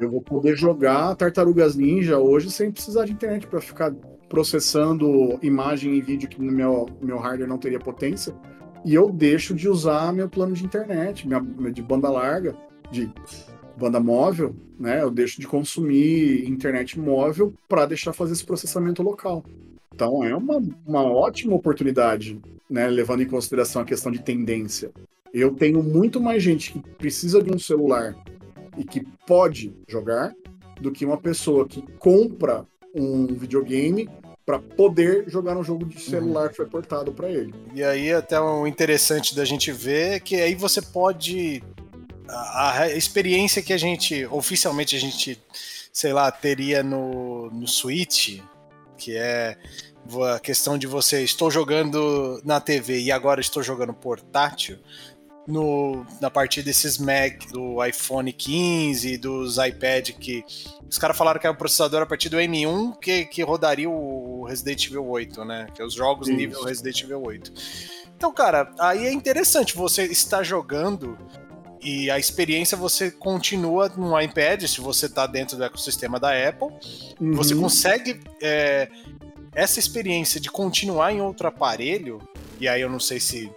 Eu 0.00 0.10
vou 0.10 0.20
poder 0.20 0.56
jogar 0.56 1.14
Tartarugas 1.14 1.76
Ninja 1.76 2.18
hoje 2.18 2.50
sem 2.50 2.72
precisar 2.72 3.04
de 3.04 3.12
internet 3.12 3.46
para 3.46 3.60
ficar 3.60 3.94
processando 4.28 5.38
imagem 5.42 5.94
e 5.94 6.02
vídeo 6.02 6.28
que 6.28 6.42
no 6.42 6.50
meu, 6.50 6.88
meu 7.00 7.18
hardware 7.18 7.48
não 7.48 7.58
teria 7.58 7.78
potência. 7.78 8.34
E 8.84 8.92
eu 8.92 9.10
deixo 9.10 9.54
de 9.54 9.68
usar 9.68 10.12
meu 10.12 10.28
plano 10.28 10.54
de 10.54 10.64
internet, 10.64 11.26
minha, 11.26 11.40
de 11.70 11.80
banda 11.80 12.10
larga, 12.10 12.56
de 12.90 13.12
banda 13.78 14.00
móvel, 14.00 14.56
né? 14.78 15.02
Eu 15.02 15.10
deixo 15.10 15.40
de 15.40 15.46
consumir 15.46 16.50
internet 16.50 16.98
móvel 16.98 17.54
para 17.68 17.86
deixar 17.86 18.12
fazer 18.12 18.32
esse 18.32 18.44
processamento 18.44 19.04
local. 19.04 19.44
Então 20.02 20.24
é 20.24 20.34
uma, 20.34 20.60
uma 20.84 21.04
ótima 21.04 21.54
oportunidade, 21.54 22.40
né? 22.68 22.88
Levando 22.88 23.22
em 23.22 23.28
consideração 23.28 23.82
a 23.82 23.84
questão 23.84 24.10
de 24.10 24.20
tendência. 24.20 24.90
Eu 25.32 25.54
tenho 25.54 25.80
muito 25.80 26.20
mais 26.20 26.42
gente 26.42 26.72
que 26.72 26.80
precisa 26.80 27.40
de 27.40 27.54
um 27.54 27.58
celular 27.58 28.16
e 28.76 28.82
que 28.82 29.06
pode 29.28 29.72
jogar 29.86 30.34
do 30.80 30.90
que 30.90 31.06
uma 31.06 31.16
pessoa 31.16 31.68
que 31.68 31.82
compra 32.00 32.66
um 32.92 33.28
videogame 33.28 34.08
para 34.44 34.58
poder 34.58 35.30
jogar 35.30 35.56
um 35.56 35.62
jogo 35.62 35.84
de 35.84 36.00
celular 36.00 36.48
que 36.48 36.56
foi 36.56 36.66
portado 36.66 37.12
para 37.12 37.30
ele. 37.30 37.54
E 37.72 37.84
aí, 37.84 38.12
até 38.12 38.40
o 38.40 38.66
interessante 38.66 39.36
da 39.36 39.44
gente 39.44 39.70
ver 39.70 40.14
é 40.14 40.20
que 40.20 40.34
aí 40.34 40.56
você 40.56 40.82
pode. 40.82 41.62
A, 42.28 42.80
a 42.80 42.92
experiência 42.92 43.62
que 43.62 43.72
a 43.72 43.78
gente, 43.78 44.26
oficialmente, 44.26 44.96
a 44.96 44.98
gente, 44.98 45.40
sei 45.92 46.12
lá, 46.12 46.28
teria 46.32 46.82
no, 46.82 47.48
no 47.50 47.68
Switch, 47.68 48.40
que 49.02 49.16
é 49.16 49.56
a 50.34 50.38
questão 50.40 50.76
de 50.76 50.86
você, 50.86 51.22
estou 51.22 51.50
jogando 51.50 52.40
na 52.44 52.60
TV 52.60 53.00
e 53.00 53.12
agora 53.12 53.40
estou 53.40 53.62
jogando 53.62 53.92
portátil. 53.94 54.78
No, 55.44 56.06
na 56.20 56.30
partir 56.30 56.62
desses 56.62 56.98
Mac, 56.98 57.50
do 57.50 57.84
iPhone 57.84 58.32
15, 58.32 59.16
dos 59.18 59.58
iPad, 59.58 60.10
que 60.10 60.44
os 60.88 60.98
caras 60.98 61.16
falaram 61.16 61.40
que 61.40 61.46
é 61.48 61.50
o 61.50 61.54
processador 61.56 62.00
a 62.00 62.06
partir 62.06 62.28
do 62.28 62.36
M1 62.36 62.96
que, 63.00 63.24
que 63.24 63.42
rodaria 63.42 63.90
o 63.90 64.44
Resident 64.48 64.86
Evil 64.86 65.04
8, 65.04 65.44
né? 65.44 65.66
Que 65.74 65.82
é 65.82 65.84
os 65.84 65.94
jogos 65.94 66.28
Isso. 66.28 66.36
nível 66.36 66.62
Resident 66.62 67.02
Evil 67.02 67.22
8. 67.24 67.52
Então, 68.16 68.32
cara, 68.32 68.72
aí 68.78 69.04
é 69.04 69.12
interessante 69.12 69.74
você 69.74 70.04
estar 70.04 70.44
jogando 70.44 71.18
e 71.82 72.08
a 72.08 72.20
experiência 72.20 72.76
você 72.76 73.10
continua 73.10 73.88
no 73.88 74.18
iPad, 74.20 74.62
se 74.66 74.80
você 74.80 75.06
está 75.06 75.26
dentro 75.26 75.56
do 75.56 75.64
ecossistema 75.64 76.20
da 76.20 76.30
Apple. 76.48 76.68
Você 77.34 77.54
Uhum. 77.54 77.62
consegue 77.62 78.20
é, 78.40 78.88
essa 79.54 79.78
experiência 79.78 80.40
de 80.40 80.50
continuar 80.50 81.12
em 81.12 81.20
outro 81.20 81.46
aparelho, 81.46 82.20
e 82.58 82.66
aí 82.68 82.80
eu 82.80 82.90
não 82.90 83.00
sei 83.00 83.20
se. 83.20 83.50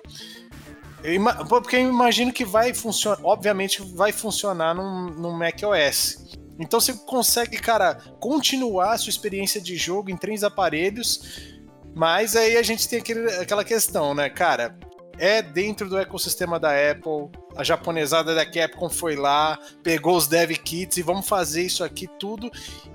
Porque 1.47 1.75
eu 1.75 1.81
imagino 1.81 2.33
que 2.33 2.43
vai 2.43 2.73
funcionar. 2.73 3.19
Obviamente 3.23 3.81
vai 3.95 4.11
funcionar 4.11 4.73
num, 4.73 5.11
num 5.11 5.31
macOS. 5.31 6.35
Então 6.59 6.79
você 6.79 6.93
consegue, 6.93 7.57
cara, 7.57 7.95
continuar 8.19 8.93
a 8.93 8.97
sua 8.97 9.09
experiência 9.09 9.61
de 9.61 9.75
jogo 9.75 10.09
em 10.09 10.17
três 10.17 10.43
aparelhos. 10.43 11.53
Mas 11.93 12.35
aí 12.35 12.57
a 12.57 12.63
gente 12.63 12.89
tem 12.89 12.99
aquele- 12.99 13.29
aquela 13.35 13.63
questão, 13.63 14.13
né, 14.13 14.29
cara? 14.29 14.77
É 15.17 15.41
dentro 15.41 15.87
do 15.87 15.97
ecossistema 15.97 16.59
da 16.59 16.71
Apple. 16.71 17.29
A 17.55 17.63
japonesada 17.63 18.35
da 18.35 18.45
Capcom 18.45 18.89
foi 18.89 19.15
lá, 19.15 19.57
pegou 19.81 20.17
os 20.17 20.27
dev 20.27 20.51
kits 20.57 20.97
e 20.97 21.01
vamos 21.01 21.27
fazer 21.27 21.63
isso 21.63 21.83
aqui 21.83 22.07
tudo. 22.19 22.51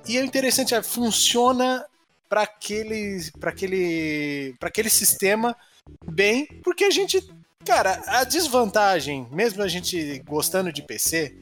E 0.06 0.18
o 0.18 0.24
interessante 0.24 0.74
é 0.74 0.82
funciona 0.82 1.86
para 2.30 2.42
aquele, 2.42 3.18
aquele, 3.42 4.54
aquele 4.60 4.88
sistema 4.88 5.54
bem, 6.06 6.46
porque 6.62 6.84
a 6.84 6.90
gente, 6.90 7.28
cara, 7.66 8.00
a 8.06 8.22
desvantagem, 8.22 9.26
mesmo 9.32 9.60
a 9.64 9.68
gente 9.68 10.20
gostando 10.20 10.72
de 10.72 10.80
PC, 10.80 11.34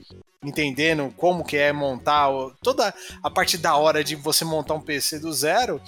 entendendo 0.43 1.13
como 1.15 1.45
que 1.45 1.59
é 1.59 1.73
montar 1.75 2.29
toda 2.63 2.95
a 3.23 3.31
parte 3.31 3.59
da 3.59 3.77
hora 3.77 4.03
de 4.03 4.17
você 4.17 4.47
montar 4.47 4.73
um 4.75 4.81
PC 4.81 5.19
do 5.19 5.31
zero, 5.31 5.79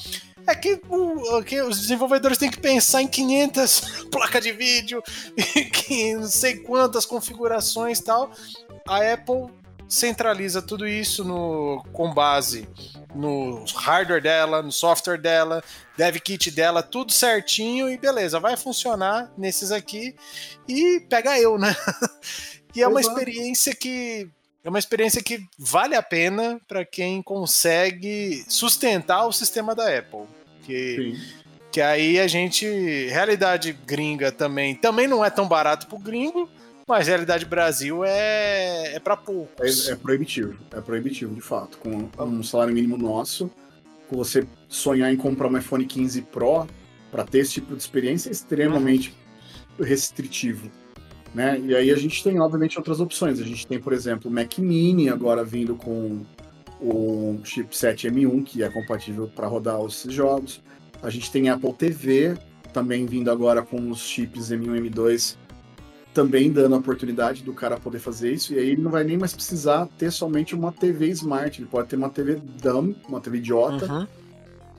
é 0.47 0.55
que, 0.55 0.81
o- 0.89 1.43
que 1.45 1.63
os 1.63 1.81
desenvolvedores 1.81 2.37
têm 2.37 2.51
que 2.51 2.59
pensar 2.61 3.01
em 3.01 3.09
500 3.09 4.05
placas 4.13 4.43
de 4.43 4.53
vídeo, 4.53 5.03
não 6.19 6.29
sei 6.29 6.57
quantas 6.57 7.07
configurações 7.07 8.01
e 8.01 8.05
tal. 8.05 8.31
A 8.87 9.13
Apple 9.13 9.47
centraliza 9.91 10.63
tudo 10.63 10.87
isso 10.87 11.25
no, 11.25 11.85
com 11.93 12.15
base 12.15 12.69
no 13.15 13.65
hardware 13.75 14.23
dela, 14.23 14.63
no 14.63 14.71
software 14.71 15.19
dela, 15.19 15.63
dev 15.97 16.17
kit 16.17 16.51
dela, 16.51 16.83
tudo 16.83 17.13
certinho 17.13 17.91
e 17.91 17.99
beleza, 17.99 18.39
vai 18.39 18.57
funcionar 18.57 19.31
nesses 19.37 19.73
aqui 19.73 20.15
e 20.69 21.01
pega 21.09 21.39
eu, 21.39 21.59
né? 21.59 21.75
e 22.75 22.81
é 22.81 22.87
uma 22.87 23.01
Exato. 23.01 23.19
experiência 23.19 23.75
que 23.75 24.29
é 24.63 24.69
uma 24.69 24.79
experiência 24.79 25.23
que 25.23 25.43
vale 25.59 25.95
a 25.95 26.03
pena 26.03 26.61
para 26.69 26.85
quem 26.85 27.23
consegue 27.23 28.45
sustentar 28.47 29.27
o 29.27 29.33
sistema 29.33 29.75
da 29.75 29.99
Apple. 29.99 30.27
Que, 30.63 30.97
Sim. 30.97 31.43
que 31.73 31.81
aí 31.81 32.21
a 32.21 32.27
gente. 32.27 32.67
Realidade 33.09 33.73
gringa 33.73 34.31
também. 34.31 34.75
Também 34.75 35.09
não 35.09 35.25
é 35.25 35.31
tão 35.31 35.49
barato 35.49 35.87
pro 35.87 35.99
gringo, 35.99 36.47
mas 36.91 37.07
realidade 37.07 37.45
Brasil 37.45 38.05
é, 38.05 38.95
é 38.95 38.99
para 38.99 39.17
poucos. 39.17 39.89
É, 39.89 39.93
é 39.93 39.97
proibitivo, 39.97 40.57
é 40.73 40.81
proibitivo 40.81 41.33
de 41.33 41.41
fato. 41.41 41.79
Com 41.79 42.11
um 42.19 42.43
salário 42.43 42.75
mínimo 42.75 42.99
nosso, 42.99 43.49
você 44.11 44.45
sonhar 44.69 45.13
em 45.13 45.17
comprar 45.17 45.47
um 45.47 45.57
iPhone 45.57 45.85
15 45.85 46.23
Pro 46.23 46.67
para 47.09 47.23
ter 47.23 47.39
esse 47.39 47.53
tipo 47.53 47.77
de 47.77 47.81
experiência 47.81 48.29
é 48.29 48.33
extremamente 48.33 49.15
restritivo. 49.79 50.69
Né? 51.33 51.61
E 51.61 51.77
aí 51.77 51.93
a 51.93 51.97
gente 51.97 52.25
tem, 52.25 52.41
obviamente, 52.41 52.77
outras 52.77 52.99
opções. 52.99 53.39
A 53.39 53.45
gente 53.45 53.69
tem, 53.69 53.79
por 53.79 53.93
exemplo, 53.93 54.29
o 54.29 54.35
Mac 54.35 54.59
Mini 54.59 55.09
agora 55.09 55.45
vindo 55.45 55.77
com 55.77 56.23
o 56.81 57.41
chipset 57.45 58.09
M1, 58.09 58.43
que 58.43 58.65
é 58.65 58.69
compatível 58.69 59.29
para 59.29 59.47
rodar 59.47 59.81
esses 59.87 60.13
jogos. 60.13 60.61
A 61.01 61.09
gente 61.09 61.31
tem 61.31 61.49
Apple 61.49 61.73
TV 61.73 62.37
também 62.73 63.07
vindo 63.07 63.31
agora 63.31 63.63
com 63.63 63.91
os 63.91 64.01
chips 64.01 64.51
M1 64.51 64.77
e 64.77 64.91
M2 64.91 65.37
também 66.13 66.51
dando 66.53 66.75
a 66.75 66.79
oportunidade 66.79 67.43
do 67.43 67.55
cara 67.55 67.79
poder 67.79 67.99
fazer 68.01 68.33
isso, 68.33 68.53
e 68.53 68.59
aí 68.59 68.71
ele 68.71 68.83
não 68.83 68.91
vai 68.91 69.05
nem 69.05 69.17
mais 69.17 69.33
precisar 69.33 69.87
ter 69.99 70.11
somente 70.11 70.55
uma 70.55 70.73
TV 70.73 71.07
smart, 71.09 71.61
ele 71.61 71.69
pode 71.69 71.89
ter 71.89 71.97
uma 71.97 72.11
TV 72.11 72.35
dumb, 72.61 72.97
uma 73.09 73.21
TV 73.21 73.39
idiota, 73.39 73.87
Uhum. 73.93 74.07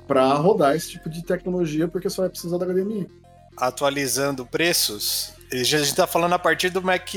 pra 0.07 0.33
rodar 0.33 0.75
esse 0.75 0.91
tipo 0.91 1.09
de 1.09 1.23
tecnologia, 1.23 1.87
porque 1.87 2.09
só 2.09 2.23
vai 2.23 2.29
precisar 2.29 2.57
da 2.57 2.65
HDMI. 2.65 3.07
Atualizando 3.55 4.45
preços, 4.45 5.31
a 5.51 5.55
gente 5.63 5.95
tá 5.95 6.05
falando 6.07 6.33
a 6.33 6.39
partir 6.39 6.69
do 6.69 6.81
Mac. 6.81 7.13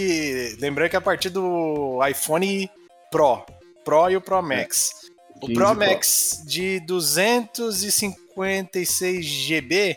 Lembrando 0.61 0.91
que 0.91 0.97
é 0.97 0.99
a 0.99 1.03
partir 1.03 1.31
do 1.31 1.99
iPhone 2.09 2.69
Pro. 3.11 3.45
Pro 3.85 4.09
e 4.11 4.17
o 4.17 4.21
Pro 4.21 4.41
Max. 4.43 5.11
O 5.41 5.47
15 5.47 5.55
Pro 5.55 5.67
Pro. 5.67 5.75
Max 5.77 6.43
de 6.47 6.79
256 6.81 9.25
GB 9.25 9.97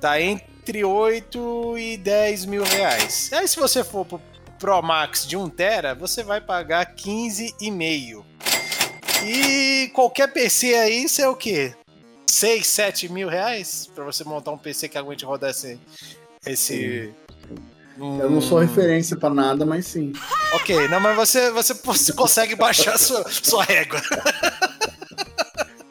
tá 0.00 0.20
entre 0.20 0.44
8 0.84 1.78
e 1.78 1.96
10 1.96 2.44
mil 2.46 2.62
reais. 2.62 3.30
Aí 3.32 3.46
se 3.48 3.58
você 3.58 3.82
for 3.82 4.04
pro 4.04 4.20
Pro 4.58 4.82
Max 4.82 5.24
de 5.24 5.36
1 5.36 5.48
tera, 5.50 5.94
você 5.94 6.24
vai 6.24 6.40
pagar 6.40 6.94
15,5. 6.96 8.24
E 9.24 9.88
qualquer 9.94 10.32
PC 10.32 10.74
aí, 10.74 11.04
isso 11.04 11.22
é 11.22 11.28
o 11.28 11.36
quê? 11.36 11.74
6, 12.26 12.66
7 12.66 13.08
mil 13.08 13.28
reais 13.28 13.88
pra 13.94 14.04
você 14.04 14.24
montar 14.24 14.50
um 14.50 14.58
PC 14.58 14.88
que 14.88 14.98
aguente 14.98 15.24
rodar 15.24 15.50
esse. 15.50 15.78
esse 16.44 17.14
Eu 17.98 18.30
não 18.30 18.40
sou 18.40 18.58
Hum, 18.58 18.62
referência 18.62 19.16
pra 19.16 19.30
nada, 19.30 19.64
mas 19.64 19.86
sim. 19.86 20.12
Ok, 20.54 20.88
não, 20.88 21.00
mas 21.00 21.16
você, 21.16 21.50
você, 21.50 21.74
consegue 22.14 22.54
baixar 22.54 22.98
sua, 22.98 23.24
sua 23.30 23.64
régua. 23.64 24.00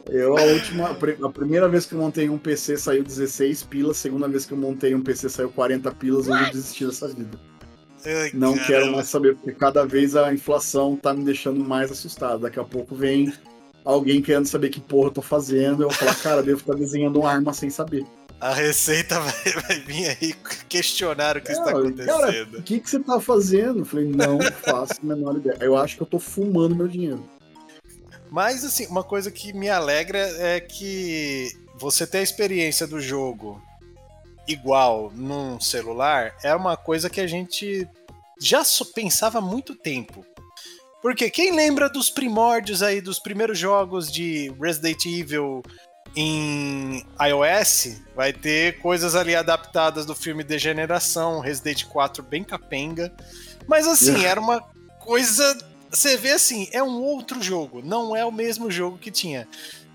Eu, 0.10 0.38
a 0.38 0.42
última, 0.44 0.90
a 0.90 1.30
primeira 1.30 1.68
vez 1.68 1.86
que 1.86 1.94
eu 1.94 2.00
montei 2.00 2.30
um 2.30 2.38
PC 2.38 2.78
saiu 2.78 3.04
16 3.04 3.64
pilas, 3.64 3.98
segunda 3.98 4.28
vez 4.28 4.46
que 4.46 4.54
eu 4.54 4.58
montei 4.58 4.96
um 4.96 5.02
PC 5.02 5.28
saiu 5.30 5.50
40 5.50 5.92
pilas, 5.92 6.28
eu 6.28 6.38
já 6.38 6.50
desisti 6.50 6.86
dessa 6.86 7.08
vida. 7.10 7.38
Ai, 8.06 8.32
Não 8.34 8.54
caramba. 8.54 8.68
quero 8.68 8.92
mais 8.94 9.08
saber, 9.08 9.36
porque 9.36 9.52
cada 9.52 9.86
vez 9.86 10.16
a 10.16 10.32
inflação 10.34 10.96
tá 10.96 11.14
me 11.14 11.26
deixando 11.26 11.60
mais 11.60 11.92
assustado. 11.92 12.40
Daqui 12.42 12.60
a 12.60 12.64
pouco 12.64 12.96
vem 12.96 13.34
alguém 13.84 14.22
querendo 14.22 14.46
saber 14.46 14.70
que 14.70 14.80
porra 14.80 15.08
eu 15.10 15.14
tô 15.14 15.22
fazendo, 15.22 15.84
eu 15.84 15.90
vou 15.90 15.98
falar, 15.98 16.16
cara, 16.16 16.44
devo 16.44 16.60
estar 16.62 16.74
desenhando 16.76 17.20
uma 17.20 17.30
arma 17.32 17.54
sem 17.54 17.70
saber. 17.70 18.06
A 18.40 18.54
Receita 18.54 19.20
vai, 19.20 19.34
vai 19.64 19.80
vir 19.82 20.08
aí 20.08 20.34
questionar 20.70 21.36
o 21.38 21.42
que 21.42 21.52
está 21.52 21.72
acontecendo. 21.72 22.60
o 22.60 22.62
que, 22.62 22.80
que 22.80 22.90
você 22.90 23.00
tá 23.00 23.20
fazendo? 23.20 23.80
Eu 23.80 23.86
falei, 23.86 24.06
não 24.06 24.40
faço 24.64 24.94
a 25.02 25.06
menor 25.06 25.36
ideia. 25.38 25.58
Eu 25.60 25.76
acho 25.76 25.98
que 25.98 26.04
eu 26.04 26.08
tô 26.08 26.20
fumando 26.20 26.76
meu 26.76 26.88
dinheiro. 26.88 27.22
Mas, 28.30 28.64
assim, 28.64 28.86
uma 28.88 29.04
coisa 29.04 29.32
que 29.32 29.54
me 29.54 29.70
alegra 29.70 30.20
é 30.20 30.60
que 30.60 31.52
você 31.76 32.06
ter 32.06 32.20
a 32.20 32.24
experiência 32.24 32.86
do 32.88 33.00
jogo 33.00 33.62
igual 34.48 35.12
num 35.14 35.60
celular 35.60 36.34
é 36.42 36.56
uma 36.56 36.78
coisa 36.78 37.10
que 37.10 37.20
a 37.20 37.28
gente 37.28 37.88
já 38.40 38.64
pensava 38.94 39.40
há 39.40 39.42
muito 39.42 39.76
tempo. 39.76 40.26
Porque 41.02 41.30
quem 41.30 41.56
lembra 41.56 41.90
dos 41.90 42.10
primórdios 42.10 42.82
aí, 42.82 43.02
dos 43.02 43.20
primeiros 43.20 43.58
jogos 43.58 44.12
de 44.12 44.54
Resident 44.60 45.06
Evil 45.06 45.62
em 46.16 47.06
iOS, 47.22 48.02
vai 48.16 48.34
ter 48.34 48.80
coisas 48.80 49.16
ali 49.16 49.36
adaptadas 49.36 50.06
do 50.06 50.16
filme 50.16 50.44
Degeneração, 50.44 51.40
Resident 51.40 51.86
4 51.86 52.24
bem 52.24 52.44
capenga. 52.44 53.14
Mas 53.68 53.88
assim, 53.88 54.26
era 54.26 54.40
uma 54.40 54.62
coisa 55.00 55.58
você 55.90 56.18
vê 56.18 56.32
assim, 56.32 56.68
é 56.72 56.82
um 56.84 57.02
outro 57.02 57.42
jogo, 57.42 57.82
não 57.84 58.16
é 58.16 58.26
o 58.26 58.32
mesmo 58.32 58.70
jogo 58.70 58.98
que 58.98 59.12
tinha. 59.12 59.48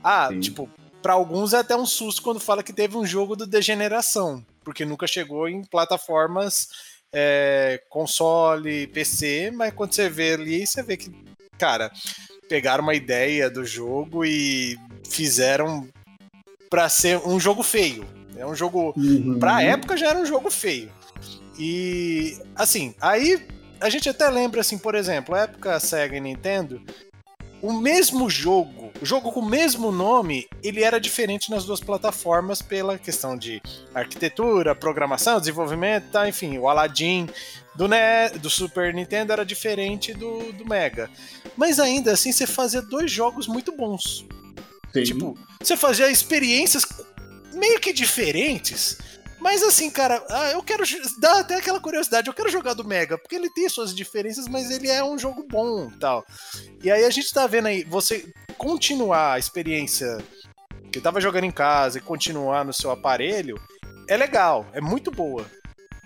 Ah, 0.02 0.28
Sim. 0.30 0.40
tipo, 0.40 0.70
pra 1.02 1.12
alguns 1.14 1.52
é 1.52 1.58
até 1.58 1.76
um 1.76 1.86
susto 1.86 2.22
quando 2.22 2.40
fala 2.40 2.62
que 2.62 2.72
teve 2.72 2.96
um 2.96 3.06
jogo 3.06 3.36
do 3.36 3.46
Degeneração, 3.46 4.44
porque 4.64 4.84
nunca 4.84 5.06
chegou 5.06 5.48
em 5.48 5.64
plataformas 5.64 6.68
é, 7.12 7.82
console, 7.88 8.86
PC, 8.88 9.50
mas 9.52 9.74
quando 9.74 9.94
você 9.94 10.08
vê 10.08 10.34
ali, 10.34 10.66
você 10.66 10.82
vê 10.82 10.96
que, 10.96 11.12
cara, 11.58 11.92
pegaram 12.48 12.82
uma 12.82 12.94
ideia 12.94 13.50
do 13.50 13.64
jogo 13.64 14.24
e 14.24 14.78
fizeram 15.08 15.88
pra 16.70 16.88
ser 16.88 17.18
um 17.18 17.38
jogo 17.38 17.62
feio. 17.62 18.06
É 18.36 18.46
um 18.46 18.54
jogo 18.54 18.94
Uhum. 18.96 19.38
Pra 19.38 19.62
época 19.62 19.96
já 19.96 20.08
era 20.08 20.18
um 20.18 20.24
jogo 20.26 20.50
feio. 20.50 20.90
E 21.58 22.36
assim, 22.56 22.94
aí 23.00 23.46
a 23.82 23.90
gente 23.90 24.08
até 24.08 24.28
lembra 24.30 24.60
assim, 24.60 24.78
por 24.78 24.94
exemplo, 24.94 25.34
época 25.34 25.78
Sega 25.80 26.16
e 26.16 26.20
Nintendo, 26.20 26.80
o 27.60 27.72
mesmo 27.72 28.28
jogo, 28.28 28.92
o 29.00 29.06
jogo 29.06 29.30
com 29.30 29.40
o 29.40 29.48
mesmo 29.48 29.92
nome, 29.92 30.48
ele 30.62 30.82
era 30.82 31.00
diferente 31.00 31.50
nas 31.50 31.64
duas 31.64 31.80
plataformas 31.80 32.60
pela 32.60 32.98
questão 32.98 33.36
de 33.36 33.62
arquitetura, 33.94 34.74
programação, 34.74 35.38
desenvolvimento, 35.38 36.10
tá, 36.10 36.28
enfim, 36.28 36.58
o 36.58 36.68
Aladdin 36.68 37.28
do, 37.76 37.86
Ne 37.86 38.30
do 38.40 38.50
Super 38.50 38.92
Nintendo 38.92 39.32
era 39.32 39.44
diferente 39.44 40.12
do, 40.12 40.52
do 40.52 40.66
Mega. 40.66 41.08
Mas 41.56 41.78
ainda 41.78 42.12
assim, 42.12 42.32
você 42.32 42.46
fazia 42.46 42.82
dois 42.82 43.10
jogos 43.10 43.46
muito 43.46 43.70
bons. 43.70 44.26
Sim. 44.92 45.02
Tipo, 45.04 45.38
você 45.60 45.76
fazia 45.76 46.10
experiências 46.10 46.84
meio 47.54 47.78
que 47.78 47.92
diferentes. 47.92 48.98
Mas 49.42 49.60
assim, 49.60 49.90
cara, 49.90 50.24
ah, 50.30 50.52
eu 50.52 50.62
quero. 50.62 50.84
Dá 51.18 51.40
até 51.40 51.56
aquela 51.56 51.80
curiosidade, 51.80 52.28
eu 52.28 52.32
quero 52.32 52.48
jogar 52.48 52.74
do 52.74 52.84
Mega, 52.84 53.18
porque 53.18 53.34
ele 53.34 53.50
tem 53.50 53.68
suas 53.68 53.92
diferenças, 53.92 54.46
mas 54.46 54.70
ele 54.70 54.88
é 54.88 55.02
um 55.02 55.18
jogo 55.18 55.44
bom 55.50 55.90
tal. 55.98 56.24
E 56.80 56.88
aí 56.88 57.04
a 57.04 57.10
gente 57.10 57.34
tá 57.34 57.44
vendo 57.48 57.66
aí, 57.66 57.82
você 57.82 58.32
continuar 58.56 59.32
a 59.32 59.38
experiência 59.40 60.18
que 60.92 61.00
tava 61.00 61.20
jogando 61.20 61.42
em 61.42 61.50
casa 61.50 61.98
e 61.98 62.00
continuar 62.00 62.64
no 62.64 62.72
seu 62.72 62.92
aparelho, 62.92 63.60
é 64.08 64.16
legal, 64.16 64.64
é 64.72 64.80
muito 64.80 65.10
boa. 65.10 65.44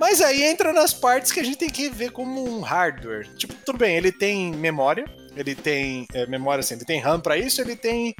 Mas 0.00 0.22
aí 0.22 0.42
entra 0.42 0.72
nas 0.72 0.94
partes 0.94 1.30
que 1.30 1.40
a 1.40 1.44
gente 1.44 1.58
tem 1.58 1.68
que 1.68 1.90
ver 1.90 2.12
como 2.12 2.42
um 2.42 2.60
hardware. 2.60 3.28
Tipo, 3.36 3.52
tudo 3.66 3.78
bem, 3.78 3.96
ele 3.96 4.12
tem 4.12 4.50
memória, 4.52 5.04
ele 5.36 5.54
tem 5.54 6.06
é, 6.14 6.26
memória 6.26 6.60
assim, 6.60 6.74
ele 6.74 6.86
tem 6.86 7.00
RAM 7.00 7.20
pra 7.20 7.36
isso, 7.36 7.60
ele 7.60 7.76
tem 7.76 8.14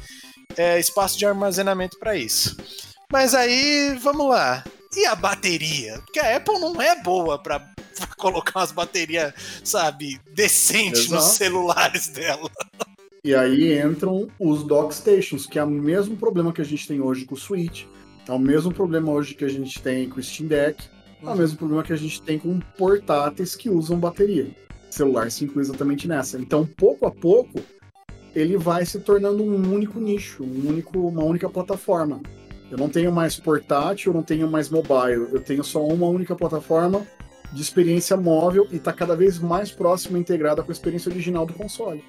é, 0.59 0.79
espaço 0.79 1.17
de 1.17 1.25
armazenamento 1.25 1.99
pra 1.99 2.15
isso. 2.15 2.55
Mas 3.11 3.35
aí, 3.35 3.97
vamos 3.99 4.29
lá. 4.29 4.63
E 4.97 5.05
a 5.05 5.15
bateria? 5.15 6.01
Porque 6.05 6.19
a 6.19 6.37
Apple 6.37 6.59
não 6.59 6.81
é 6.81 7.01
boa 7.03 7.39
pra 7.39 7.69
colocar 8.17 8.61
umas 8.61 8.73
baterias, 8.73 9.35
sabe, 9.63 10.19
decentes 10.33 11.09
nos 11.11 11.25
Exato. 11.25 11.35
celulares 11.37 12.09
dela. 12.09 12.51
E 13.23 13.35
aí 13.35 13.79
entram 13.79 14.29
os 14.39 14.63
dock 14.63 14.95
stations, 14.95 15.47
que 15.47 15.59
é 15.59 15.65
o 15.65 15.69
mesmo 15.69 16.17
problema 16.17 16.53
que 16.53 16.63
a 16.63 16.65
gente 16.65 16.89
tem 16.89 17.01
hoje 17.01 17.25
com 17.25 17.35
o 17.35 17.39
Switch, 17.39 17.85
é 18.27 18.33
o 18.33 18.39
mesmo 18.39 18.73
problema 18.73 19.13
hoje 19.13 19.35
que 19.35 19.45
a 19.45 19.49
gente 19.49 19.83
tem 19.83 20.09
com 20.09 20.19
o 20.19 20.23
Steam 20.23 20.49
Deck, 20.49 20.85
é 21.23 21.29
o 21.29 21.37
mesmo 21.37 21.59
problema 21.59 21.83
que 21.83 21.93
a 21.93 21.97
gente 21.97 22.23
tem 22.23 22.39
com 22.39 22.59
portáteis 22.79 23.55
que 23.55 23.69
usam 23.69 23.99
bateria. 23.99 24.51
O 24.89 24.95
celular 24.95 25.31
se 25.31 25.45
inclui 25.45 25.63
exatamente 25.63 26.09
nessa. 26.09 26.39
Então, 26.39 26.67
pouco 26.67 27.07
a 27.07 27.11
pouco, 27.11 27.61
ele 28.35 28.57
vai 28.57 28.87
se 28.87 29.01
tornando 29.01 29.43
um 29.43 29.75
único 29.75 29.99
nicho, 29.99 30.45
um 30.45 30.69
único, 30.69 30.99
uma 31.09 31.25
única 31.25 31.49
plataforma. 31.49 32.21
Eu 32.71 32.77
não 32.79 32.89
tenho 32.89 33.13
mais 33.13 33.39
portátil, 33.39 34.11
eu 34.11 34.17
não 34.17 34.23
tenho 34.23 34.51
mais 34.51 34.69
mobile, 34.69 35.29
eu 35.33 35.41
tenho 35.41 35.63
só 35.63 35.85
uma 35.87 36.07
única 36.09 36.35
plataforma 36.35 37.07
de 37.53 37.63
experiência 37.63 38.17
móvel 38.17 38.67
e 38.73 38.77
está 38.77 38.93
cada 38.93 39.15
vez 39.15 39.39
mais 39.39 39.71
próxima 39.71 40.19
integrada 40.19 40.63
com 40.63 40.71
a 40.71 40.73
experiência 40.73 41.11
original 41.11 41.47
do 41.47 41.53
console. 41.55 42.03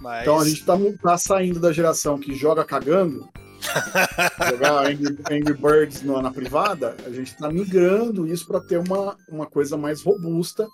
Mas 0.00 0.22
Então 0.22 0.38
a 0.38 0.44
gente 0.44 0.64
tá, 0.64 0.74
tá 1.02 1.18
saindo 1.18 1.58
da 1.58 1.72
geração 1.72 2.16
que 2.18 2.32
joga 2.34 2.64
cagando, 2.64 3.28
jogar 4.50 4.86
Angry, 4.86 5.18
Angry 5.30 5.54
Birds 5.54 6.02
no- 6.02 6.22
na 6.22 6.30
privada, 6.30 6.94
a 7.04 7.10
gente 7.10 7.36
tá 7.36 7.50
migrando 7.50 8.26
isso 8.26 8.46
para 8.46 8.60
ter 8.60 8.78
uma, 8.78 9.16
uma 9.28 9.46
coisa 9.46 9.76
mais 9.76 10.00
robusta 10.02 10.66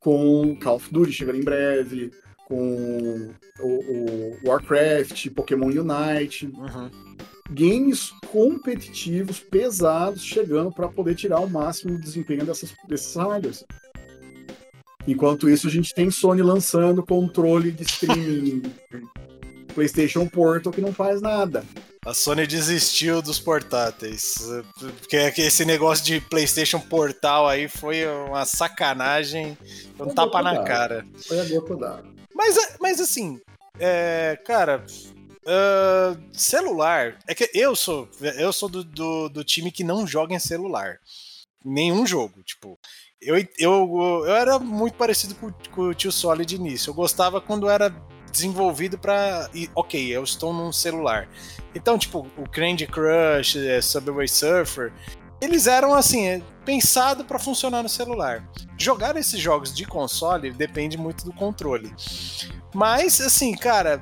com 0.00 0.58
Call 0.60 0.76
of 0.76 0.92
Duty 0.92 1.12
chegando 1.12 1.38
em 1.38 1.44
breve, 1.44 2.10
com 2.48 3.30
o, 3.60 3.66
o 3.66 4.48
Warcraft, 4.48 5.30
Pokémon 5.30 5.66
Unite, 5.68 6.46
Uhum. 6.46 6.90
Games 7.50 8.12
competitivos, 8.30 9.38
pesados, 9.38 10.22
chegando 10.22 10.72
para 10.72 10.88
poder 10.88 11.14
tirar 11.14 11.40
o 11.40 11.48
máximo 11.48 11.92
do 11.92 12.00
desempenho 12.00 12.44
dessas, 12.44 12.72
desses 12.88 13.14
hardwares. 13.14 13.64
Enquanto 15.06 15.50
isso, 15.50 15.66
a 15.66 15.70
gente 15.70 15.92
tem 15.92 16.10
Sony 16.10 16.42
lançando 16.42 17.04
controle 17.04 17.70
de 17.70 17.82
streaming, 17.82 18.62
PlayStation 19.74 20.26
Portal 20.26 20.72
que 20.72 20.80
não 20.80 20.92
faz 20.92 21.20
nada. 21.20 21.64
a 22.06 22.14
Sony 22.14 22.46
desistiu 22.46 23.20
dos 23.20 23.38
portáteis. 23.38 24.36
Porque 24.98 25.16
esse 25.16 25.64
negócio 25.66 26.04
de 26.04 26.20
PlayStation 26.20 26.80
Portal 26.80 27.46
aí 27.46 27.68
foi 27.68 28.06
uma 28.06 28.46
sacanagem, 28.46 29.58
um 30.00 30.06
Não 30.06 30.14
tapa 30.14 30.42
na 30.42 30.62
cara. 30.62 31.04
Foi 31.26 31.38
a 31.38 31.44
gota 31.44 31.76
d'água. 31.76 32.14
Mas, 32.34 32.56
mas 32.80 33.00
assim, 33.00 33.38
é, 33.78 34.38
cara, 34.46 34.84
ah, 35.46 36.16
celular. 36.32 37.18
É 37.28 37.34
que 37.34 37.50
eu 37.54 37.74
sou, 37.76 38.08
eu 38.36 38.52
sou 38.52 38.68
do, 38.68 38.84
do, 38.84 39.28
do 39.28 39.44
time 39.44 39.70
que 39.70 39.84
não 39.84 40.06
joga 40.06 40.34
em 40.34 40.38
celular. 40.38 40.98
Nenhum 41.64 42.06
jogo. 42.06 42.42
Tipo, 42.42 42.78
eu, 43.20 43.36
eu, 43.58 44.22
eu 44.26 44.34
era 44.34 44.58
muito 44.58 44.96
parecido 44.96 45.34
com, 45.34 45.52
com 45.70 45.82
o 45.82 45.94
tio 45.94 46.12
Solid 46.12 46.54
início. 46.54 46.90
Eu 46.90 46.94
gostava 46.94 47.40
quando 47.40 47.68
era 47.68 47.88
desenvolvido 48.30 48.98
pra. 48.98 49.48
e, 49.54 49.70
Ok, 49.74 50.08
eu 50.08 50.22
estou 50.22 50.52
num 50.52 50.72
celular. 50.72 51.28
Então, 51.74 51.98
tipo, 51.98 52.26
o 52.36 52.48
Candy 52.48 52.86
Crush, 52.86 53.56
é, 53.56 53.80
Subway 53.80 54.28
Surfer. 54.28 54.92
eles 55.40 55.66
eram 55.66 55.94
assim, 55.94 56.26
é, 56.26 56.42
pensado 56.64 57.24
para 57.24 57.38
funcionar 57.38 57.82
no 57.82 57.88
celular. 57.88 58.46
Jogar 58.78 59.16
esses 59.16 59.40
jogos 59.40 59.74
de 59.74 59.86
console 59.86 60.52
depende 60.52 60.98
muito 60.98 61.24
do 61.24 61.32
controle. 61.32 61.94
Mas, 62.74 63.20
assim, 63.20 63.54
cara. 63.54 64.00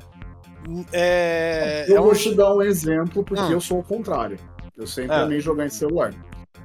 É, 0.92 1.84
Eu 1.88 1.96
é 1.96 2.00
vou 2.00 2.12
um- 2.12 2.14
te 2.14 2.34
dar 2.34 2.54
um 2.54 2.62
exemplo, 2.62 3.24
porque 3.24 3.42
Hum. 3.42 3.52
eu 3.52 3.60
sou 3.60 3.80
o 3.80 3.82
contrário. 3.82 4.38
Eu 4.76 4.86
sempre 4.86 5.14
Ah. 5.14 5.22
amei 5.22 5.40
jogar 5.40 5.66
em 5.66 5.70
celular. 5.70 6.14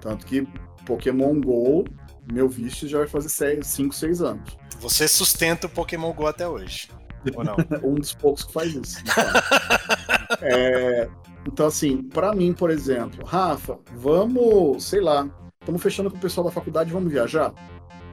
Tanto 0.01 0.25
que 0.25 0.47
Pokémon 0.85 1.39
GO, 1.41 1.83
meu 2.31 2.47
vício 2.47 2.87
já 2.87 2.99
vai 2.99 3.07
fazer 3.07 3.29
5, 3.63 3.93
6 3.93 4.21
anos. 4.21 4.57
Você 4.79 5.07
sustenta 5.07 5.67
o 5.67 5.69
Pokémon 5.69 6.13
Go 6.13 6.27
até 6.27 6.47
hoje. 6.47 6.89
Ou 7.35 7.43
não? 7.43 7.55
um 7.83 7.95
dos 7.95 8.13
poucos 8.13 8.43
que 8.43 8.53
faz 8.53 8.73
isso. 8.73 9.03
É, 10.41 11.07
então, 11.47 11.67
assim, 11.67 12.03
pra 12.03 12.33
mim, 12.33 12.51
por 12.53 12.69
exemplo, 12.69 13.25
Rafa, 13.25 13.79
vamos, 13.95 14.83
sei 14.83 14.99
lá, 14.99 15.27
estamos 15.61 15.81
fechando 15.81 16.11
com 16.11 16.17
o 16.17 16.19
pessoal 16.19 16.45
da 16.45 16.51
faculdade, 16.51 16.91
vamos 16.91 17.11
viajar? 17.11 17.53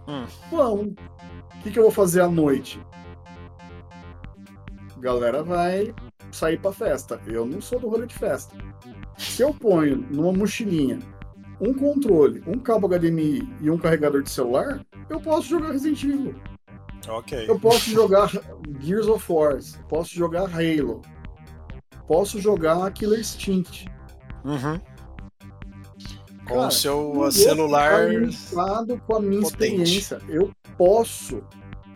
Hum. 0.07 0.25
Vamos. 0.51 0.87
O 1.59 1.62
que, 1.62 1.70
que 1.73 1.79
eu 1.79 1.83
vou 1.83 1.90
fazer 1.92 2.20
à 2.20 2.29
noite? 2.29 2.81
Galera 5.04 5.42
vai 5.42 5.94
sair 6.32 6.58
pra 6.58 6.72
festa. 6.72 7.20
Eu 7.26 7.44
não 7.44 7.60
sou 7.60 7.78
do 7.78 7.88
rolê 7.90 8.06
de 8.06 8.14
festa. 8.14 8.56
Se 9.18 9.42
eu 9.42 9.52
ponho 9.52 9.98
numa 10.10 10.32
mochilinha 10.32 10.98
um 11.60 11.74
controle, 11.74 12.42
um 12.46 12.58
cabo 12.58 12.88
HDMI 12.88 13.46
e 13.60 13.68
um 13.70 13.76
carregador 13.76 14.22
de 14.22 14.30
celular, 14.30 14.80
eu 15.10 15.20
posso 15.20 15.46
jogar 15.46 15.72
Resident 15.72 16.02
Evil. 16.04 16.34
ok. 17.06 17.44
Eu 17.46 17.60
posso 17.60 17.90
jogar 17.90 18.30
Gears 18.80 19.06
of 19.06 19.30
War, 19.30 19.58
posso 19.90 20.14
jogar 20.14 20.44
Halo, 20.44 21.02
posso 22.08 22.40
jogar 22.40 22.90
Killer 22.94 23.20
Instinct. 23.20 23.84
Uhum. 24.42 24.80
Com 26.48 26.54
Cara, 26.54 26.68
o 26.68 26.70
seu 26.70 27.30
celular. 27.30 28.08
limitado 28.08 28.98
com 29.06 29.16
a 29.16 29.20
minha 29.20 29.42
potente. 29.42 29.82
experiência. 29.82 30.18
Eu 30.30 30.50
posso 30.78 31.42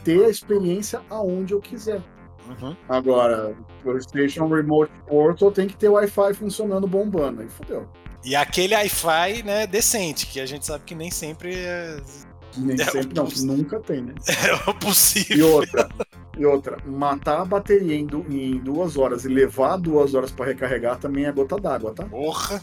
ter 0.04 0.26
a 0.26 0.28
experiência 0.28 1.00
aonde 1.08 1.54
eu 1.54 1.60
quiser. 1.60 2.02
Uhum. 2.48 2.76
Agora, 2.88 3.56
PlayStation 3.82 4.48
Remote 4.48 4.92
Portal 5.06 5.52
tem 5.52 5.66
que 5.68 5.76
ter 5.76 5.88
Wi-Fi 5.88 6.34
funcionando 6.34 6.88
bombando. 6.88 7.42
Aí 7.42 7.48
fodeu. 7.48 7.88
E 8.24 8.34
aquele 8.36 8.74
Wi-Fi, 8.74 9.42
né, 9.44 9.66
decente, 9.66 10.26
que 10.26 10.40
a 10.40 10.46
gente 10.46 10.66
sabe 10.66 10.84
que 10.84 10.94
nem 10.94 11.10
sempre 11.10 11.54
é, 11.64 12.02
Nem 12.56 12.78
É, 12.80 12.84
sempre, 12.84 13.14
não, 13.14 13.28
nunca 13.36 13.80
tem, 13.80 14.02
né? 14.02 14.14
é 14.26 14.72
E 15.30 15.42
possível. 15.42 15.46
outra, 15.46 15.88
e 16.36 16.44
outra, 16.46 16.78
matar 16.84 17.40
a 17.42 17.44
bateria 17.44 17.94
em, 17.96 18.06
du- 18.06 18.26
em 18.30 18.58
duas 18.62 18.96
horas 18.96 19.24
e 19.24 19.28
levar 19.28 19.76
duas 19.78 20.14
horas 20.14 20.30
para 20.32 20.46
recarregar 20.46 20.98
também 20.98 21.24
é 21.26 21.32
gota 21.32 21.58
d'água, 21.58 21.94
tá? 21.94 22.10
Porra. 22.10 22.62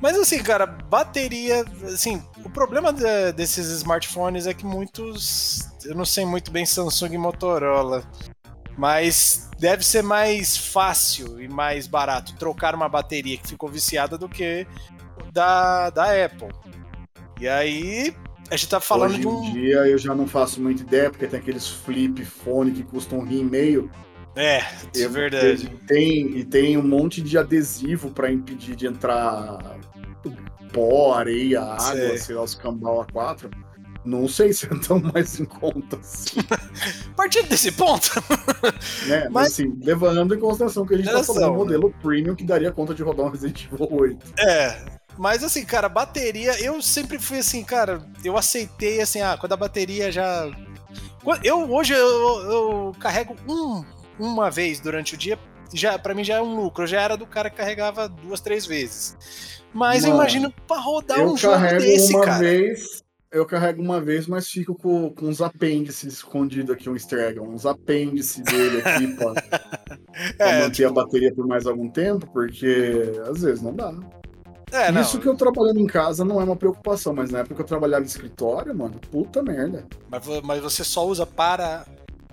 Mas 0.00 0.16
assim, 0.18 0.42
cara, 0.42 0.66
bateria. 0.66 1.64
Assim, 1.84 2.22
o 2.44 2.50
problema 2.50 2.92
de- 2.92 3.32
desses 3.32 3.68
smartphones 3.70 4.46
é 4.46 4.54
que 4.54 4.64
muitos. 4.66 5.60
Eu 5.84 5.94
não 5.94 6.04
sei 6.04 6.24
muito 6.26 6.50
bem 6.50 6.66
Samsung 6.66 7.14
e 7.14 7.18
Motorola. 7.18 8.04
Mas 8.78 9.50
deve 9.58 9.84
ser 9.84 10.02
mais 10.02 10.56
fácil 10.56 11.42
e 11.42 11.48
mais 11.48 11.88
barato 11.88 12.34
trocar 12.36 12.76
uma 12.76 12.88
bateria 12.88 13.36
que 13.36 13.48
ficou 13.48 13.68
viciada 13.68 14.16
do 14.16 14.28
que 14.28 14.64
da, 15.32 15.90
da 15.90 16.24
Apple. 16.24 16.48
E 17.40 17.48
aí, 17.48 18.14
a 18.48 18.56
gente 18.56 18.68
tá 18.68 18.78
falando 18.78 19.10
Hoje 19.10 19.20
de 19.20 19.26
em 19.26 19.30
um. 19.30 19.52
dia 19.52 19.76
eu 19.88 19.98
já 19.98 20.14
não 20.14 20.28
faço 20.28 20.62
muita 20.62 20.82
ideia, 20.82 21.10
porque 21.10 21.26
tem 21.26 21.40
aqueles 21.40 21.66
flip 21.68 22.24
phone 22.24 22.70
que 22.70 22.84
custam 22.84 23.18
um 23.18 23.24
rim 23.24 23.40
e 23.40 23.44
meio. 23.44 23.90
É, 24.36 24.60
isso 24.94 25.04
é 25.04 25.08
verdade. 25.08 25.66
E 25.66 25.86
tem, 25.86 26.38
e 26.38 26.44
tem 26.44 26.76
um 26.76 26.82
monte 26.86 27.20
de 27.20 27.36
adesivo 27.36 28.10
para 28.10 28.30
impedir 28.30 28.76
de 28.76 28.86
entrar 28.86 29.58
pó, 30.72 31.14
areia, 31.14 31.62
água, 31.62 31.80
Sei. 31.80 32.18
sei 32.18 32.34
lá, 32.36 32.42
os 32.42 32.54
cambal 32.54 33.04
A4. 33.06 33.50
Não 34.04 34.28
sei 34.28 34.52
se 34.52 34.66
é 34.66 34.68
tão 34.86 35.00
mais 35.00 35.38
em 35.38 35.44
conta 35.44 35.96
assim, 35.96 36.40
A 37.10 37.14
partir 37.14 37.42
desse 37.44 37.72
ponto, 37.72 38.10
né? 39.06 39.28
Mas, 39.30 39.48
assim, 39.48 39.76
levando 39.82 40.34
em 40.34 40.38
consideração 40.38 40.86
que 40.86 40.94
a 40.94 40.96
gente 40.96 41.06
tá 41.06 41.12
Relação, 41.12 41.34
falando 41.34 41.50
de 41.50 41.50
um 41.50 41.64
né? 41.64 41.76
modelo 41.76 41.94
premium 42.00 42.34
que 42.34 42.44
daria 42.44 42.72
conta 42.72 42.94
de 42.94 43.02
rodar 43.02 43.26
um 43.26 43.30
Resident 43.30 43.66
Evil 43.70 43.88
8. 43.90 44.34
É, 44.38 44.98
mas 45.18 45.42
assim, 45.42 45.64
cara, 45.64 45.88
bateria, 45.88 46.58
eu 46.62 46.80
sempre 46.80 47.18
fui 47.18 47.38
assim, 47.38 47.64
cara, 47.64 48.00
eu 48.24 48.36
aceitei 48.36 49.00
assim, 49.00 49.20
ah, 49.20 49.36
quando 49.38 49.52
a 49.52 49.56
bateria 49.56 50.12
já. 50.12 50.48
Eu 51.42 51.70
hoje 51.70 51.92
eu, 51.92 52.40
eu 52.50 52.92
carrego 53.00 53.34
um, 53.46 53.84
uma 54.18 54.48
vez 54.50 54.78
durante 54.78 55.14
o 55.14 55.18
dia, 55.18 55.36
já 55.74 55.98
para 55.98 56.14
mim 56.14 56.22
já 56.22 56.36
é 56.36 56.42
um 56.42 56.54
lucro, 56.54 56.84
eu 56.84 56.86
já 56.86 57.02
era 57.02 57.16
do 57.16 57.26
cara 57.26 57.50
que 57.50 57.56
carregava 57.56 58.08
duas, 58.08 58.40
três 58.40 58.64
vezes. 58.64 59.16
Mas 59.74 60.04
eu 60.04 60.10
Mano, 60.10 60.22
imagino 60.22 60.54
pra 60.66 60.78
rodar 60.78 61.18
eu 61.18 61.32
um 61.32 61.36
jogo 61.36 61.58
desse, 61.78 62.14
uma 62.14 62.24
cara. 62.24 62.38
vez. 62.38 63.02
Eu 63.30 63.44
carrego 63.44 63.82
uma 63.82 64.00
vez, 64.00 64.26
mas 64.26 64.48
fico 64.48 64.74
com, 64.74 65.10
com 65.10 65.26
uns 65.26 65.42
apêndices 65.42 66.14
escondidos 66.14 66.70
aqui, 66.74 66.88
um 66.88 66.94
easter 66.94 67.18
egg, 67.20 67.40
uns 67.40 67.66
apêndices 67.66 68.42
dele 68.42 68.80
aqui 68.82 69.08
pra, 69.16 69.32
pra 70.38 70.48
É, 70.48 70.62
manter 70.62 70.86
a 70.86 70.90
bateria 70.90 71.34
por 71.34 71.46
mais 71.46 71.66
algum 71.66 71.90
tempo, 71.90 72.26
porque 72.32 73.02
às 73.30 73.42
vezes 73.42 73.60
não 73.60 73.74
dá. 73.74 73.92
é, 74.72 74.90
não, 74.90 75.02
Isso 75.02 75.18
que 75.18 75.28
eu 75.28 75.36
trabalhando 75.36 75.78
em 75.78 75.86
casa 75.86 76.24
não 76.24 76.40
é 76.40 76.44
uma 76.44 76.56
preocupação, 76.56 77.12
mas 77.12 77.30
na 77.30 77.40
época 77.40 77.56
que 77.56 77.60
eu 77.60 77.66
trabalhava 77.66 78.02
em 78.02 78.06
escritório, 78.08 78.74
mano, 78.74 78.98
puta 79.10 79.42
merda. 79.42 79.84
mas, 80.08 80.22
mas 80.42 80.62
você 80.62 80.82
só 80.82 81.06
usa 81.06 81.26
para 81.26 81.84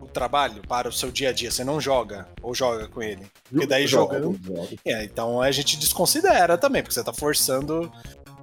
o 0.02 0.06
trabalho, 0.08 0.62
para 0.66 0.88
o 0.88 0.94
seu 0.94 1.12
dia 1.12 1.30
a 1.30 1.34
dia, 1.34 1.52
você 1.52 1.64
não 1.66 1.82
joga 1.82 2.26
ou 2.42 2.56
joga 2.56 2.88
com 2.88 3.02
ele. 3.04 3.24
Porque 3.50 3.68
daí 3.68 3.86
jogando- 3.86 4.40
jogo. 4.42 4.70
É, 4.86 5.04
então 5.04 5.42
a 5.42 5.52
gente 5.52 5.78
desconsidera 5.78 6.58
também, 6.58 6.82
porque 6.82 6.94
você 6.94 7.04
tá 7.04 7.12
forçando. 7.14 7.92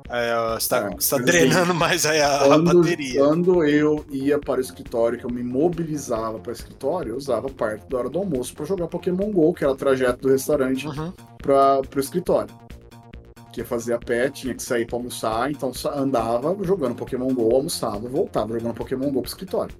É, 0.09 0.35
você 0.59 0.69
tá, 0.69 0.79
É, 0.79 0.91
você 0.99 1.11
tá 1.17 1.19
drenando 1.19 1.75
mais 1.75 2.05
aí 2.07 2.21
a, 2.21 2.55
a 2.55 2.61
Quando, 2.61 2.62
bateria. 2.62 3.15
quando 3.15 3.65
eu 3.65 4.05
ia 4.11 4.38
para 4.38 4.59
o 4.59 4.61
escritório, 4.62 5.19
que 5.19 5.25
eu 5.27 5.31
me 5.31 5.43
mobilizava 5.43 6.38
para 6.41 6.51
o 6.51 6.53
escritório, 6.53 7.11
eu 7.12 7.17
usava 7.17 7.49
parte 7.51 7.87
da 7.88 7.99
hora 7.99 8.11
do 8.11 8.19
almoço 8.19 8.55
para 8.55 8.65
jogar 8.67 8.88
Pokémon 8.88 9.31
GO, 9.33 9.55
que 9.55 9.65
era 9.65 9.73
o 9.73 9.77
trajeto 9.77 10.23
do 10.23 10.29
restaurante 10.31 10.87
Uhum. 10.88 11.12
para 11.43 11.81
o 11.97 12.01
escritório. 12.01 12.55
Que 13.53 13.61
ia 13.61 13.67
fazer 13.67 13.95
a 13.95 13.99
pé, 13.99 14.31
tinha 14.31 14.55
que 14.55 14.62
sair 14.62 14.87
para 14.87 14.97
almoçar, 14.97 15.51
então 15.51 15.73
andava 15.95 16.57
jogando 16.65 16.95
Pokémon 16.97 17.33
GO, 17.35 17.55
almoçava, 17.55 18.09
voltava 18.09 18.55
jogando 18.59 18.75
Pokémon 18.75 19.11
GO 19.12 19.21
pro 19.23 19.29
escritório. 19.31 19.75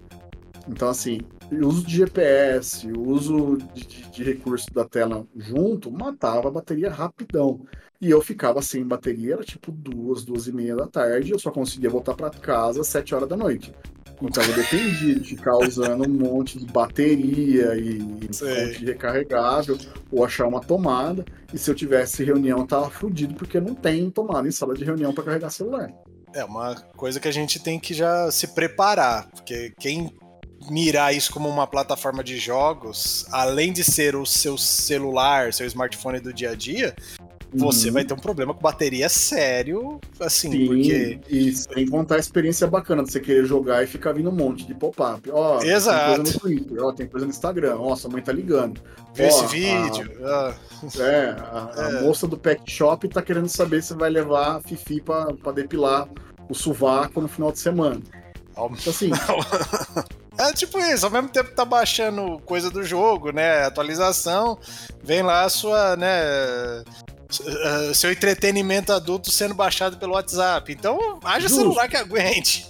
Então, 0.69 0.89
assim, 0.89 1.19
o 1.51 1.67
uso 1.67 1.85
de 1.87 1.97
GPS, 1.97 2.87
o 2.93 3.09
uso 3.09 3.59
de, 3.75 3.85
de- 3.87 4.11
de 4.11 4.25
recurso 4.25 4.67
da 4.73 4.85
tela 4.85 5.27
junto, 5.37 5.91
matava 5.91 6.49
a 6.49 6.51
bateria 6.51 6.91
rapidão. 6.91 7.65
E 8.01 8.11
eu 8.11 8.21
ficava 8.21 8.61
sem 8.63 8.85
bateria, 8.85 9.35
era 9.35 9.45
tipo 9.45 9.71
duas, 9.73 10.25
duas 10.25 10.47
e 10.47 10.53
meia 10.53 10.75
da 10.77 10.87
tarde, 10.87 11.31
eu 11.33 11.39
só 11.39 11.51
conseguia 11.51 11.91
voltar 11.91 12.15
para 12.15 12.31
casa 12.31 12.81
às 12.81 12.89
sete 12.89 13.15
horas 13.15 13.29
da 13.29 13.37
noite. 13.37 13.73
Então 14.21 14.43
eu 14.45 14.55
dependia 14.55 15.19
de 15.19 15.25
ficar 15.25 15.57
usando 15.59 16.07
um 16.09 16.13
monte 16.13 16.59
de 16.59 16.67
bateria 16.67 17.77
e 17.77 17.99
fonte 18.33 18.85
recarregável, 18.85 19.77
ou 20.13 20.25
achar 20.25 20.47
uma 20.47 20.61
tomada. 20.61 21.25
E 21.53 21.59
se 21.59 21.69
eu 21.71 21.75
tivesse 21.75 22.23
reunião, 22.23 22.61
eu 22.61 22.67
tava 22.67 22.89
fudido, 22.89 23.35
porque 23.35 23.61
não 23.61 23.75
tem 23.75 24.09
tomada 24.11 24.47
em 24.47 24.53
sala 24.53 24.75
de 24.75 24.85
reunião 24.85 25.13
para 25.13 25.25
carregar 25.25 25.51
celular. 25.51 25.93
É 26.35 26.45
uma 26.45 26.75
coisa 26.97 27.21
que 27.21 27.29
a 27.29 27.33
gente 27.33 27.61
tem 27.63 27.79
que 27.79 27.93
já 27.93 28.31
se 28.31 28.49
preparar, 28.49 29.29
porque 29.31 29.73
quem 29.79 30.15
mirar 30.71 31.15
isso 31.15 31.33
como 31.33 31.49
uma 31.49 31.67
plataforma 31.67 32.23
de 32.23 32.37
jogos, 32.39 33.27
além 33.31 33.73
de 33.73 33.83
ser 33.85 34.15
o 34.17 34.25
seu 34.27 34.57
celular, 34.59 35.53
seu 35.53 35.67
smartphone 35.67 36.21
do 36.21 36.33
dia 36.33 36.51
a 36.51 36.55
dia, 36.55 36.95
você 37.55 37.89
Uhum. 37.89 37.93
vai 37.95 38.05
ter 38.05 38.15
um 38.15 38.19
problema 38.19 38.55
com 38.55 38.61
bateria 38.63 39.11
sério, 39.11 40.01
assim, 40.19 40.51
Sim, 40.51 40.67
porque 40.67 41.21
e 41.29 41.53
sem 41.53 41.87
contar 41.87 42.17
a 42.17 42.19
experiência 42.19 42.67
bacana 42.67 43.05
de 43.05 43.13
você 43.13 43.21
querer 43.21 43.45
jogar 43.45 43.85
e 43.85 43.87
ficar 43.87 44.13
vindo 44.13 44.31
um 44.31 44.35
monte 44.35 44.67
de 44.67 44.75
pop-up. 44.75 45.31
Ó, 45.31 45.61
Exato. 45.63 45.99
tem 45.99 46.17
coisa 46.17 46.33
no 46.33 46.41
Twitter, 46.41 46.83
ó, 46.83 46.93
tem 46.93 47.07
coisa 47.07 47.27
no 47.27 47.31
Instagram, 47.31 47.77
ó, 47.79 47.95
sua 47.95 48.11
mãe 48.11 48.23
tá 48.23 48.33
ligando. 48.33 48.81
Ó, 48.99 49.23
esse 49.23 49.45
a- 49.45 49.47
vídeo. 49.49 50.11
ah, 50.25 50.55
É, 50.99 51.37
a, 51.39 51.71
a 51.77 51.91
É. 51.99 52.03
moça 52.03 52.27
do 52.27 52.39
pet 52.39 52.63
shop 52.73 53.07
tá 53.09 53.21
querendo 53.21 53.49
saber 53.49 53.83
se 53.83 53.93
vai 53.95 54.09
levar 54.09 54.57
a 54.57 54.61
Fifi 54.61 55.01
pra, 55.03 55.27
pra 55.35 55.53
depilar 55.53 56.09
o 56.49 56.55
sovaco 56.55 57.21
no 57.21 57.29
final 57.29 57.53
de 57.53 57.59
semana. 57.61 58.01
Então, 58.51 58.71
assim, 58.87 59.11
É 60.49 60.53
tipo 60.53 60.79
isso, 60.79 61.05
ao 61.07 61.13
mesmo 61.13 61.29
tempo 61.29 61.51
que 61.51 61.57
tá 61.57 61.65
baixando 61.65 62.39
coisa 62.45 62.71
do 62.71 62.83
jogo, 62.83 63.31
né? 63.33 63.65
Atualização, 63.65 64.59
vem 65.03 65.23
lá 65.23 65.45
a 65.45 65.49
sua, 65.49 65.97
né? 65.97 66.83
s- 67.31 67.43
eh, 67.47 67.95
Seu 67.95 68.11
entretenimento 68.13 68.93
adulto 68.93 69.31
sendo 69.31 69.55
baixado 69.55 69.97
pelo 69.97 70.13
WhatsApp. 70.15 70.73
Então, 70.73 70.99
haja 71.25 71.49
Justo. 71.49 71.57
celular 71.63 71.89
que 71.89 71.97
aguente. 71.97 72.67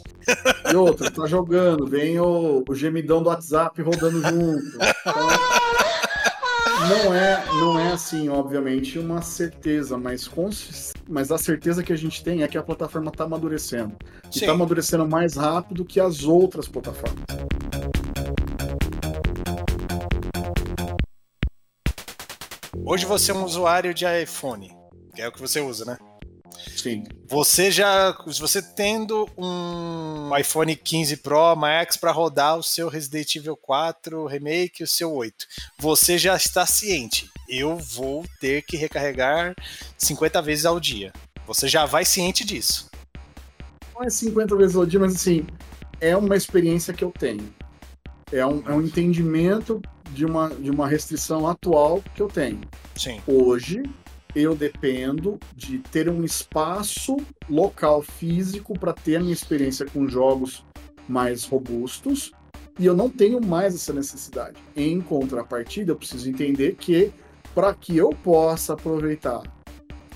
e 0.71 0.77
outra, 0.77 1.11
tá 1.11 1.27
jogando, 1.27 1.85
vem 1.87 2.21
o, 2.21 2.63
o 2.69 2.75
gemidão 2.77 3.23
do 3.23 3.29
WhatsApp 3.29 3.83
rodando 3.83 4.21
junto. 4.23 4.63
Então, 4.77 5.29
não 6.89 7.15
é, 7.15 7.45
não 7.47 7.79
é 7.79 7.93
assim, 7.93 8.29
obviamente, 8.29 8.99
uma 8.99 9.23
certeza, 9.23 9.97
mas, 9.97 10.29
mas 11.09 11.31
a 11.31 11.39
certeza 11.39 11.83
que 11.83 11.93
a 11.93 11.97
gente 11.97 12.23
tem 12.25 12.43
é 12.43 12.49
que 12.49 12.59
a 12.59 12.63
plataforma 12.63 13.11
tá 13.11 13.25
amadurecendo. 13.25 13.97
E 14.31 14.41
Sim. 14.41 14.47
tá 14.47 14.53
amadurecendo 14.53 15.07
mais 15.07 15.37
rápido 15.37 15.85
que 15.85 16.01
as 16.01 16.25
outras 16.25 16.69
plataformas. 16.69 17.25
Hoje 22.85 23.07
você 23.07 23.31
é 23.31 23.35
um 23.35 23.45
usuário 23.45 23.95
de 23.95 24.05
iPhone, 24.23 24.71
que 25.15 25.23
é 25.23 25.29
o 25.29 25.33
que 25.33 25.41
você 25.41 25.61
usa, 25.61 25.85
né? 25.85 25.99
Sim. 26.77 27.05
Você 27.29 27.71
já, 27.71 28.17
se 28.29 28.41
você 28.41 28.61
tendo 28.61 29.29
um 29.37 30.37
iPhone 30.37 30.75
15 30.75 31.19
Pro 31.19 31.55
Max 31.57 31.97
para 31.97 32.13
rodar 32.13 32.57
o 32.57 32.63
seu 32.63 32.89
Resident 32.89 33.37
Evil 33.37 33.57
4 33.57 34.27
Remake, 34.27 34.83
o 34.83 34.89
seu 34.89 35.13
8, 35.13 35.47
você 35.79 36.19
já 36.19 36.37
está 36.37 36.67
ciente. 36.67 37.31
Eu 37.49 37.77
vou 37.77 38.25
ter 38.41 38.63
que 38.63 38.77
recarregar 38.77 39.55
50 39.97 40.43
vezes 40.43 40.65
ao 40.65 40.81
dia. 40.81 41.13
Você 41.47 41.69
já 41.69 41.87
vai 41.87 42.05
ciente 42.05 42.45
disso. 42.45 42.91
Não 43.95 44.05
é 44.05 44.11
50 44.11 44.57
vezes 44.57 44.77
ao 44.77 44.87
dia, 44.87 45.01
mas 45.01 45.15
assim, 45.15 45.47
é 46.01 46.17
uma 46.17 46.37
experiência 46.37 46.93
que 46.93 47.05
eu 47.05 47.11
tenho. 47.11 47.53
É 48.33 48.45
um, 48.47 48.63
é 48.69 48.73
um 48.73 48.83
entendimento 48.83 49.81
de 50.11 50.25
uma, 50.25 50.49
de 50.51 50.71
uma 50.71 50.89
restrição 50.89 51.47
atual 51.47 52.03
que 52.15 52.23
eu 52.23 52.29
tenho. 52.29 52.61
Sim. 52.97 53.21
Hoje, 53.27 53.83
eu 54.35 54.55
dependo 54.55 55.39
de 55.55 55.79
ter 55.79 56.09
um 56.09 56.25
espaço 56.25 57.17
local 57.49 58.03
físico 58.03 58.79
para 58.79 58.93
ter 58.93 59.17
a 59.17 59.21
minha 59.21 59.33
experiência 59.33 59.87
com 59.87 60.09
jogos 60.09 60.65
mais 61.09 61.45
robustos 61.45 62.33
e 62.79 62.87
eu 62.87 62.97
não 62.97 63.11
tenho 63.11 63.45
mais 63.45 63.75
essa 63.75 63.93
necessidade. 63.93 64.57
Em 64.75 65.01
contrapartida, 65.01 65.93
eu 65.93 65.97
preciso 65.97 66.29
entender 66.29 66.75
que 66.77 67.13
para 67.55 67.75
que 67.75 67.97
eu 67.97 68.11
possa 68.11 68.73
aproveitar, 68.73 69.43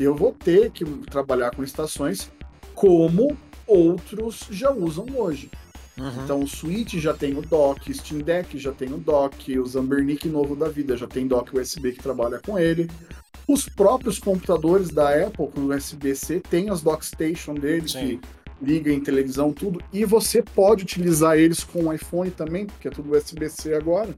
eu 0.01 0.15
vou 0.15 0.33
ter 0.33 0.71
que 0.71 0.85
trabalhar 0.85 1.55
com 1.55 1.63
estações 1.63 2.31
como 2.75 3.37
outros 3.67 4.47
já 4.51 4.71
usam 4.71 5.07
hoje. 5.15 5.51
Uhum. 5.99 6.25
Então 6.25 6.41
o 6.41 6.47
Switch 6.47 6.95
já 6.95 7.15
tem 7.15 7.37
o 7.37 7.43
dock, 7.43 7.93
Steam 7.93 8.21
Deck 8.21 8.59
já 8.59 8.71
tem 8.71 8.93
o 8.93 8.99
dock, 8.99 9.59
o 9.59 9.67
Zambernick 9.67 10.29
novo 10.29 10.55
da 10.55 10.69
vida 10.69 10.97
já 10.97 11.07
tem 11.07 11.27
dock 11.27 11.59
USB 11.59 11.93
que 11.93 12.03
trabalha 12.03 12.39
com 12.39 12.59
ele. 12.59 12.91
Os 13.49 13.69
próprios 13.69 14.19
computadores 14.19 14.91
da 14.91 15.09
Apple 15.09 15.49
com 15.49 15.67
USB-C 15.67 16.41
têm 16.41 16.69
as 16.69 16.83
dockstation 16.83 17.55
deles 17.55 17.93
Sim. 17.93 18.19
que 18.19 18.21
liga 18.61 18.93
em 18.93 19.01
televisão 19.01 19.53
tudo 19.53 19.81
e 19.93 20.05
você 20.05 20.43
pode 20.43 20.83
utilizar 20.83 21.37
eles 21.37 21.63
com 21.63 21.85
o 21.85 21.93
iPhone 21.93 22.31
também, 22.31 22.67
porque 22.67 22.89
é 22.89 22.91
tudo 22.91 23.17
USB-C 23.17 23.75
agora. 23.75 24.15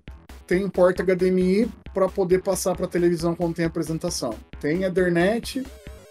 Tem 0.46 0.66
porta 0.70 1.02
HDMI 1.02 1.68
para 1.92 2.08
poder 2.08 2.42
passar 2.42 2.74
para 2.74 2.86
televisão 2.86 3.34
quando 3.34 3.56
tem 3.56 3.66
apresentação. 3.66 4.34
Tem 4.60 4.84
Ethernet, 4.84 5.62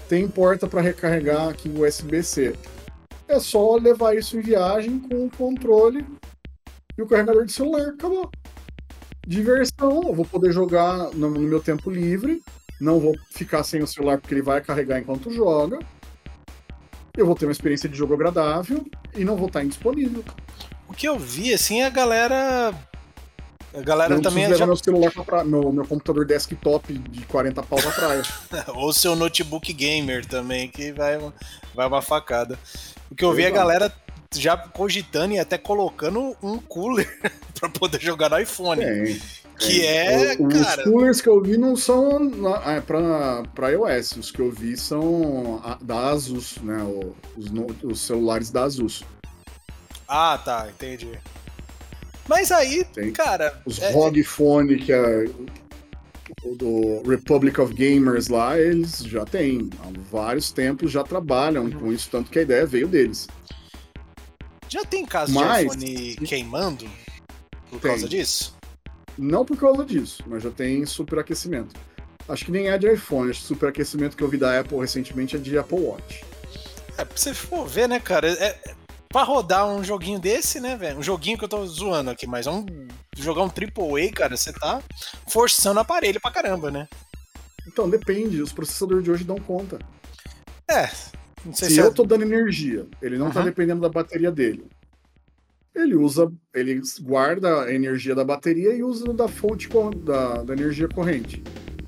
tem 0.08 0.28
porta 0.28 0.68
para 0.68 0.82
recarregar 0.82 1.50
aqui 1.50 1.70
USB-C. 1.70 2.54
É 3.28 3.40
só 3.40 3.78
levar 3.78 4.16
isso 4.16 4.38
em 4.38 4.42
viagem 4.42 5.00
com 5.00 5.26
o 5.26 5.30
controle 5.32 6.06
e 6.96 7.02
o 7.02 7.08
carregador 7.08 7.46
de 7.46 7.52
celular. 7.52 7.90
Acabou. 7.90 8.30
Diversão, 9.26 10.04
eu 10.04 10.14
vou 10.14 10.24
poder 10.24 10.52
jogar 10.52 11.10
no, 11.14 11.32
no 11.32 11.40
meu 11.40 11.60
tempo 11.60 11.90
livre. 11.90 12.44
Não 12.80 13.00
vou 13.00 13.16
ficar 13.32 13.64
sem 13.64 13.82
o 13.82 13.88
celular 13.88 14.20
porque 14.20 14.34
ele 14.34 14.42
vai 14.42 14.62
carregar 14.62 15.00
enquanto 15.00 15.32
joga. 15.34 15.80
Eu 17.16 17.26
vou 17.26 17.36
ter 17.36 17.46
uma 17.46 17.52
experiência 17.52 17.90
de 17.90 17.98
jogo 17.98 18.14
agradável 18.14 18.86
e 19.16 19.24
não 19.24 19.36
vou 19.36 19.48
estar 19.48 19.64
indisponível. 19.64 20.24
O 20.88 20.94
que 20.94 21.08
eu 21.08 21.18
vi, 21.18 21.54
assim, 21.54 21.82
é 21.82 21.86
a 21.86 21.90
galera. 21.90 22.74
A 23.74 23.82
galera 23.82 24.16
não 24.16 24.22
também. 24.22 24.48
já- 24.56 24.66
meu 24.66 24.76
celular 24.76 25.12
pra 25.12 25.44
meu, 25.44 25.72
meu 25.72 25.86
computador 25.86 26.26
desktop 26.26 26.94
de 26.94 27.26
40 27.26 27.62
pau 27.64 27.80
pra 27.80 27.92
praia. 27.92 28.22
Ou 28.76 28.94
seu 28.94 29.16
notebook 29.16 29.72
gamer 29.74 30.26
também, 30.26 30.70
que 30.70 30.92
vai, 30.92 31.18
vai 31.76 31.88
uma 31.88 32.02
facada. 32.02 32.58
O 33.10 33.16
que 33.16 33.26
eu 33.26 33.34
vi 33.34 33.44
é 33.44 33.48
a 33.48 33.52
galera 33.52 33.94
já 34.36 34.56
cogitando 34.58 35.34
e 35.34 35.40
até 35.40 35.58
colocando 35.58 36.36
um 36.42 36.58
cooler 36.60 37.08
pra 37.60 37.70
poder 37.70 38.00
jogar 38.02 38.30
no 38.30 38.40
iPhone. 38.40 38.82
Tem. 38.84 39.20
Que 39.60 39.86
é, 39.86 40.36
O- 40.40 40.48
cara. 40.50 40.82
Os 40.84 40.90
coolers 40.92 41.22
que 41.22 41.30
eu 41.30 41.42
vi 41.42 41.58
não 41.58 41.76
são 41.76 42.20
na- 42.20 42.58
ah, 42.78 42.82
pra, 43.54 43.72
iOS. 43.72 44.12
Os 44.18 44.32
que 44.32 44.40
eu 44.40 44.52
vi 44.52 44.78
são 44.78 45.62
da 45.82 46.10
Asus, 46.12 46.58
né? 46.62 46.78
Os, 47.36 47.48
os 47.84 48.00
celulares 48.02 48.52
da 48.52 48.64
Asus. 48.66 49.04
Ah, 50.08 50.40
tá, 50.44 50.68
entendi. 50.70 51.10
Mas 52.28 52.52
aí, 52.52 52.84
Tem. 52.94 53.12
cara. 53.12 53.60
Os 53.66 53.80
é- 53.82 53.92
ROG 53.92 54.24
Phone, 54.24 54.78
que 54.78 54.92
é 54.94 55.26
do 56.58 57.02
Republic 57.10 57.60
of 57.60 57.74
Gamers 57.74 58.28
lá, 58.28 58.60
eles 58.60 59.00
já 59.00 59.26
têm. 59.26 59.70
Há 59.80 59.88
vários 60.12 60.52
tempos 60.52 60.92
já 60.92 61.04
trabalham 61.04 61.64
Uhum. 61.66 61.72
com 61.72 61.92
isso, 61.94 62.10
tanto 62.12 62.30
que 62.30 62.40
a 62.40 62.42
ideia 62.44 62.66
veio 62.66 62.88
deles. 62.88 63.28
já 64.70 64.84
tem 64.84 65.06
caso 65.06 65.34
Mas- 65.34 65.78
de 65.78 65.86
iPhone 66.12 66.28
queimando 66.28 66.86
por 67.70 67.80
Tem. 67.80 67.92
causa 67.92 68.10
disso? 68.10 68.54
Não 69.18 69.44
por 69.46 69.58
causa 69.58 69.84
disso, 69.86 70.24
mas 70.28 70.44
já 70.44 70.52
tem 70.52 70.86
superaquecimento. 70.86 71.76
Acho 72.30 72.46
que 72.46 72.52
nem 72.52 72.68
é 72.70 72.78
de 72.78 72.92
iPhone, 72.92 73.30
acho 73.32 73.40
que 73.42 73.46
superaquecimento 73.48 74.16
que 74.18 74.24
eu 74.24 74.28
vi 74.28 74.38
da 74.38 74.60
Apple 74.60 74.78
recentemente 74.80 75.36
é 75.36 75.40
de 75.40 75.58
Apple 75.58 75.80
Watch. 75.80 76.24
É 76.98 77.06
pra 77.06 77.18
você 77.18 77.34
for 77.34 77.66
ver, 77.68 77.88
né, 77.88 78.00
cara? 78.00 78.28
É, 78.30 78.44
é- 78.48 78.76
pra 79.10 79.24
rodar 79.24 79.66
um 79.68 79.84
joguinho 79.84 80.20
desse, 80.20 80.60
né, 80.60 80.76
velho? 80.76 80.98
Um 81.00 81.04
joguinho 81.04 81.38
que 81.38 81.46
eu 81.46 81.50
tô 81.50 81.66
zoando 81.66 82.10
aqui, 82.10 82.28
mas 82.28 82.46
é 82.48 82.52
um. 82.52 82.66
Jogar 83.16 83.44
um 83.44 83.50
AAA, 83.50 84.12
cara, 84.14 84.36
você 84.38 84.52
tá 84.54 84.82
forçando 85.30 85.78
o 85.78 85.82
aparelho 85.82 86.20
pra 86.22 86.30
caramba, 86.32 86.70
né? 86.70 86.88
Então, 87.66 87.90
depende, 87.90 88.42
os 88.42 88.52
processadores 88.52 89.04
de 89.04 89.12
hoje 89.12 89.24
dão 89.24 89.38
conta. 89.38 89.80
É. 90.70 90.90
Não 91.46 91.54
sei 91.54 91.70
Se, 91.70 91.76
se, 91.76 91.80
eu 91.82 91.88
é- 91.88 91.92
tô 91.92 92.04
dando 92.04 92.24
energia, 92.24 92.86
ele 93.02 93.18
não 93.18 93.32
tá 93.32 93.40
Uhum. 93.40 93.46
dependendo 93.46 93.82
da 93.82 93.90
bateria 93.90 94.32
dele. 94.32 94.66
Ele 95.78 95.96
usa, 95.96 96.32
ele 96.56 96.82
guarda 97.02 97.66
a 97.66 97.74
energia 97.74 98.16
da 98.16 98.26
bateria 98.26 98.74
e 98.74 98.82
usa 98.82 99.14
da 99.14 99.28
fonte 99.28 99.70
da, 100.04 100.44
da 100.44 100.54
energia 100.54 100.88
corrente. 100.88 101.44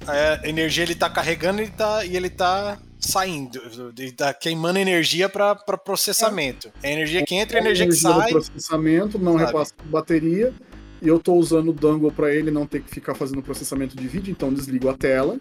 a 0.05 0.47
energia 0.47 0.83
ele 0.83 0.93
tá 0.93 1.09
carregando 1.09 1.59
ele 1.61 1.71
tá, 1.71 2.05
e 2.05 2.15
ele 2.15 2.29
tá 2.29 2.77
saindo. 2.99 3.59
Ele 3.97 4.11
tá 4.11 4.31
queimando 4.31 4.77
energia 4.77 5.27
pra 5.27 5.55
processamento. 5.55 6.71
É 6.83 6.89
a 6.89 6.91
energia 6.91 7.25
que 7.25 7.33
entra 7.33 7.57
e 7.57 7.59
a 7.59 7.61
energia 7.61 7.87
que 7.87 7.93
sai. 7.93 8.29
processamento, 8.29 9.17
não 9.17 9.33
sabe? 9.33 9.45
repassa 9.45 9.73
bateria. 9.85 10.53
E 11.01 11.07
eu 11.07 11.17
tô 11.17 11.33
usando 11.33 11.69
o 11.69 11.73
dongle 11.73 12.11
para 12.11 12.33
ele 12.33 12.51
não 12.51 12.67
ter 12.67 12.83
que 12.83 12.91
ficar 12.91 13.15
fazendo 13.15 13.41
processamento 13.41 13.95
de 13.95 14.07
vídeo, 14.07 14.31
então 14.31 14.53
desligo 14.53 14.89
a 14.89 14.93
tela. 14.93 15.39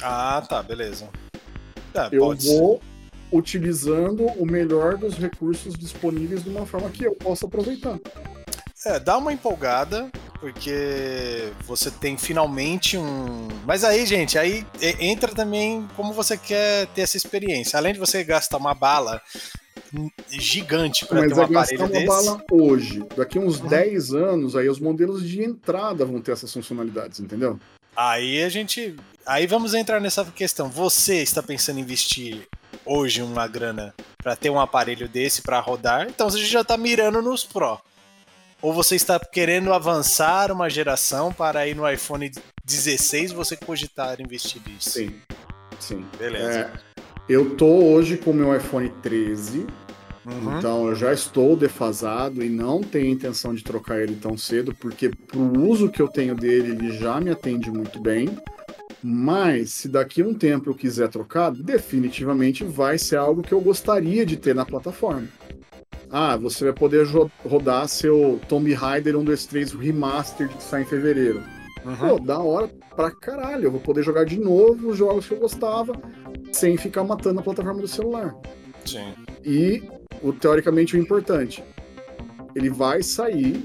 Ah, 0.00 0.42
tá, 0.48 0.62
beleza. 0.62 1.08
É, 1.92 2.08
Eu 2.12 2.20
pode 2.20 2.44
ser. 2.44 2.80
Utilizando 3.32 4.24
o 4.26 4.44
melhor 4.44 4.96
dos 4.96 5.14
recursos 5.16 5.74
disponíveis 5.74 6.44
de 6.44 6.50
uma 6.50 6.66
forma 6.66 6.90
que 6.90 7.04
eu 7.04 7.14
possa 7.14 7.46
aproveitar. 7.46 7.98
É, 8.84 8.98
dá 8.98 9.16
uma 9.16 9.32
empolgada, 9.32 10.10
porque 10.40 11.52
você 11.64 11.88
tem 11.90 12.16
finalmente 12.18 12.98
um. 12.98 13.46
Mas 13.64 13.84
aí, 13.84 14.04
gente, 14.04 14.36
aí 14.36 14.66
entra 14.98 15.32
também 15.32 15.88
como 15.96 16.12
você 16.12 16.36
quer 16.36 16.88
ter 16.88 17.02
essa 17.02 17.16
experiência. 17.16 17.76
Além 17.78 17.92
de 17.92 18.00
você 18.00 18.24
gastar 18.24 18.56
uma 18.56 18.74
bala 18.74 19.22
gigante 20.30 21.06
para 21.06 21.20
ter 21.28 21.34
um 21.34 21.42
é 21.42 21.48
gastar 21.48 21.74
aparelho 21.76 21.80
uma 21.82 21.88
desse. 21.88 22.06
bala 22.06 22.44
hoje. 22.50 23.04
Daqui 23.16 23.38
uns 23.38 23.60
Uhum. 23.60 23.68
10 23.68 24.14
anos, 24.14 24.56
aí 24.56 24.68
os 24.68 24.80
modelos 24.80 25.26
de 25.28 25.42
entrada 25.44 26.04
vão 26.04 26.20
ter 26.20 26.32
essas 26.32 26.52
funcionalidades, 26.52 27.20
entendeu? 27.20 27.58
Aí 27.94 28.42
a 28.42 28.48
gente. 28.48 28.96
Aí 29.24 29.46
vamos 29.46 29.74
entrar 29.74 30.00
nessa 30.00 30.24
questão. 30.24 30.68
Você 30.68 31.22
está 31.22 31.42
pensando 31.42 31.78
em 31.78 31.82
investir 31.82 32.48
hoje 32.84 33.22
uma 33.22 33.46
grana 33.46 33.94
para 34.22 34.36
ter 34.36 34.50
um 34.50 34.60
aparelho 34.60 35.08
desse 35.08 35.42
para 35.42 35.60
rodar? 35.60 36.06
Então 36.08 36.28
você 36.28 36.38
já 36.44 36.60
está 36.62 36.76
mirando 36.76 37.20
nos 37.22 37.44
Pro. 37.44 37.78
Ou 38.60 38.72
você 38.72 38.94
está 38.94 39.18
querendo 39.18 39.72
avançar 39.72 40.52
uma 40.52 40.70
geração 40.70 41.32
para 41.32 41.66
ir 41.66 41.74
no 41.74 41.88
iPhone 41.90 42.30
16 42.64 43.32
você 43.32 43.56
cogitar 43.56 44.20
investir 44.20 44.62
nisso? 44.66 44.90
Sim. 44.90 45.14
Sim. 45.80 46.06
Beleza. 46.16 46.60
É, 46.60 46.70
eu 47.28 47.56
tô 47.56 47.66
hoje 47.66 48.16
com 48.16 48.30
o 48.30 48.34
meu 48.34 48.56
iPhone 48.56 48.88
13, 49.02 49.66
Uhum. 50.24 50.56
então 50.56 50.86
eu 50.86 50.94
já 50.94 51.12
estou 51.12 51.56
defasado 51.56 52.44
e 52.44 52.48
não 52.48 52.80
tenho 52.80 53.06
intenção 53.06 53.52
de 53.52 53.64
trocar 53.64 54.00
ele 54.00 54.14
tão 54.14 54.38
cedo, 54.38 54.72
porque 54.72 55.08
pro 55.08 55.60
uso 55.60 55.88
que 55.90 56.00
eu 56.00 56.06
tenho 56.06 56.36
dele, 56.36 56.70
ele 56.70 56.96
já 56.96 57.20
me 57.20 57.30
atende 57.30 57.68
muito 57.72 58.00
bem. 58.00 58.28
Mas 59.02 59.72
se 59.72 59.88
daqui 59.88 60.22
a 60.22 60.26
um 60.26 60.34
tempo 60.34 60.70
eu 60.70 60.74
quiser 60.74 61.08
trocar, 61.08 61.50
definitivamente 61.50 62.62
vai 62.62 62.98
ser 62.98 63.16
algo 63.16 63.42
que 63.42 63.52
eu 63.52 63.60
gostaria 63.60 64.24
de 64.24 64.36
ter 64.36 64.54
na 64.54 64.64
plataforma. 64.64 65.26
Ah, 66.10 66.36
você 66.36 66.64
vai 66.64 66.72
poder 66.72 67.06
rodar 67.44 67.88
seu 67.88 68.38
Tomb 68.48 68.72
Raider 68.74 69.16
1, 69.16 69.24
2, 69.24 69.46
3 69.46 69.72
Remastered 69.72 70.54
que 70.54 70.62
sai 70.62 70.82
em 70.82 70.86
fevereiro. 70.86 71.42
Uhum. 71.84 71.96
Pô, 71.96 72.18
da 72.20 72.38
hora 72.38 72.70
pra 72.94 73.10
caralho. 73.10 73.64
Eu 73.64 73.72
vou 73.72 73.80
poder 73.80 74.02
jogar 74.02 74.24
de 74.24 74.38
novo 74.38 74.90
os 74.90 74.98
jogos 74.98 75.26
que 75.26 75.34
eu 75.34 75.40
gostava 75.40 75.94
sem 76.52 76.76
ficar 76.76 77.02
matando 77.02 77.40
a 77.40 77.42
plataforma 77.42 77.80
do 77.80 77.88
celular. 77.88 78.34
Sim. 78.84 79.14
E, 79.44 79.82
o, 80.22 80.32
teoricamente, 80.32 80.96
o 80.96 81.00
importante, 81.00 81.64
ele 82.54 82.70
vai 82.70 83.02
sair 83.02 83.62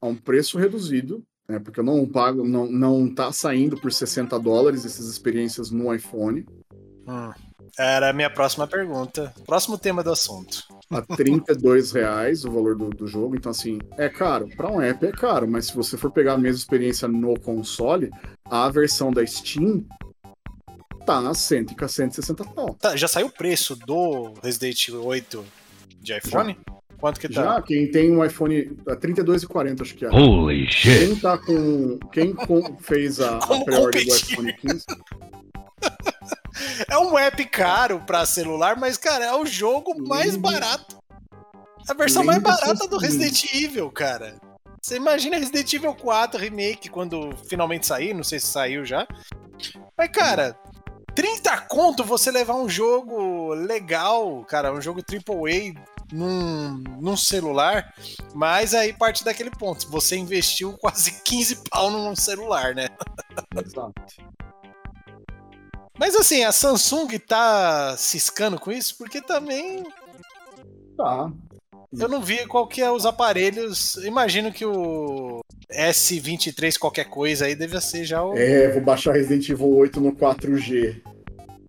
a 0.00 0.06
um 0.06 0.14
preço 0.14 0.58
reduzido, 0.58 1.22
né, 1.50 1.58
porque 1.58 1.80
eu 1.80 1.84
não 1.84 2.06
pago, 2.06 2.46
não, 2.46 2.66
não 2.66 3.12
tá 3.12 3.32
saindo 3.32 3.76
por 3.76 3.92
60 3.92 4.38
dólares 4.38 4.84
essas 4.84 5.06
experiências 5.06 5.70
no 5.70 5.92
iPhone, 5.94 6.46
Hum. 7.10 7.32
Era 7.78 8.10
a 8.10 8.12
minha 8.12 8.30
próxima 8.30 8.66
pergunta. 8.66 9.32
Próximo 9.46 9.78
tema 9.78 10.02
do 10.02 10.10
assunto. 10.10 10.64
a 10.90 11.02
32 11.02 11.92
reais 11.92 12.44
o 12.44 12.50
valor 12.50 12.76
do, 12.76 12.90
do 12.90 13.06
jogo. 13.06 13.36
Então, 13.36 13.50
assim, 13.50 13.78
é 13.96 14.08
caro. 14.08 14.48
Para 14.56 14.70
um 14.70 14.80
app 14.80 15.04
é 15.06 15.12
caro, 15.12 15.48
mas 15.48 15.66
se 15.66 15.74
você 15.74 15.96
for 15.96 16.10
pegar 16.10 16.34
a 16.34 16.38
mesma 16.38 16.58
experiência 16.58 17.08
no 17.08 17.38
console, 17.38 18.10
a 18.44 18.68
versão 18.68 19.12
da 19.12 19.24
Steam 19.26 19.84
tá 21.06 21.32
100, 21.32 21.66
160 21.88 22.44
pau. 22.44 22.74
Tá, 22.74 22.96
já 22.96 23.08
saiu 23.08 23.28
o 23.28 23.32
preço 23.32 23.76
do 23.76 24.34
Resident 24.42 24.88
Evil 24.88 25.04
8 25.04 25.44
de 26.00 26.16
iPhone? 26.16 26.56
Quanto 27.00 27.18
que 27.18 27.28
tá? 27.28 27.42
Já 27.42 27.62
quem 27.62 27.90
tem 27.90 28.10
um 28.14 28.22
iPhone 28.24 28.76
a 28.86 28.94
32,40 28.94 29.80
acho 29.80 29.94
que 29.94 30.04
é. 30.04 30.10
Holy 30.10 30.70
shit. 30.70 30.98
Quem 31.06 31.16
tá 31.16 31.38
com. 31.38 31.98
Quem 32.12 32.34
com- 32.34 32.76
fez 32.78 33.20
a, 33.20 33.38
a 33.38 33.40
pré-order 33.64 34.04
do 34.04 34.14
iPhone 34.14 34.52
15. 34.52 34.84
É 36.88 36.98
um 36.98 37.16
app 37.18 37.42
caro 37.46 38.00
pra 38.06 38.26
celular, 38.26 38.76
mas, 38.78 38.98
cara, 38.98 39.24
é 39.24 39.34
o 39.34 39.46
jogo 39.46 39.94
mais 40.06 40.36
barato. 40.36 40.98
A 41.88 41.94
versão 41.94 42.22
mais 42.22 42.42
barata 42.42 42.86
do. 42.86 42.98
Resident 42.98 43.44
Evil, 43.54 43.90
cara. 43.90 44.36
Você 44.82 44.96
imagina 44.96 45.38
Resident 45.38 45.72
Evil 45.72 45.94
4 45.94 46.38
Remake 46.40 46.88
quando 46.90 47.30
finalmente 47.48 47.86
sair, 47.86 48.12
não 48.14 48.24
sei 48.24 48.38
se 48.38 48.46
saiu 48.46 48.84
já. 48.84 49.06
Mas, 49.96 50.10
cara, 50.10 50.56
30 51.14 51.56
conto 51.62 52.04
você 52.04 52.30
levar 52.30 52.54
um 52.54 52.68
jogo 52.68 53.54
legal, 53.54 54.44
cara, 54.44 54.72
um 54.72 54.80
jogo 54.80 55.00
AAA 55.00 55.74
num, 56.12 56.82
num 57.00 57.16
celular, 57.16 57.94
mas 58.34 58.74
aí 58.74 58.92
parte 58.92 59.24
daquele 59.24 59.50
ponto. 59.50 59.88
Você 59.90 60.16
investiu 60.16 60.72
quase 60.78 61.20
15 61.24 61.56
pau 61.70 61.90
num 61.90 62.14
celular, 62.16 62.74
né? 62.74 62.88
Exato. 63.56 63.94
Mas 65.98 66.14
assim, 66.16 66.44
a 66.44 66.52
Samsung 66.52 67.18
tá 67.18 67.94
ciscando 67.98 68.58
com 68.58 68.72
isso 68.72 68.96
porque 68.96 69.20
também 69.20 69.84
Tá. 70.96 71.30
eu 71.92 72.08
não 72.08 72.20
vi 72.22 72.46
qual 72.46 72.66
que 72.66 72.80
é 72.80 72.90
os 72.90 73.04
aparelhos. 73.04 73.96
Imagino 73.96 74.50
que 74.52 74.64
o 74.64 75.40
S23 75.70 76.78
qualquer 76.78 77.04
coisa 77.04 77.44
aí 77.46 77.54
deve 77.54 77.78
ser 77.80 78.04
já 78.04 78.22
o. 78.24 78.36
É, 78.36 78.68
vou 78.70 78.82
baixar 78.82 79.12
Resident 79.12 79.48
Evil 79.48 79.68
8 79.76 80.00
no 80.00 80.12
4G. 80.12 81.02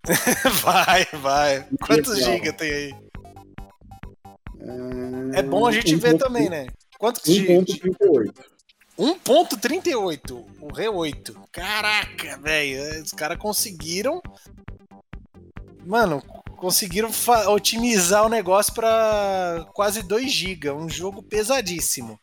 Vai, 0.64 1.06
vai. 1.12 1.64
Quantos 1.86 2.18
gigas 2.24 2.56
tem 2.56 2.70
aí? 2.72 2.94
É 5.34 5.42
bom 5.42 5.66
a 5.66 5.72
gente 5.72 5.94
Um 5.94 5.98
ver 5.98 6.12
ponto- 6.12 6.24
também, 6.24 6.48
né? 6.48 6.66
Quantos 6.98 7.22
gigas? 7.24 7.64
1.38. 7.64 8.32
1.38, 8.98 10.46
o 10.60 10.68
R8. 10.68 11.34
Caraca, 11.50 12.38
velho, 12.38 13.02
os 13.02 13.10
caras 13.12 13.38
conseguiram. 13.38 14.20
Mano, 15.84 16.22
conseguiram 16.56 17.10
otimizar 17.48 18.24
o 18.24 18.28
negócio 18.28 18.72
pra 18.74 19.66
quase 19.74 20.02
2 20.02 20.30
GB, 20.30 20.70
um 20.70 20.88
jogo 20.88 21.22
pesadíssimo. 21.22 22.18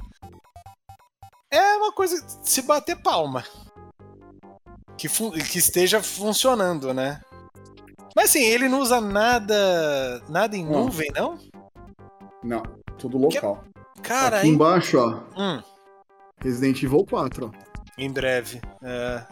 É 1.52 1.76
uma 1.78 1.92
coisa 1.92 2.24
se 2.44 2.62
bater 2.62 2.96
palma. 3.02 3.44
Que, 4.98 5.08
que 5.50 5.58
esteja 5.58 6.02
funcionando, 6.04 6.94
né? 6.94 7.20
Mas 8.16 8.30
assim, 8.30 8.44
ele 8.44 8.70
não 8.70 8.80
usa 8.82 9.02
nada 9.02 10.22
nada 10.30 10.56
em 10.56 10.64
Não. 10.66 10.86
nuvem, 10.86 11.10
não? 11.16 11.38
Não, 12.44 12.64
tudo 12.98 13.18
local. 13.18 13.64
Cara, 14.02 14.38
Aqui 14.38 14.48
hein? 14.48 14.54
embaixo, 14.54 14.98
ó, 14.98 15.24
Hum, 15.38 15.62
Resident 16.42 16.82
Evil 16.84 17.06
4, 17.06 17.52
ó. 17.54 17.70
em 17.98 18.10
breve. 18.12 18.62
É. 18.82 19.24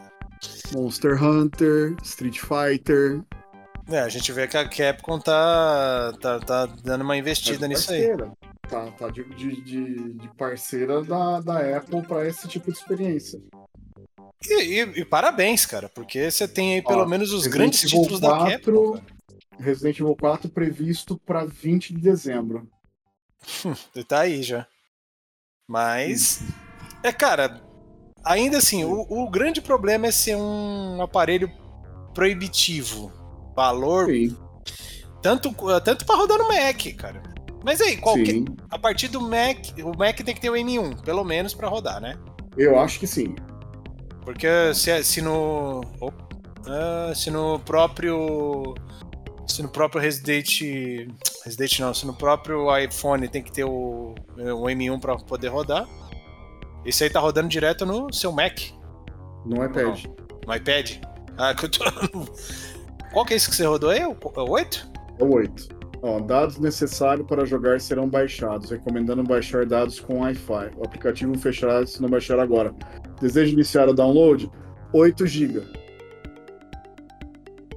Monster 0.73 1.21
Hunter, 1.23 1.95
Street 2.03 2.37
Fighter. 2.39 3.21
É, 3.89 3.99
a 4.01 4.09
gente 4.09 4.31
vê 4.33 4.47
que 4.47 4.57
a 4.57 4.67
Capcom 4.67 5.17
tá, 5.17 6.13
tá, 6.21 6.39
tá 6.39 6.65
dando 6.83 7.03
uma 7.03 7.15
investida 7.17 7.59
de 7.67 7.73
nisso 7.73 7.91
aí. 7.91 8.09
Tá, 8.69 8.91
tá 8.91 9.09
de, 9.09 9.23
de, 9.35 9.61
de- 9.61 10.13
de 10.13 10.27
parceira 10.35 11.01
da, 11.01 11.39
da 11.39 11.77
Apple 11.77 12.01
pra 12.01 12.27
esse 12.27 12.47
tipo 12.49 12.69
de 12.69 12.77
experiência. 12.77 13.41
E, 14.45 14.81
e- 14.81 14.99
e 15.01 15.05
parabéns, 15.05 15.65
cara, 15.65 15.87
porque 15.89 16.29
você 16.29 16.45
tem 16.47 16.73
aí 16.75 16.81
pelo 16.81 17.03
Ó, 17.03 17.07
menos 17.07 17.29
os 17.31 17.45
Resident 17.45 17.53
grandes 17.55 17.83
Evil 17.85 18.01
títulos 18.01 18.19
da 18.19 18.29
4, 18.37 18.51
Capcom. 18.51 18.91
cara. 18.91 19.05
Resident 19.59 19.99
Evil 20.01 20.15
4 20.19 20.49
previsto 20.49 21.17
pra 21.25 21.45
20 21.45 21.93
de 21.93 22.01
dezembro. 22.01 22.67
Você 23.41 24.03
tá 24.03 24.21
aí 24.21 24.43
já. 24.43 24.67
Mas, 25.67 26.41
é, 27.03 27.11
cara, 27.11 27.61
ainda 28.23 28.57
assim, 28.57 28.85
o, 28.85 29.05
o 29.09 29.29
grande 29.29 29.61
problema 29.61 30.07
é 30.07 30.11
ser 30.11 30.35
um 30.35 31.01
aparelho 31.01 31.51
proibitivo. 32.13 33.11
Valor, 33.55 34.05
Sim, 34.05 34.37
tanto, 35.21 35.53
tanto 35.83 36.05
pra 36.05 36.15
rodar 36.15 36.37
no 36.37 36.47
Mac, 36.47 36.81
cara. 36.95 37.21
Mas 37.63 37.81
aí, 37.81 37.97
qualquer, 37.97 38.33
sim. 38.33 38.45
a 38.69 38.79
partir 38.79 39.07
do 39.07 39.19
Mac, 39.19 39.57
o 39.83 39.97
Mac 39.97 40.15
tem 40.17 40.33
que 40.33 40.39
ter 40.39 40.49
o 40.49 40.53
M1, 40.53 41.01
pelo 41.01 41.23
menos 41.23 41.53
pra 41.53 41.67
rodar, 41.67 41.99
né? 41.99 42.17
Eu 42.55 42.79
acho 42.79 42.99
que 42.99 43.07
sim. 43.07 43.35
Porque 44.23 44.47
se, 44.73 45.03
se 45.03 45.21
no. 45.21 45.81
ah, 46.65 47.11
se 47.15 47.29
no 47.29 47.59
próprio. 47.59 48.75
Se 49.47 49.61
no 49.61 49.69
próprio 49.69 50.01
Resident. 50.01 50.61
Resident 51.47 51.79
não, 51.79 51.93
se 51.93 52.05
no 52.05 52.13
próprio 52.13 52.77
iPhone 52.77 53.25
tem 53.29 53.41
que 53.41 53.51
ter 53.51 53.63
o, 53.63 54.13
o 54.37 54.63
M1 54.65 54.99
pra 54.99 55.15
poder 55.15 55.47
rodar. 55.47 55.87
Esse 56.85 57.05
aí 57.05 57.09
tá 57.09 57.19
rodando 57.21 57.47
direto 57.47 57.85
no 57.85 58.11
seu 58.13 58.31
Mac, 58.33 58.59
No 59.45 59.63
iPad. 59.63 60.05
no 60.45 60.53
iPad. 60.55 60.97
Ah, 61.37 61.53
que 61.55 61.65
eu 61.65 61.71
tô. 61.71 61.83
Qual 63.13 63.25
que 63.25 63.33
é 63.33 63.37
esse 63.37 63.49
que 63.49 63.55
você 63.55 63.65
rodou 63.65 63.89
aí? 63.89 64.05
O 64.05 64.15
o 64.21 64.49
8? 64.49 64.87
É 65.19 65.23
o 65.23 65.33
8. 65.33 65.77
Ó, 66.01 66.19
dados 66.19 66.59
necessários 66.59 67.25
para 67.25 67.45
jogar 67.45 67.79
serão 67.79 68.07
baixados, 68.07 68.69
recomendando 68.69 69.23
baixar 69.23 69.65
dados 69.65 69.99
com 69.99 70.19
Wi-Fi. 70.19 70.71
O 70.75 70.83
aplicativo 70.85 71.35
fechará 71.37 71.85
se 71.85 72.01
não 72.01 72.09
baixar 72.09 72.39
agora. 72.39 72.73
Deseja 73.19 73.51
iniciar 73.51 73.87
o 73.89 73.93
download? 73.93 74.51
8 74.93 75.25
GB. 75.25 75.63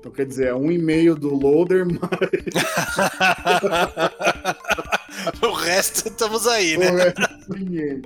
Então 0.01 0.11
quer 0.11 0.24
dizer, 0.24 0.48
é 0.48 0.55
um 0.55 0.72
e-mail 0.72 1.14
do 1.14 1.34
loader, 1.34 1.86
mas 1.86 2.01
o 5.42 5.53
resto 5.53 6.09
estamos 6.09 6.46
aí, 6.46 6.76
o 6.76 6.80
né? 6.80 6.90
resto 6.90 7.20
ninguém. 7.51 8.01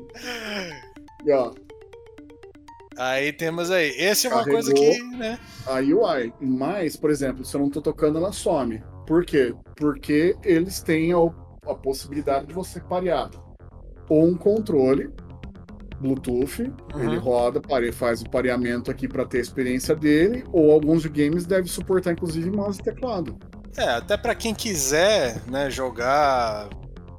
E 1.24 1.30
ó, 1.30 1.52
Aí 2.96 3.32
temos 3.32 3.70
aí. 3.70 3.94
Essa 3.98 4.28
é 4.28 4.34
uma 4.34 4.44
coisa 4.44 4.72
que, 4.72 5.02
né? 5.16 5.38
a 5.66 5.78
UI. 5.78 6.32
Mas, 6.40 6.96
por 6.96 7.10
exemplo, 7.10 7.44
se 7.44 7.56
eu 7.56 7.60
não 7.60 7.70
tô 7.70 7.80
tocando, 7.80 8.18
ela 8.18 8.32
some. 8.32 8.82
Por 9.06 9.24
quê? 9.24 9.54
Porque 9.76 10.36
eles 10.44 10.80
têm 10.80 11.12
a, 11.12 11.16
a 11.68 11.74
possibilidade 11.74 12.46
de 12.46 12.54
você 12.54 12.80
parear 12.80 13.30
ou 14.08 14.26
um 14.26 14.36
controle 14.36 15.10
Bluetooth, 16.00 16.60
ele 16.96 17.16
Uhum. 17.16 17.18
roda, 17.18 17.60
pare, 17.60 17.90
faz 17.92 18.22
o 18.22 18.28
pareamento 18.28 18.90
aqui 18.90 19.06
para 19.08 19.24
ter 19.24 19.38
a 19.38 19.40
experiência 19.40 19.94
dele, 19.94 20.44
ou 20.52 20.70
alguns 20.72 21.06
games 21.06 21.46
devem 21.46 21.66
suportar 21.66 22.12
inclusive 22.12 22.50
mouse 22.50 22.80
e 22.80 22.82
teclado. 22.82 23.38
É, 23.76 23.84
até 23.90 24.16
pra 24.16 24.34
quem 24.34 24.54
quiser, 24.54 25.40
né, 25.46 25.68
jogar. 25.70 26.68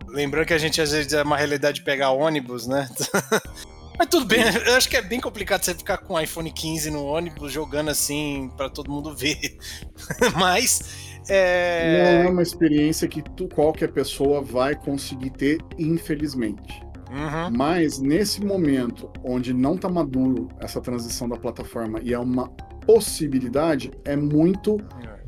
Lembrando 0.07 0.45
que 0.45 0.53
a 0.53 0.57
gente 0.57 0.79
às 0.81 0.91
vezes 0.91 1.11
é 1.13 1.21
uma 1.23 1.35
realidade 1.35 1.79
de 1.79 1.83
pegar 1.85 2.11
ônibus, 2.11 2.65
né? 2.67 2.87
Mas 3.97 4.07
tudo 4.09 4.25
bem, 4.25 4.41
eu 4.65 4.75
acho 4.75 4.89
que 4.89 4.97
é 4.97 5.01
bem 5.01 5.19
complicado 5.21 5.63
você 5.63 5.73
ficar 5.73 5.97
com 5.97 6.13
o 6.15 6.19
iPhone 6.19 6.51
15 6.51 6.91
no 6.91 7.05
ônibus 7.05 7.51
jogando 7.51 7.89
assim 7.89 8.51
pra 8.57 8.69
todo 8.69 8.91
mundo 8.91 9.15
ver. 9.15 9.57
Mas 10.37 10.81
Não 11.27 11.33
é. 11.35 12.25
é 12.25 12.29
uma 12.29 12.41
experiência 12.43 13.07
que 13.07 13.21
tu- 13.21 13.47
qualquer 13.47 13.91
pessoa 13.91 14.41
vai 14.41 14.75
conseguir 14.75 15.29
ter, 15.31 15.57
infelizmente. 15.77 16.84
Uhum. 17.11 17.55
Mas 17.55 17.99
nesse 17.99 18.43
momento 18.43 19.09
onde 19.23 19.53
não 19.53 19.75
está 19.75 19.87
maduro 19.87 20.47
essa 20.59 20.81
transição 20.81 21.29
da 21.29 21.37
plataforma 21.37 21.99
e 22.01 22.13
é 22.13 22.19
uma 22.19 22.49
possibilidade, 22.85 23.91
é 24.03 24.15
muito 24.15 24.77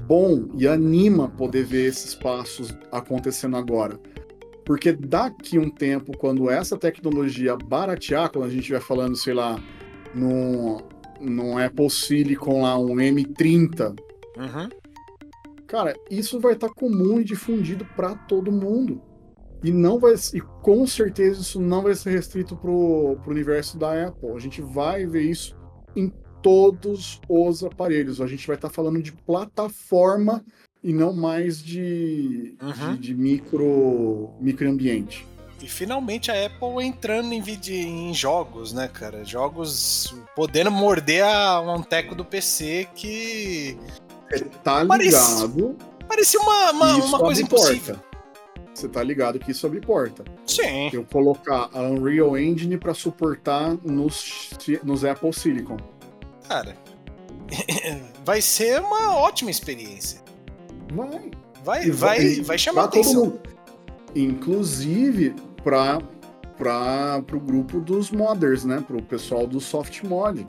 bom 0.08 0.48
e 0.56 0.68
anima 0.68 1.30
poder 1.30 1.64
ver 1.64 1.88
esses 1.88 2.16
passos 2.16 2.74
acontecendo 2.92 3.58
agora. 3.58 4.00
Porque 4.66 4.92
daqui 4.92 5.58
um 5.58 5.70
tempo, 5.70 6.18
quando 6.18 6.50
essa 6.50 6.78
tecnologia 6.78 7.56
baratear, 7.56 8.32
quando 8.32 8.46
a 8.46 8.50
gente 8.50 8.72
vai 8.72 8.82
falando, 8.82 9.16
sei 9.16 9.34
lá, 9.34 9.58
num, 10.14 10.78
num 11.22 11.58
Apple 11.58 11.90
Silicon 11.90 12.62
lá, 12.64 12.78
um 12.78 12.96
M30, 12.96 13.96
Uhum. 14.38 14.70
cara, 15.66 15.96
isso 16.12 16.40
vai 16.40 16.54
estar 16.54 16.70
comum 16.70 17.20
e 17.20 17.24
difundido 17.24 17.86
para 17.96 18.14
todo 18.14 18.52
mundo. 18.52 19.02
E 19.64 19.72
não 19.72 19.98
vai 20.00 20.14
e 20.34 20.40
com 20.62 20.86
certeza 20.86 21.42
isso 21.42 21.60
não 21.60 21.82
vai 21.82 21.96
ser 21.96 22.12
restrito 22.12 22.56
pro, 22.56 23.18
pro 23.24 23.32
universo 23.32 23.78
da 23.78 24.08
Apple. 24.08 24.30
A 24.36 24.40
gente 24.40 24.62
vai 24.62 25.06
ver 25.06 25.24
isso 25.24 25.56
em 25.96 26.12
todos 26.44 27.20
os 27.28 27.64
aparelhos. 27.64 28.22
A 28.22 28.28
gente 28.28 28.46
vai 28.46 28.56
estar 28.56 28.70
falando 28.70 29.02
de 29.02 29.12
plataforma 29.12 30.44
e 30.84 30.94
não 30.94 31.12
mais 31.12 31.62
de, 31.62 32.56
Uhum. 32.62 32.94
de, 32.96 33.00
de 33.00 33.16
micro 33.16 34.30
microambiente. 34.40 35.26
E 35.60 35.68
finalmente 35.68 36.30
a 36.30 36.46
Apple 36.46 36.86
entrando 36.86 37.34
em, 37.34 37.42
em 37.72 38.14
jogos, 38.14 38.72
né, 38.74 38.88
cara? 38.88 39.26
Jogos 39.26 40.16
podendo 40.36 40.70
morder 40.70 41.24
a, 41.24 41.60
um 41.62 41.82
teco 41.82 42.14
do 42.14 42.24
PC 42.24 42.88
que 42.94 43.76
Você 44.30 44.46
tá 44.64 44.86
Parece- 44.86 45.10
ligado 45.18 45.76
parecia 46.08 46.40
uma, 46.40 46.72
uma, 46.72 46.96
uma 47.06 47.20
coisa 47.20 47.42
impossível. 47.42 47.98
Você 48.78 48.88
tá 48.88 49.02
ligado 49.02 49.40
que 49.40 49.50
isso 49.50 49.66
abre 49.66 49.82
porta. 49.82 50.24
Sim. 50.46 50.92
eu 50.94 51.04
colocar 51.04 51.68
a 51.74 51.82
Unreal 51.82 52.38
Engine 52.38 52.78
para 52.78 52.94
suportar 52.94 53.76
nos, 53.84 54.52
nos 54.84 55.04
Apple 55.04 55.34
Silicon. 55.34 55.78
Cara, 56.48 56.78
vai 58.24 58.40
ser 58.40 58.80
uma 58.80 59.18
ótima 59.18 59.50
experiência. 59.50 60.22
Vai. 60.94 61.32
Vai, 61.64 61.90
vai, 61.90 62.42
vai 62.42 62.58
chamar 62.60 62.84
atenção. 62.84 63.40
Inclusive 64.16 65.34
para 65.64 66.00
para 66.56 67.36
o 67.36 67.40
grupo 67.40 67.80
dos 67.80 68.12
modders, 68.12 68.64
né? 68.64 68.84
Para 68.86 68.98
o 68.98 69.02
pessoal 69.02 69.48
do 69.48 69.60
soft 69.60 70.04
mod. 70.04 70.46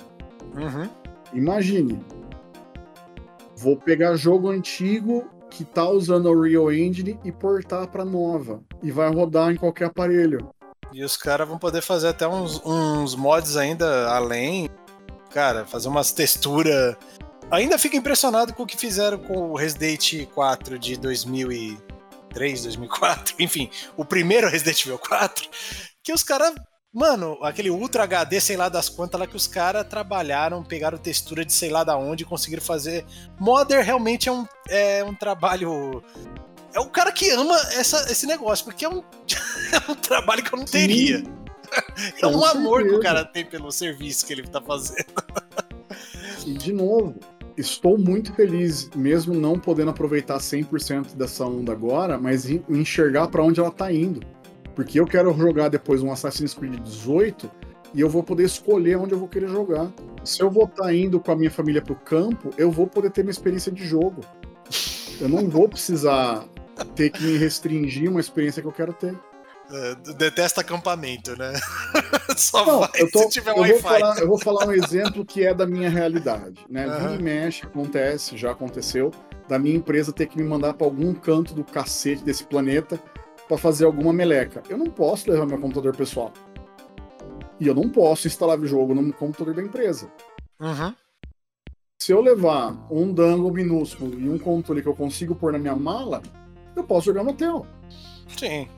Uhum. 0.55 0.89
Imagine, 1.33 1.99
vou 3.57 3.77
pegar 3.77 4.17
jogo 4.17 4.49
antigo 4.49 5.31
que 5.51 5.65
tá 5.65 5.89
usando 5.89 6.29
a 6.29 6.47
Real 6.47 6.73
Engine 6.73 7.19
e 7.25 7.33
portar 7.33 7.89
para 7.89 8.05
nova 8.05 8.61
e 8.83 8.91
vai 8.91 9.11
rodar 9.11 9.51
em 9.51 9.57
qualquer 9.57 9.87
aparelho. 9.87 10.51
E 10.93 11.05
os 11.05 11.17
caras 11.17 11.47
vão 11.47 11.59
poder 11.59 11.83
fazer 11.83 12.09
até 12.09 12.27
uns, 12.27 12.63
uns 12.65 13.15
mods 13.15 13.57
ainda 13.57 14.09
além. 14.09 14.71
Cara, 15.31 15.67
fazer 15.67 15.89
umas 15.89 16.13
texturas. 16.13 16.97
Ainda 17.51 17.79
fico 17.79 17.97
impressionado 17.97 18.53
com 18.55 18.63
o 18.63 18.67
que 18.67 18.77
fizeram 18.77 19.19
com 19.19 19.51
o 19.51 19.57
Resident 19.57 20.27
4 20.35 20.79
de 20.79 20.97
2003, 20.97 22.63
2004. 22.63 23.35
Enfim, 23.41 23.71
o 23.97 24.05
primeiro 24.05 24.49
Resident 24.49 24.85
Evil 24.85 24.99
4. 24.99 25.49
Que 26.03 26.13
os 26.13 26.23
caras. 26.23 26.55
Mano, 26.93 27.39
aquele 27.43 27.69
Ultra 27.71 28.05
HD, 28.05 28.41
sei 28.41 28.57
lá 28.57 28.69
das 28.69 28.89
quantas 28.89 29.21
lá 29.21 29.27
que 29.27 29.37
os 29.37 29.47
caras 29.47 29.87
trabalharam, 29.87 30.65
pegaram 30.65 30.97
textura 30.97 31.45
de 31.45 31.53
sei 31.53 31.69
lá 31.69 31.85
da 31.85 31.97
onde 31.99 32.23
e 32.23 32.27
conseguiram 32.27 32.63
fazer. 32.63 33.05
Modder 33.39 33.85
realmente 33.85 34.29
é 34.29 34.33
um, 34.33 34.47
é 34.69 35.05
um 35.05 35.15
trabalho. 35.15 36.03
É 36.73 36.81
o 36.81 36.89
cara 36.89 37.13
que 37.13 37.31
ama 37.31 37.57
essa, 37.73 38.11
esse 38.11 38.27
negócio, 38.27 38.65
porque 38.65 38.87
é 38.87 38.89
um, 38.89 39.03
é 39.73 39.91
um 39.91 39.95
trabalho 39.95 40.43
que 40.43 40.53
eu 40.53 40.59
não 40.59 40.67
teria. 40.67 41.23
É 42.23 42.27
um 42.27 42.33
com 42.33 42.45
amor 42.47 42.83
que 42.83 42.95
o 42.95 43.01
cara 43.01 43.23
tem 43.27 43.45
pelo 43.45 43.71
serviço 43.71 44.27
que 44.27 44.33
ele 44.33 44.43
tá 44.43 44.59
fazendo. 44.59 45.05
E 46.47 46.55
de 46.55 46.73
novo, 46.73 47.21
estou 47.59 47.99
muito 47.99 48.33
feliz, 48.33 48.89
mesmo 48.95 49.35
não 49.35 49.59
podendo 49.59 49.91
aproveitar 49.91 50.39
100% 50.39 51.15
dessa 51.15 51.45
onda 51.45 51.71
agora, 51.71 52.17
mas 52.17 52.49
enxergar 52.49 53.29
para 53.29 53.43
onde 53.43 53.61
ela 53.61 53.71
tá 53.71 53.93
indo. 53.93 54.27
Porque 54.79 55.01
eu 55.01 55.07
quero 55.07 55.37
jogar 55.37 55.69
depois 55.69 56.05
um 56.05 56.13
Assassin's 56.13 56.55
Creed 56.55 56.79
18 56.79 57.51
e 57.93 58.01
eu 58.01 58.09
vou 58.09 58.23
poder 58.23 58.45
escolher 58.45 58.97
onde 58.97 59.13
eu 59.13 59.19
vou 59.19 59.27
querer 59.27 59.49
jogar. 59.49 59.91
Se 60.23 60.41
eu 60.41 60.49
vou 60.49 60.67
estar 60.67 60.95
indo 60.95 61.19
com 61.19 61.33
a 61.33 61.35
minha 61.35 61.51
família 61.51 61.83
pro 61.83 61.97
campo, 61.97 62.51
eu 62.57 62.71
vou 62.71 62.87
poder 62.87 63.11
ter 63.11 63.25
minha 63.25 63.33
experiência 63.33 63.73
de 63.73 63.85
jogo. 63.85 64.21
Eu 65.21 65.29
não 65.29 65.49
vou 65.49 65.69
precisar 65.69 66.45
ter 66.95 67.11
que 67.11 67.25
me 67.25 67.37
restringir 67.37 68.09
uma 68.09 68.21
experiência 68.21 68.63
que 68.63 68.69
eu 68.69 68.73
quero 68.73 68.93
ter. 68.93 69.19
É, 69.69 69.95
Detesta 70.15 70.61
acampamento, 70.61 71.37
né? 71.37 71.55
Só 72.39 72.65
Não, 72.65 72.79
vai 72.79 72.91
eu, 72.95 73.11
tô- 73.11 73.23
se 73.23 73.31
tiver 73.31 73.51
eu 73.51 73.57
vou 73.57 73.63
Wi-Fi. 73.65 73.83
falar, 73.83 74.19
eu 74.21 74.29
vou 74.29 74.39
falar 74.39 74.65
um 74.69 74.73
exemplo 74.73 75.25
que 75.27 75.45
é 75.45 75.53
da 75.53 75.67
minha 75.67 75.91
realidade. 75.91 76.65
Né? 76.71 76.85
Aham. 76.87 77.09
Vira 77.17 77.21
mexe, 77.23 77.67
acontece, 77.67 78.37
já 78.37 78.53
aconteceu, 78.53 79.11
da 79.49 79.59
minha 79.59 79.75
empresa 79.75 80.13
ter 80.13 80.27
que 80.27 80.39
me 80.39 80.45
mandar 80.45 80.75
para 80.75 80.87
algum 80.87 81.13
canto 81.13 81.53
do 81.53 81.65
cacete 81.65 82.23
desse 82.23 82.45
planeta 82.45 82.97
para 83.49 83.59
fazer 83.59 83.87
alguma 83.87 84.13
meleca. 84.13 84.63
Eu 84.69 84.77
não 84.77 84.87
posso 84.87 85.31
levar 85.31 85.47
meu 85.47 85.59
computador 85.59 85.97
pessoal. 85.97 86.33
E 87.59 87.67
eu 87.67 87.75
não 87.75 87.89
posso 87.89 88.27
instalar 88.27 88.61
o 88.61 88.67
jogo 88.67 88.95
no 88.95 89.13
computador 89.13 89.55
da 89.55 89.63
empresa. 89.63 90.13
Uhum. 90.61 90.95
Se 92.01 92.13
eu 92.13 92.21
levar 92.21 92.87
um 92.91 93.13
dangle 93.13 93.53
minúsculo 93.53 94.21
e 94.21 94.29
um 94.29 94.39
controle 94.39 94.83
que 94.83 94.89
eu 94.89 94.95
consigo 94.95 95.35
pôr 95.35 95.53
na 95.53 95.59
minha 95.59 95.75
mala, 95.75 96.23
eu 96.77 96.85
posso 96.85 97.07
jogar 97.07 97.25
no 97.25 97.31
hotel. 97.31 97.67
Sim. 98.39 98.69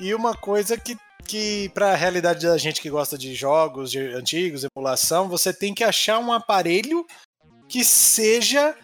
E 0.00 0.12
uma 0.14 0.34
coisa 0.34 0.76
que, 0.76 0.96
que 1.24 1.68
para 1.68 1.92
a 1.92 1.96
realidade 1.96 2.46
da 2.46 2.58
gente 2.58 2.80
que 2.80 2.90
gosta 2.90 3.16
de 3.16 3.34
jogos 3.34 3.90
de 3.90 4.00
antigos, 4.00 4.64
emulação, 4.64 5.28
você 5.28 5.52
tem 5.52 5.72
que 5.72 5.84
achar 5.84 6.18
um 6.18 6.32
aparelho 6.32 7.06
que 7.68 7.84
seja. 7.84 8.74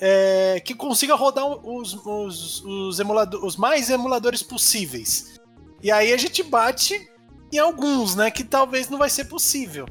É, 0.00 0.60
que 0.64 0.74
consiga 0.74 1.14
rodar 1.14 1.46
os, 1.46 1.94
os, 1.94 2.64
os, 2.64 2.98
emulado- 3.00 3.44
os 3.44 3.56
mais 3.56 3.90
emuladores 3.90 4.42
possíveis. 4.42 5.38
E 5.82 5.90
aí 5.90 6.12
a 6.12 6.16
gente 6.16 6.42
bate 6.42 7.10
em 7.52 7.58
alguns, 7.58 8.14
né? 8.14 8.30
Que 8.30 8.44
talvez 8.44 8.88
não 8.88 8.98
vai 8.98 9.10
ser 9.10 9.24
possível. 9.26 9.86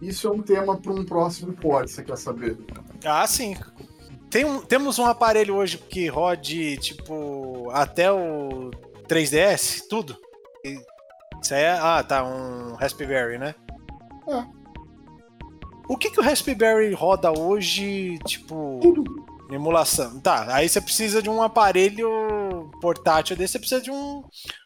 Isso 0.00 0.26
é 0.28 0.30
um 0.30 0.42
tema 0.42 0.76
para 0.76 0.92
um 0.92 1.04
próximo 1.04 1.52
pod, 1.54 1.90
você 1.90 2.02
quer 2.02 2.18
saber? 2.18 2.58
Ah, 3.04 3.26
sim. 3.26 3.56
Tem 4.28 4.44
um- 4.44 4.60
temos 4.60 4.98
um 4.98 5.06
aparelho 5.06 5.54
hoje 5.54 5.78
que 5.78 6.06
rode, 6.08 6.76
tipo, 6.78 7.70
até 7.70 8.12
o 8.12 8.70
3DS, 9.08 9.82
tudo. 9.88 10.16
Isso 11.42 11.54
aí 11.54 11.62
é. 11.62 11.70
Ah, 11.80 12.02
tá, 12.02 12.24
um 12.24 12.74
Raspberry, 12.74 13.38
né? 13.38 13.54
É. 14.28 14.44
O 15.88 15.96
que, 15.96 16.10
que 16.10 16.18
o 16.20 16.22
Raspberry 16.22 16.92
roda 16.92 17.30
hoje, 17.32 18.18
tipo, 18.26 18.78
Tudo. 18.82 19.04
emulação? 19.50 20.18
Tá, 20.20 20.46
aí 20.54 20.68
você 20.68 20.80
precisa 20.80 21.22
de 21.22 21.30
um 21.30 21.40
aparelho 21.42 22.70
portátil 22.80 23.36
desse, 23.36 23.52
você 23.52 23.58
precisa 23.58 23.80
de 23.80 23.90
um. 23.90 24.22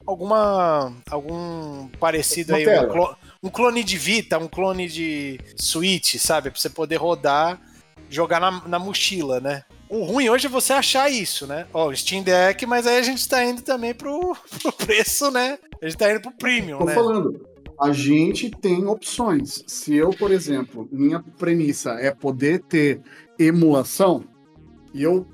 alguma. 0.07 0.93
algum 1.11 1.89
parecido 1.99 2.53
Uma 2.53 2.59
aí, 2.59 2.79
um, 2.81 2.89
clo- 2.89 3.17
um 3.43 3.49
clone 3.51 3.85
de 3.85 3.97
Vita, 3.99 4.39
um 4.39 4.49
clone 4.49 4.89
de 4.89 5.39
Switch, 5.57 6.17
sabe? 6.17 6.51
Pra 6.51 6.59
você 6.59 6.71
poder 6.71 6.97
rodar, 6.97 7.61
jogar 8.09 8.41
na, 8.41 8.63
na 8.67 8.79
mochila, 8.79 9.41
né? 9.41 9.63
O 9.89 10.05
ruim 10.05 10.29
hoje 10.29 10.47
é 10.47 10.51
você 10.51 10.73
achar 10.73 11.11
isso, 11.11 11.47
né? 11.49 11.67
Ó, 11.75 11.89
o 11.89 11.97
Steam 11.97 12.23
Deck, 12.23 12.65
mas 12.65 12.87
aí 12.87 12.97
a 12.99 13.03
gente 13.03 13.29
tá 13.29 13.45
indo 13.45 13.61
também 13.61 13.93
pro, 13.93 14.37
pro 14.63 14.73
preço, 14.73 15.31
né? 15.33 15.59
A 15.83 15.87
gente 15.87 15.99
tá 15.99 16.11
indo 16.11 16.21
pro 16.21 16.31
premium, 16.33 16.79
Tô 16.79 16.85
né? 16.85 16.95
falando, 16.95 17.45
a 17.81 17.93
gente 17.93 18.51
tem 18.51 18.87
opções. 18.87 19.65
Se 19.67 19.95
eu, 19.95 20.11
por 20.11 20.31
exemplo, 20.31 20.89
minha 20.93 21.23
premissa 21.39 21.93
é 21.93 22.11
poder 22.11 22.63
ter 22.65 23.01
emulação, 23.39 24.25
e 24.93 25.03
eu 25.03 25.27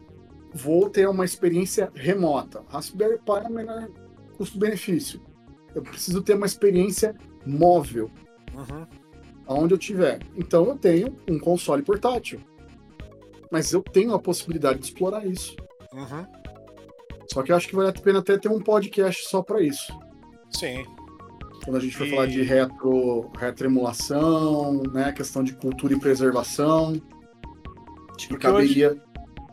vou 0.54 0.88
ter 0.88 1.08
uma 1.08 1.24
experiência 1.24 1.90
remota. 1.94 2.62
Raspberry 2.68 3.18
Pi 3.18 3.44
é 3.44 3.48
o 3.48 3.52
melhor 3.52 3.88
custo-benefício. 4.36 5.20
Eu 5.74 5.82
preciso 5.82 6.22
ter 6.22 6.34
uma 6.34 6.46
experiência 6.46 7.14
móvel, 7.44 8.10
Uhum. 8.54 8.86
aonde 9.46 9.74
eu 9.74 9.78
tiver. 9.78 10.20
Então 10.36 10.66
eu 10.66 10.76
tenho 10.76 11.14
um 11.28 11.38
console 11.38 11.82
portátil. 11.82 12.40
Mas 13.50 13.72
eu 13.72 13.82
tenho 13.82 14.14
a 14.14 14.18
possibilidade 14.18 14.78
de 14.78 14.86
explorar 14.86 15.26
isso. 15.26 15.54
Uhum. 15.92 16.26
Só 17.32 17.42
que 17.42 17.52
eu 17.52 17.56
acho 17.56 17.68
que 17.68 17.76
vale 17.76 17.90
a 17.90 17.92
pena 17.92 18.20
até 18.20 18.38
ter 18.38 18.48
um 18.48 18.60
podcast 18.60 19.28
só 19.28 19.42
para 19.42 19.60
isso. 19.60 19.92
Sim. 20.50 20.84
Quando 21.64 21.76
a 21.76 21.80
gente 21.80 21.96
for 21.96 22.06
E- 22.06 22.10
falar 22.10 22.26
de 22.26 22.42
retro, 22.42 23.30
retroemulação, 23.38 24.82
né, 24.92 25.12
questão 25.12 25.42
de 25.42 25.52
cultura 25.54 25.94
e 25.94 25.98
preservação, 25.98 27.00
Porque 28.28 28.38
caberia 28.38 28.96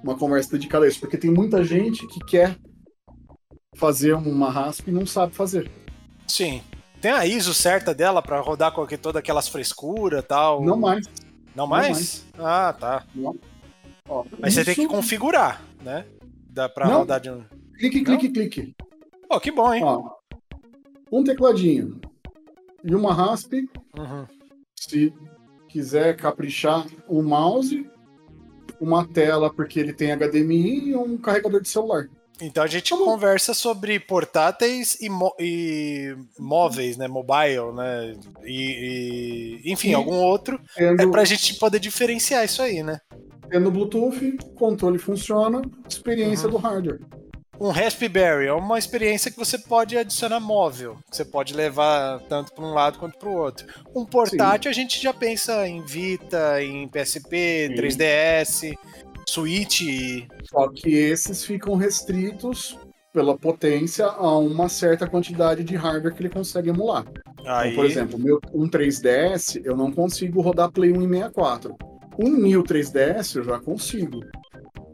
uma 0.04 0.18
conversa 0.18 0.52
dedicada 0.52 0.86
a 0.86 0.88
isso, 0.88 1.00
porque 1.00 1.18
tem 1.18 1.32
muita 1.32 1.64
gente 1.64 2.06
que 2.08 2.20
quer 2.22 2.58
fazer 3.76 4.14
uma 4.14 4.50
raspa 4.50 4.90
e 4.90 4.94
não 4.94 5.06
sabe 5.06 5.34
fazer. 5.36 5.70
Sim. 6.28 6.62
Tem 7.02 7.12
a 7.12 7.26
ISO 7.26 7.54
certa 7.54 7.94
dela 7.94 8.22
pra 8.22 8.40
rodar 8.40 8.72
com 8.72 8.86
todas 8.86 9.20
aquelas 9.20 9.48
frescuras 9.50 10.24
e 10.24 10.28
tal? 10.28 10.64
Não 10.64 10.78
mais. 10.80 11.06
Não 11.56 11.68
mais? 11.68 12.26
Ah, 12.38 12.74
tá. 12.78 13.06
Ó, 14.08 14.24
Mas 14.40 14.54
você 14.54 14.64
tem 14.64 14.74
isso- 14.74 14.82
que 14.84 14.88
configurar, 14.88 15.62
né? 15.84 16.06
Dá 16.50 16.70
pra 16.70 16.88
Não. 16.88 17.00
rodar 17.00 17.20
de 17.20 17.30
um. 17.30 17.44
Clique, 17.78 17.98
Não? 18.02 18.18
clique, 18.18 18.30
clique. 18.34 18.76
Pô, 19.28 19.40
que 19.40 19.52
bom, 19.52 19.74
hein? 19.74 19.84
Ó, 19.84 20.10
um 21.20 21.24
tecladinho 21.24 22.00
e 22.84 22.94
uma 22.96 23.14
raspe, 23.14 23.70
Uhum. 23.98 24.26
se 24.76 25.14
quiser 25.70 26.18
caprichar, 26.18 26.86
um 27.10 27.22
mouse, 27.22 27.86
uma 28.80 29.08
tela 29.08 29.54
porque 29.54 29.80
ele 29.80 29.94
tem 29.94 30.12
HDMI 30.12 30.90
e 30.90 30.96
um 30.96 31.18
carregador 31.18 31.62
de 31.62 31.70
celular. 31.70 32.08
Então 32.42 32.64
a 32.64 32.68
gente 32.68 32.90
Tá 32.90 32.98
conversa 32.98 33.54
sobre 33.54 34.00
portáteis 34.00 34.98
e, 35.00 35.08
e 35.40 36.16
móveis, 36.40 36.98
né? 36.98 37.08
Mobile, 37.08 37.72
né? 37.76 38.14
E, 38.44 39.62
e- 39.66 39.72
enfim, 39.72 39.90
Sim. 39.90 39.94
algum 39.94 40.16
outro. 40.16 40.60
Tendo, 40.76 41.02
É 41.04 41.08
pra 41.08 41.24
gente 41.24 41.54
poder 41.60 41.80
diferenciar 41.80 42.44
isso 42.44 42.62
aí, 42.62 42.82
né? 42.84 43.00
tendo 43.50 43.70
Bluetooth, 43.70 44.36
controle 44.56 44.98
funciona, 44.98 45.62
experiência 45.88 46.48
Uhum. 46.48 46.54
do 46.54 46.58
hardware. 46.58 47.00
Um 47.60 47.70
Raspberry 47.70 48.48
é 48.48 48.54
uma 48.54 48.80
experiência 48.80 49.30
que 49.30 49.38
você 49.38 49.58
pode 49.58 49.98
adicionar 49.98 50.40
móvel. 50.40 50.98
Você 51.12 51.24
pode 51.24 51.54
levar 51.54 52.20
tanto 52.28 52.52
para 52.54 52.66
um 52.66 52.74
lado 52.74 52.98
quanto 53.00 53.18
para 53.18 53.30
o 53.30 53.38
outro. 53.38 53.68
Um 53.96 54.06
portátil 54.06 54.70
a 54.70 54.74
gente 54.74 55.02
já 55.02 55.14
pensa 55.14 55.68
em 55.68 55.82
Vita, 55.82 56.62
em 56.62 56.88
PSP, 56.88 57.68
Sim. 57.68 57.76
3DS, 57.76 58.78
Switch. 59.30 59.82
Só 60.50 60.68
que 60.70 60.90
esses 60.90 61.46
ficam 61.46 61.76
restritos 61.76 62.78
pela 63.14 63.38
potência 63.38 64.08
a 64.08 64.38
uma 64.40 64.68
certa 64.68 65.08
quantidade 65.08 65.64
de 65.64 65.76
hardware 65.76 66.14
que 66.16 66.22
ele 66.24 66.30
consegue 66.30 66.70
emular. 66.70 67.06
Aí, 67.46 67.72
Então, 67.72 67.84
por 67.84 67.86
exemplo, 67.86 68.20
meu, 68.20 68.40
um 68.54 68.68
3DS 68.68 69.62
eu 69.64 69.78
não 69.78 69.92
consigo 69.92 70.42
rodar 70.42 70.72
Play 70.72 70.92
1 70.92 71.04
em 71.04 71.10
64. 71.10 71.76
Um 72.18 72.30
New 72.30 72.64
3DS 72.64 73.36
eu 73.36 73.44
já 73.44 73.60
consigo. 73.60 74.20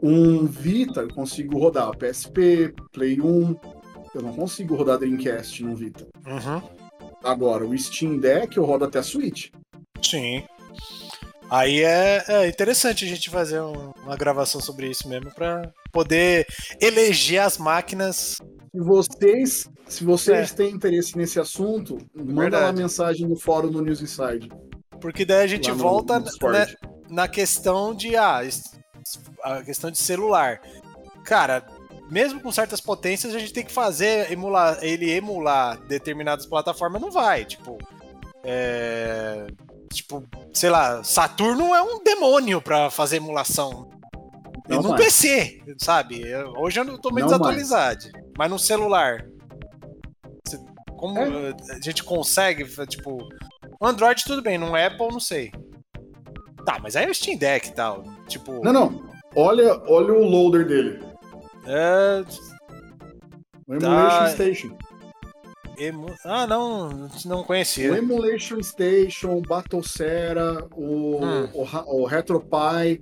Um 0.02 0.46
Vita 0.46 1.00
eu 1.02 1.08
consigo 1.14 1.58
rodar 1.58 1.90
PSP, 1.96 2.72
Play 2.92 3.20
1. 3.20 3.56
Eu 4.14 4.22
não 4.22 4.32
consigo 4.32 4.74
rodar 4.74 4.98
Dreamcast 4.98 5.62
no 5.62 5.76
Vita. 5.76 6.06
Uhum, 6.26 6.62
Agora, 7.22 7.66
o 7.66 7.76
Steam 7.78 8.18
Deck 8.18 8.56
eu 8.56 8.64
rodo 8.64 8.84
até 8.84 9.02
Switch. 9.02 9.50
sim. 10.02 10.42
Aí 11.50 11.82
é, 11.82 12.24
é 12.28 12.48
interessante 12.48 13.04
a 13.04 13.08
gente 13.08 13.28
fazer 13.28 13.60
um- 13.60 13.92
uma 14.04 14.16
gravação 14.16 14.60
sobre 14.60 14.88
isso 14.88 15.08
mesmo 15.08 15.34
pra 15.34 15.62
poder 15.92 16.46
eleger 16.80 17.40
as 17.42 17.58
máquinas. 17.58 18.36
Se 18.70 18.78
vocês, 18.80 19.68
se 19.88 20.04
vocês 20.04 20.52
É. 20.52 20.54
têm 20.54 20.70
interesse 20.70 21.18
nesse 21.18 21.40
assunto, 21.40 21.98
manda 22.14 22.42
Verdade. 22.42 22.64
lá 22.66 22.72
mensagem 22.72 23.26
no 23.26 23.34
fórum 23.36 23.68
do 23.68 23.82
News 23.82 24.00
Inside. 24.00 24.48
Porque 25.00 25.24
daí 25.24 25.42
a 25.42 25.46
gente 25.48 25.68
lá 25.70 25.74
volta 25.76 26.20
no 26.20 26.50
né, 26.52 26.66
na 27.10 27.26
questão 27.26 27.92
de 27.96 28.14
ah, 28.16 28.42
a 29.42 29.62
questão 29.62 29.90
de 29.90 29.98
celular. 29.98 30.60
Cara, 31.24 31.64
mesmo 32.10 32.40
com 32.40 32.50
certas 32.50 32.80
potências, 32.80 33.34
a 33.34 33.38
gente 33.38 33.52
tem 33.52 33.64
que 33.64 33.72
fazer 33.72 34.30
emular, 34.32 34.78
ele 34.82 35.10
emular 35.10 35.78
determinadas 35.86 36.46
plataformas, 36.46 37.00
não 37.00 37.10
vai. 37.10 37.44
Tipo, 37.44 37.78
é, 38.44 39.46
tipo, 39.92 40.24
sei 40.52 40.70
lá, 40.70 41.02
Saturno 41.04 41.74
é 41.74 41.82
um 41.82 42.02
demônio 42.02 42.60
pra 42.60 42.90
fazer 42.90 43.16
emulação. 43.16 43.88
E 44.68 44.74
Não 44.74 44.82
no 44.82 44.88
mais. 44.90 45.02
PC, 45.04 45.62
sabe? 45.78 46.22
Hoje 46.56 46.78
eu 46.80 46.84
não 46.84 46.96
tô 46.98 47.10
meio 47.10 47.26
Não 47.26 47.32
desatualizado. 47.32 48.04
Mas 48.38 48.50
no 48.50 48.58
celular. 48.58 49.26
Como 50.96 51.18
É. 51.18 51.54
a 51.70 51.80
gente 51.82 52.04
consegue, 52.04 52.64
tipo. 52.86 53.18
Android 53.82 54.22
tudo 54.24 54.42
bem, 54.42 54.58
no 54.58 54.76
Apple 54.76 55.08
não 55.10 55.18
sei. 55.20 55.50
Tá, 56.64 56.78
mas 56.78 56.94
aí 56.94 57.06
é 57.06 57.10
o 57.10 57.14
Steam 57.14 57.38
Deck 57.38 57.68
e 57.68 57.72
tal. 57.72 58.04
Tipo. 58.28 58.62
Não, 58.62 58.72
não. 58.72 59.09
Olha, 59.34 59.74
olha 59.86 60.12
o 60.12 60.24
loader 60.24 60.66
dele. 60.66 61.00
É. 61.66 62.24
O 63.66 63.74
Emulation 63.74 64.18
Tá. 64.18 64.28
Station. 64.30 64.78
emu- 65.78 66.14
Ah, 66.24 66.46
não, 66.46 67.08
não 67.24 67.40
O 67.40 67.44
conhecia. 67.44 67.96
Emulation 67.96 68.62
Station, 68.62 69.36
o 69.38 69.42
Battlesera, 69.42 70.66
o, 70.74 71.24
Hum. 71.24 71.48
o, 71.54 72.00
o 72.02 72.04
RetroPie, 72.06 73.00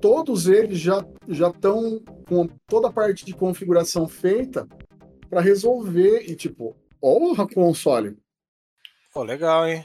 todos 0.00 0.46
eles 0.46 0.78
já 0.78 1.04
já 1.28 1.48
estão 1.48 2.00
com 2.28 2.46
toda 2.68 2.88
a 2.88 2.92
parte 2.92 3.24
de 3.24 3.32
configuração 3.34 4.06
feita 4.06 4.66
para 5.28 5.40
resolver 5.40 6.24
e 6.30 6.36
tipo, 6.36 6.76
ó 7.02 7.16
o 7.32 7.48
console 7.48 8.16
Pô, 9.12 9.22
legal, 9.24 9.66
hein? 9.66 9.84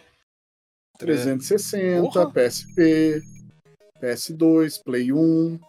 360, 0.99 2.01
Porra. 2.01 2.31
PSP, 2.31 3.21
PS2, 4.01 4.77
Play 4.83 5.11
1, 5.11 5.59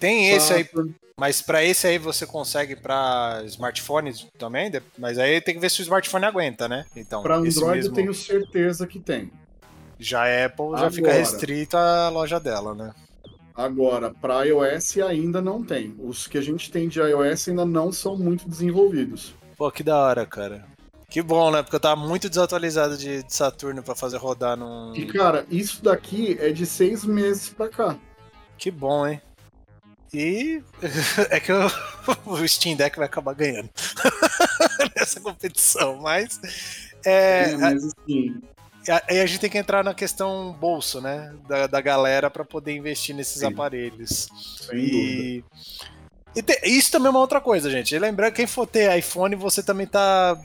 Tem 0.00 0.30
esse 0.30 0.52
aí, 0.52 0.68
mas 1.16 1.42
pra 1.42 1.62
esse 1.62 1.86
aí 1.86 1.98
você 1.98 2.26
consegue 2.26 2.74
pra 2.74 3.42
smartphones 3.44 4.26
também? 4.38 4.72
Mas 4.98 5.18
aí 5.18 5.40
tem 5.40 5.54
que 5.54 5.60
ver 5.60 5.70
se 5.70 5.80
o 5.80 5.82
smartphone 5.82 6.24
aguenta, 6.24 6.66
né? 6.66 6.86
Então, 6.96 7.22
Para 7.22 7.36
Android 7.36 7.76
mesmo- 7.76 7.90
eu 7.90 7.92
tenho 7.92 8.14
certeza 8.14 8.86
que 8.86 8.98
tem. 8.98 9.30
Já 9.98 10.22
a 10.24 10.46
Apple 10.46 10.70
já 10.78 10.90
fica 10.90 11.08
Agora. 11.10 11.18
restrito 11.18 11.76
à 11.76 12.08
loja 12.08 12.40
dela, 12.40 12.74
né? 12.74 12.94
Agora, 13.54 14.10
para 14.10 14.44
iOS 14.44 14.96
ainda 14.98 15.42
não 15.42 15.62
tem. 15.62 15.94
Os 15.98 16.26
que 16.26 16.38
a 16.38 16.40
gente 16.40 16.70
tem 16.70 16.88
de 16.88 16.98
iOS 16.98 17.48
ainda 17.48 17.66
não 17.66 17.92
são 17.92 18.16
muito 18.16 18.48
desenvolvidos. 18.48 19.34
Pô, 19.58 19.70
que 19.70 19.82
da 19.82 19.98
hora, 19.98 20.24
cara. 20.24 20.64
Que 21.10 21.20
bom, 21.20 21.50
né? 21.50 21.62
Porque 21.62 21.76
eu 21.76 21.80
tava 21.80 22.00
muito 22.00 22.28
desatualizado 22.30 22.96
de, 22.96 23.22
de 23.22 23.34
Saturno 23.34 23.82
pra 23.82 23.94
fazer 23.94 24.16
rodar 24.16 24.56
num. 24.56 24.94
E 24.94 25.04
cara, 25.04 25.44
isso 25.50 25.82
daqui 25.84 26.38
é 26.40 26.50
de 26.50 26.64
seis 26.64 27.04
meses 27.04 27.50
pra 27.50 27.68
cá. 27.68 27.96
Que 28.56 28.70
bom, 28.70 29.06
hein? 29.06 29.20
E 30.12 30.62
é 31.30 31.38
que 31.40 31.52
eu- 31.52 31.70
o 32.26 32.48
Steam 32.48 32.76
Deck 32.76 32.96
vai 32.96 33.06
acabar 33.06 33.34
ganhando 33.34 33.70
nessa 34.96 35.20
competição, 35.20 35.96
mas 36.00 36.40
é, 37.04 37.52
É, 37.52 37.56
mas 37.56 37.84
assim, 37.84 38.40
a- 38.88 39.02
aí 39.08 39.20
a 39.20 39.26
gente 39.26 39.38
tem 39.40 39.50
que 39.50 39.58
entrar 39.58 39.84
na 39.84 39.94
questão 39.94 40.52
bolso, 40.58 41.00
né? 41.00 41.32
Da, 41.48 41.66
da 41.66 41.80
galera 41.80 42.28
pra 42.30 42.44
poder 42.44 42.74
investir 42.74 43.14
nesses 43.14 43.40
Sim. 43.40 43.46
aparelhos. 43.46 44.28
sem 44.66 44.76
dúvida. 44.78 44.96
E, 44.96 45.44
e 46.36 46.42
te- 46.42 46.60
isso 46.68 46.90
também 46.90 47.06
é 47.08 47.10
uma 47.10 47.20
outra 47.20 47.40
coisa, 47.40 47.70
gente. 47.70 47.96
Lembrando, 47.98 48.34
quem 48.34 48.46
for 48.46 48.66
ter 48.66 48.96
iPhone, 48.98 49.36
você 49.36 49.62
também 49.62 49.86
tá. 49.86 50.36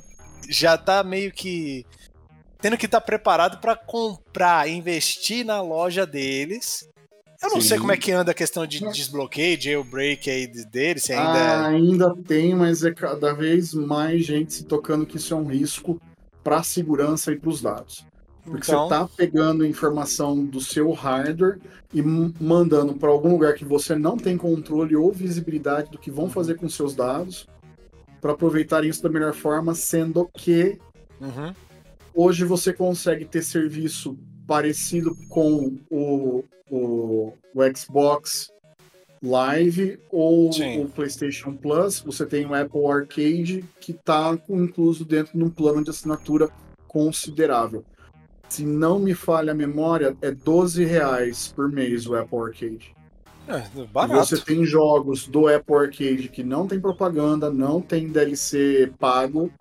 Já 0.48 0.78
tá 0.78 1.04
meio 1.04 1.32
que. 1.32 1.86
Tendo 2.60 2.78
que 2.78 2.86
estar 2.86 3.02
preparado 3.02 3.60
pra 3.60 3.76
comprar, 3.76 4.68
investir 4.70 5.44
na 5.46 5.62
loja 5.62 6.06
deles. 6.06 6.88
Eu 7.42 7.50
não 7.50 7.62
Sim. 7.62 7.68
sei 7.68 7.78
como 7.78 7.92
é 7.92 7.98
que 7.98 8.12
anda 8.12 8.32
a 8.32 8.34
questão 8.34 8.66
de 8.66 8.80
desbloqueio, 8.92 9.60
jailbreak 9.62 10.30
aí 10.30 10.48
de- 10.48 10.66
deles, 10.66 11.04
se 11.04 11.14
ainda 11.14 11.38
é. 11.38 11.56
Ah, 11.56 11.68
ainda 11.68 12.16
tem, 12.16 12.56
mas 12.56 12.84
é 12.84 12.94
cada 12.94 13.34
vez 13.34 13.74
mais 13.74 14.26
gente 14.26 14.54
se 14.54 14.64
tocando 14.66 15.06
que 15.06 15.18
isso 15.18 15.34
é 15.34 15.38
um 15.38 15.46
risco 15.46 16.00
para 16.44 16.58
a 16.58 16.64
segurança 16.64 17.32
e 17.32 17.40
para 17.40 17.50
os 17.50 17.62
dados. 17.62 18.06
Porque 18.44 18.72
Então, 18.72 18.84
você 18.84 18.90
tá 18.90 19.08
pegando 19.18 19.66
informação 19.66 20.46
do 20.46 20.62
seu 20.62 20.92
hardware 20.92 21.60
e 21.94 22.02
mandando 22.02 22.94
para 22.94 23.10
algum 23.10 23.32
lugar 23.32 23.54
que 23.56 23.66
você 23.66 23.96
não 23.96 24.18
tem 24.18 24.38
controle 24.38 24.96
ou 24.96 25.12
visibilidade 25.12 25.90
do 25.90 25.98
que 25.98 26.12
vão 26.12 26.30
fazer 26.30 26.56
com 26.56 26.70
seus 26.70 26.96
dados 26.96 27.48
para 28.22 28.34
aproveitar 28.34 28.86
isso 28.86 29.02
da 29.02 29.10
melhor 29.10 29.34
forma, 29.34 29.74
sendo 29.74 30.30
que 30.38 30.78
uhum, 31.20 31.54
hoje 32.14 32.46
você 32.46 32.72
consegue 32.72 33.26
ter 33.26 33.42
serviço 33.44 34.18
parecido 34.48 35.16
com 35.30 35.78
o, 35.90 36.44
o, 36.70 37.34
o 37.54 37.78
Xbox 37.78 38.52
Live 39.22 40.00
ou 40.12 40.54
Sim. 40.54 40.84
o 40.84 40.90
PlayStation 40.90 41.54
Plus. 41.54 42.00
Você 42.02 42.26
tem 42.26 42.46
o 42.46 42.54
Apple 42.54 42.86
Arcade 42.86 43.66
que 43.80 43.92
está 43.92 44.38
incluso 44.50 45.04
dentro 45.04 45.38
de 45.38 45.44
um 45.44 45.50
plano 45.50 45.84
de 45.84 45.90
assinatura 45.90 46.50
considerável. 46.88 47.84
Se 48.48 48.64
não 48.64 49.00
me 49.00 49.14
falha 49.14 49.52
a 49.52 49.56
memória, 49.56 50.16
é 50.22 50.32
12 50.32 50.86
reais 50.86 51.52
por 51.56 51.72
mês 51.72 52.06
o 52.06 52.16
Apple 52.16 52.40
Arcade. 52.40 52.96
é, 53.48 53.86
barato. 53.92 54.26
você 54.26 54.38
tem 54.38 54.64
jogos 54.64 55.28
do 55.28 55.48
Apple 55.48 55.76
Arcade 55.76 56.30
que 56.30 56.44
não 56.44 56.68
tem 56.68 56.80
propaganda, 56.80 57.50
não 57.50 57.82
tem 57.82 58.08
DLC 58.08 58.92
pago, 59.00 59.52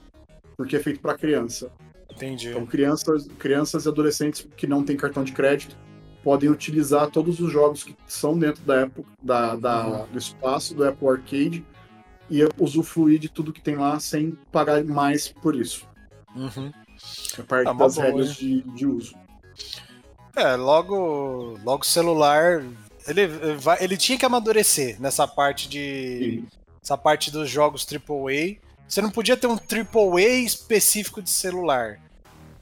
porque 0.56 0.76
é 0.76 0.78
feito 0.78 1.00
para 1.00 1.16
criança. 1.16 1.70
Entendi. 2.16 2.48
Então, 2.50 2.64
crianças, 2.66 3.26
crianças 3.38 3.84
e 3.84 3.88
adolescentes 3.88 4.46
que 4.56 4.66
não 4.66 4.82
têm 4.84 4.96
cartão 4.96 5.24
de 5.24 5.32
crédito 5.32 5.76
podem 6.22 6.48
utilizar 6.48 7.10
todos 7.10 7.38
os 7.40 7.52
jogos 7.52 7.84
que 7.84 7.94
são 8.06 8.38
dentro 8.38 8.62
da 8.62 8.80
época, 8.82 9.08
da, 9.22 9.56
da- 9.56 10.04
do 10.06 10.16
espaço 10.18 10.74
do 10.74 10.84
Apple 10.86 11.08
Arcade 11.08 11.64
e 12.30 12.40
usufruir 12.58 13.18
de 13.18 13.28
tudo 13.28 13.52
que 13.52 13.60
tem 13.60 13.76
lá 13.76 13.98
sem 14.00 14.30
pagar 14.50 14.82
mais 14.84 15.28
por 15.28 15.54
isso. 15.54 15.86
Uhum. 16.34 16.72
É 17.38 17.42
parte 17.42 17.68
Ah, 17.68 17.72
das 17.74 17.94
boa, 17.96 18.06
regras 18.06 18.34
de, 18.36 18.62
de 18.62 18.86
uso. 18.86 19.14
É, 20.34 20.56
logo, 20.56 21.58
logo 21.62 21.82
o 21.82 21.86
celular, 21.86 22.64
ele, 23.06 23.26
vai, 23.58 23.82
ele 23.84 23.96
tinha 23.96 24.18
que 24.18 24.24
amadurecer 24.24 25.00
nessa 25.00 25.28
parte 25.28 25.68
de, 25.68 26.40
Sim. 26.42 26.46
essa 26.82 26.96
parte 26.96 27.30
dos 27.30 27.48
jogos 27.50 27.86
AAA. 27.86 28.56
Você 28.88 29.00
não 29.00 29.10
podia 29.10 29.36
ter 29.36 29.46
um 29.46 29.56
AAA 29.56 30.44
específico 30.44 31.22
de 31.22 31.30
celular. 31.30 31.98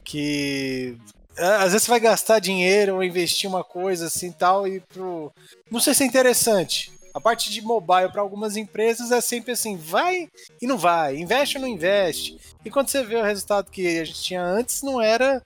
Que. 0.05 0.97
Às 1.37 1.73
vezes 1.73 1.85
você 1.85 1.91
vai 1.91 2.01
gastar 2.01 2.39
dinheiro 2.39 2.97
ou 2.97 3.05
investir 3.05 3.49
uma 3.49 3.65
coisa 3.65 4.07
assim 4.07 4.31
tal 4.31 4.67
e 4.67 4.81
pro. 4.81 5.33
Não 5.71 5.81
sei 5.81 5.95
se 5.95 6.03
é 6.03 6.07
interessante. 6.07 6.93
A 7.15 7.21
parte 7.21 7.51
de 7.51 7.61
mobile 7.61 8.11
para 8.11 8.23
algumas 8.23 8.57
empresas 8.57 9.11
é 9.13 9.21
sempre 9.21 9.53
assim, 9.53 9.77
vai 9.77 10.31
e 10.61 10.67
não 10.67 10.79
vai, 10.79 11.17
investe 11.19 11.59
ou 11.59 11.63
não 11.63 11.69
investe. 11.69 12.39
E 12.65 12.71
quando 12.71 12.89
você 12.89 13.05
vê 13.05 13.17
o 13.17 13.23
resultado 13.23 13.71
que 13.71 13.99
a 13.99 14.05
gente 14.05 14.23
tinha 14.23 14.43
antes, 14.43 14.83
não 14.83 15.01
era. 15.01 15.43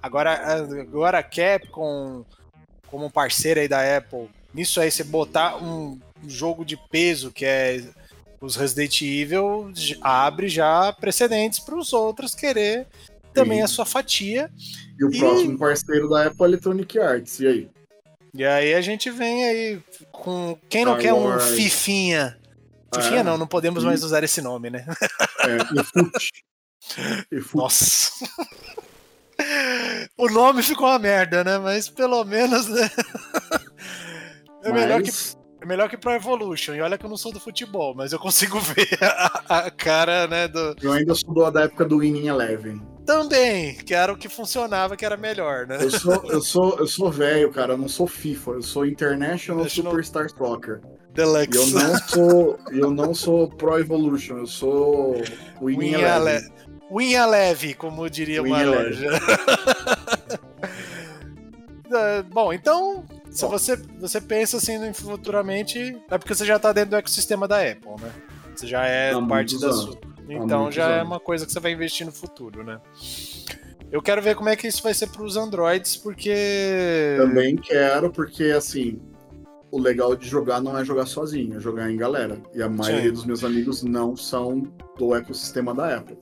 Agora, 0.00 0.32
agora 0.80 1.18
a 1.18 1.22
Capcom, 1.22 2.24
como 2.86 3.10
parceira 3.10 3.60
aí 3.60 3.68
da 3.68 3.96
Apple, 3.96 4.28
nisso 4.54 4.80
aí 4.80 4.90
você 4.90 5.02
botar 5.02 5.56
um 5.56 5.98
jogo 6.26 6.64
de 6.64 6.76
peso 6.76 7.32
que 7.32 7.44
é 7.44 7.82
os 8.42 8.56
Resident 8.56 9.00
Evil 9.00 9.72
abre 10.02 10.48
já 10.48 10.92
precedentes 10.92 11.58
para 11.60 11.76
os 11.76 11.92
outros 11.92 12.34
querer 12.34 12.86
também 13.32 13.58
Sim. 13.58 13.64
a 13.64 13.68
sua 13.68 13.86
fatia. 13.86 14.50
E 14.98 15.04
o 15.04 15.10
E- 15.10 15.18
próximo 15.18 15.56
parceiro 15.58 16.08
da 16.08 16.26
Apple 16.26 16.42
é 16.42 16.48
Electronic 16.48 16.98
Arts. 16.98 17.40
E 17.40 17.46
aí? 17.46 17.70
E 18.34 18.44
aí 18.44 18.74
a 18.74 18.80
gente 18.80 19.10
vem 19.10 19.44
aí 19.44 19.80
com 20.10 20.58
quem 20.68 20.84
não 20.84 20.92
Star 20.92 21.02
quer 21.02 21.12
um 21.14 21.24
Wars. 21.24 21.50
fifinha. 21.50 22.38
Fifinha 22.94 23.20
É. 23.20 23.22
não, 23.22 23.38
não 23.38 23.46
podemos 23.46 23.84
mais 23.84 24.02
usar 24.04 24.22
esse 24.24 24.42
nome, 24.42 24.68
né? 24.70 24.84
É, 25.40 25.56
e. 25.56 26.02
E. 27.32 27.40
Nossa. 27.54 28.10
o 30.18 30.28
nome 30.28 30.62
ficou 30.62 30.88
uma 30.88 30.98
merda, 30.98 31.44
né? 31.44 31.58
Mas 31.58 31.88
pelo 31.88 32.24
menos, 32.24 32.66
né? 32.68 32.90
É 34.64 34.72
melhor, 34.72 35.00
que, 35.02 35.10
Mas- 35.10 35.36
é 35.62 35.66
melhor 35.66 35.88
que 35.88 35.96
Pro 35.96 36.10
Evolution. 36.10 36.74
E 36.74 36.80
olha 36.80 36.98
que 36.98 37.06
eu 37.06 37.10
não 37.10 37.16
sou 37.16 37.32
do 37.32 37.38
futebol, 37.38 37.94
mas 37.94 38.12
eu 38.12 38.18
consigo 38.18 38.58
ver 38.74 38.98
a, 39.00 39.66
a 39.66 39.70
cara, 39.70 40.26
né? 40.26 40.48
Do... 40.48 40.74
Eu 40.82 40.92
ainda 40.92 41.14
sou 41.14 41.32
do- 41.32 41.48
da 41.50 41.62
época 41.62 41.84
do 41.84 41.98
Winning 41.98 42.26
Eleven. 42.26 42.82
Também, 43.06 43.76
que 43.76 43.94
era 43.94 44.12
o 44.12 44.16
que 44.16 44.28
funcionava, 44.28 44.96
que 44.96 45.04
era 45.04 45.16
melhor, 45.16 45.66
né? 45.66 45.78
Eu 45.80 45.90
sou, 45.90 46.24
eu 46.24 46.40
sou, 46.40 46.78
eu 46.78 46.86
sou 46.86 47.10
velho, 47.10 47.52
cara. 47.52 47.74
Eu 47.74 47.78
não 47.78 47.88
sou 47.88 48.06
FIFA. 48.08 48.50
Eu 48.52 48.62
sou 48.62 48.84
International 48.84 49.68
Superstar 49.68 50.28
Soccer. 50.30 50.80
E 51.10 51.14
Deluxe. 51.14 51.56
eu 51.56 51.66
não 51.66 51.98
sou, 51.98 52.58
eu 52.70 52.90
não 52.90 53.14
sou 53.14 53.48
Pro 53.48 53.78
Evolution. 53.78 54.38
Eu 54.38 54.46
sou 54.46 55.14
Winning 55.60 55.94
Winha, 55.94 56.16
Eleven. 56.16 56.50
leve, 57.30 57.74
como 57.74 58.08
diria 58.10 58.42
o 58.42 58.48
Maroja. 58.48 59.10
é, 61.92 62.22
bom, 62.22 62.52
então, 62.52 63.04
se 63.32 63.46
você, 63.46 63.76
você 63.98 64.20
pensa 64.20 64.58
assim 64.58 64.92
futuramente, 64.92 65.96
é 66.10 66.18
porque 66.18 66.34
você 66.34 66.44
já 66.44 66.58
tá 66.58 66.72
dentro 66.72 66.90
do 66.90 66.96
ecossistema 66.96 67.48
da 67.48 67.58
Apple, 67.58 67.90
né? 68.00 68.12
Você 68.54 68.66
já 68.66 68.86
é 68.86 69.12
Há 69.12 69.22
parte 69.22 69.58
da 69.58 69.72
sua. 69.72 69.98
Então 70.28 70.60
muitos 70.60 70.74
já 70.76 70.88
é 70.90 70.94
anos. 70.96 71.06
uma 71.06 71.20
coisa 71.20 71.46
que 71.46 71.52
você 71.52 71.60
vai 71.60 71.72
investir 71.72 72.06
no 72.06 72.12
futuro, 72.12 72.62
né? 72.62 72.78
Eu 73.90 74.00
quero 74.00 74.22
ver 74.22 74.34
como 74.34 74.48
é 74.48 74.56
que 74.56 74.66
isso 74.66 74.82
vai 74.82 74.94
ser 74.94 75.08
pros 75.08 75.36
Androids, 75.36 75.96
porque. 75.96 77.16
Também 77.18 77.56
quero, 77.56 78.10
porque 78.10 78.44
assim, 78.44 79.00
o 79.70 79.78
legal 79.78 80.14
de 80.14 80.28
jogar 80.28 80.60
não 80.60 80.78
é 80.78 80.84
jogar 80.84 81.06
sozinho, 81.06 81.56
é 81.56 81.60
jogar 81.60 81.90
em 81.90 81.96
galera. 81.96 82.40
E 82.54 82.62
a 82.62 82.68
maioria 82.68 83.08
Sim. 83.08 83.14
dos 83.14 83.24
meus 83.24 83.44
amigos 83.44 83.82
não 83.82 84.16
são 84.16 84.62
do 84.98 85.14
ecossistema 85.14 85.74
da 85.74 85.96
Apple. 85.96 86.18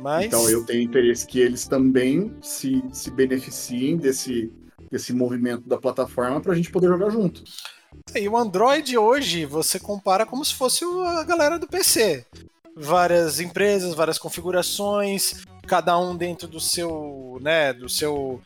Mas. 0.00 0.26
Então 0.26 0.48
eu 0.50 0.64
tenho 0.64 0.82
interesse 0.82 1.26
que 1.26 1.38
eles 1.38 1.66
também 1.66 2.34
se, 2.40 2.82
se 2.92 3.10
beneficiem 3.10 3.96
desse, 3.96 4.52
desse 4.92 5.10
movimento 5.14 5.66
da 5.66 5.78
plataforma 5.78 6.38
para 6.38 6.52
a 6.52 6.54
gente 6.54 6.70
poder 6.70 6.88
jogar 6.88 7.08
junto. 7.08 7.42
E 8.14 8.28
o 8.28 8.36
Android 8.36 8.96
hoje 8.98 9.46
você 9.46 9.80
compara 9.80 10.26
como 10.26 10.44
se 10.44 10.54
fosse 10.54 10.84
a 10.84 11.24
galera 11.24 11.58
do 11.58 11.66
PC. 11.66 12.26
Várias 12.76 13.40
empresas, 13.40 13.94
várias 13.94 14.18
configurações, 14.18 15.44
cada 15.66 15.98
um 15.98 16.14
dentro 16.14 16.46
do 16.46 16.60
seu, 16.60 17.38
né, 17.40 17.72
do 17.72 17.88
seu 17.88 18.40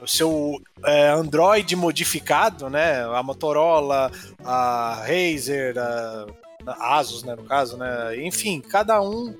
o 0.00 0.06
seu 0.06 0.60
é, 0.84 1.10
Android 1.10 1.76
modificado, 1.76 2.68
né? 2.68 3.04
A 3.04 3.22
Motorola, 3.22 4.10
a 4.44 4.94
Razer, 4.96 5.78
a, 5.78 6.26
a 6.66 6.98
Asus, 6.98 7.22
né, 7.22 7.36
no 7.36 7.44
caso, 7.44 7.76
né? 7.76 8.20
Enfim, 8.20 8.60
cada 8.60 9.00
um, 9.00 9.36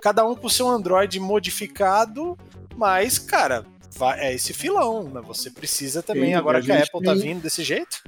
cada 0.00 0.26
um 0.26 0.34
com 0.34 0.46
o 0.46 0.50
seu 0.50 0.68
Android 0.68 1.20
modificado, 1.20 2.36
mas 2.76 3.18
cara, 3.18 3.66
é 4.18 4.34
esse 4.34 4.52
filão, 4.52 5.04
né? 5.04 5.20
Você 5.26 5.50
precisa 5.50 6.02
também 6.02 6.26
Sim, 6.30 6.34
agora 6.34 6.58
a 6.58 6.62
que 6.62 6.70
a 6.72 6.82
Apple 6.82 7.02
tá 7.02 7.12
tem- 7.12 7.22
vindo 7.22 7.42
desse 7.42 7.62
jeito. 7.64 7.98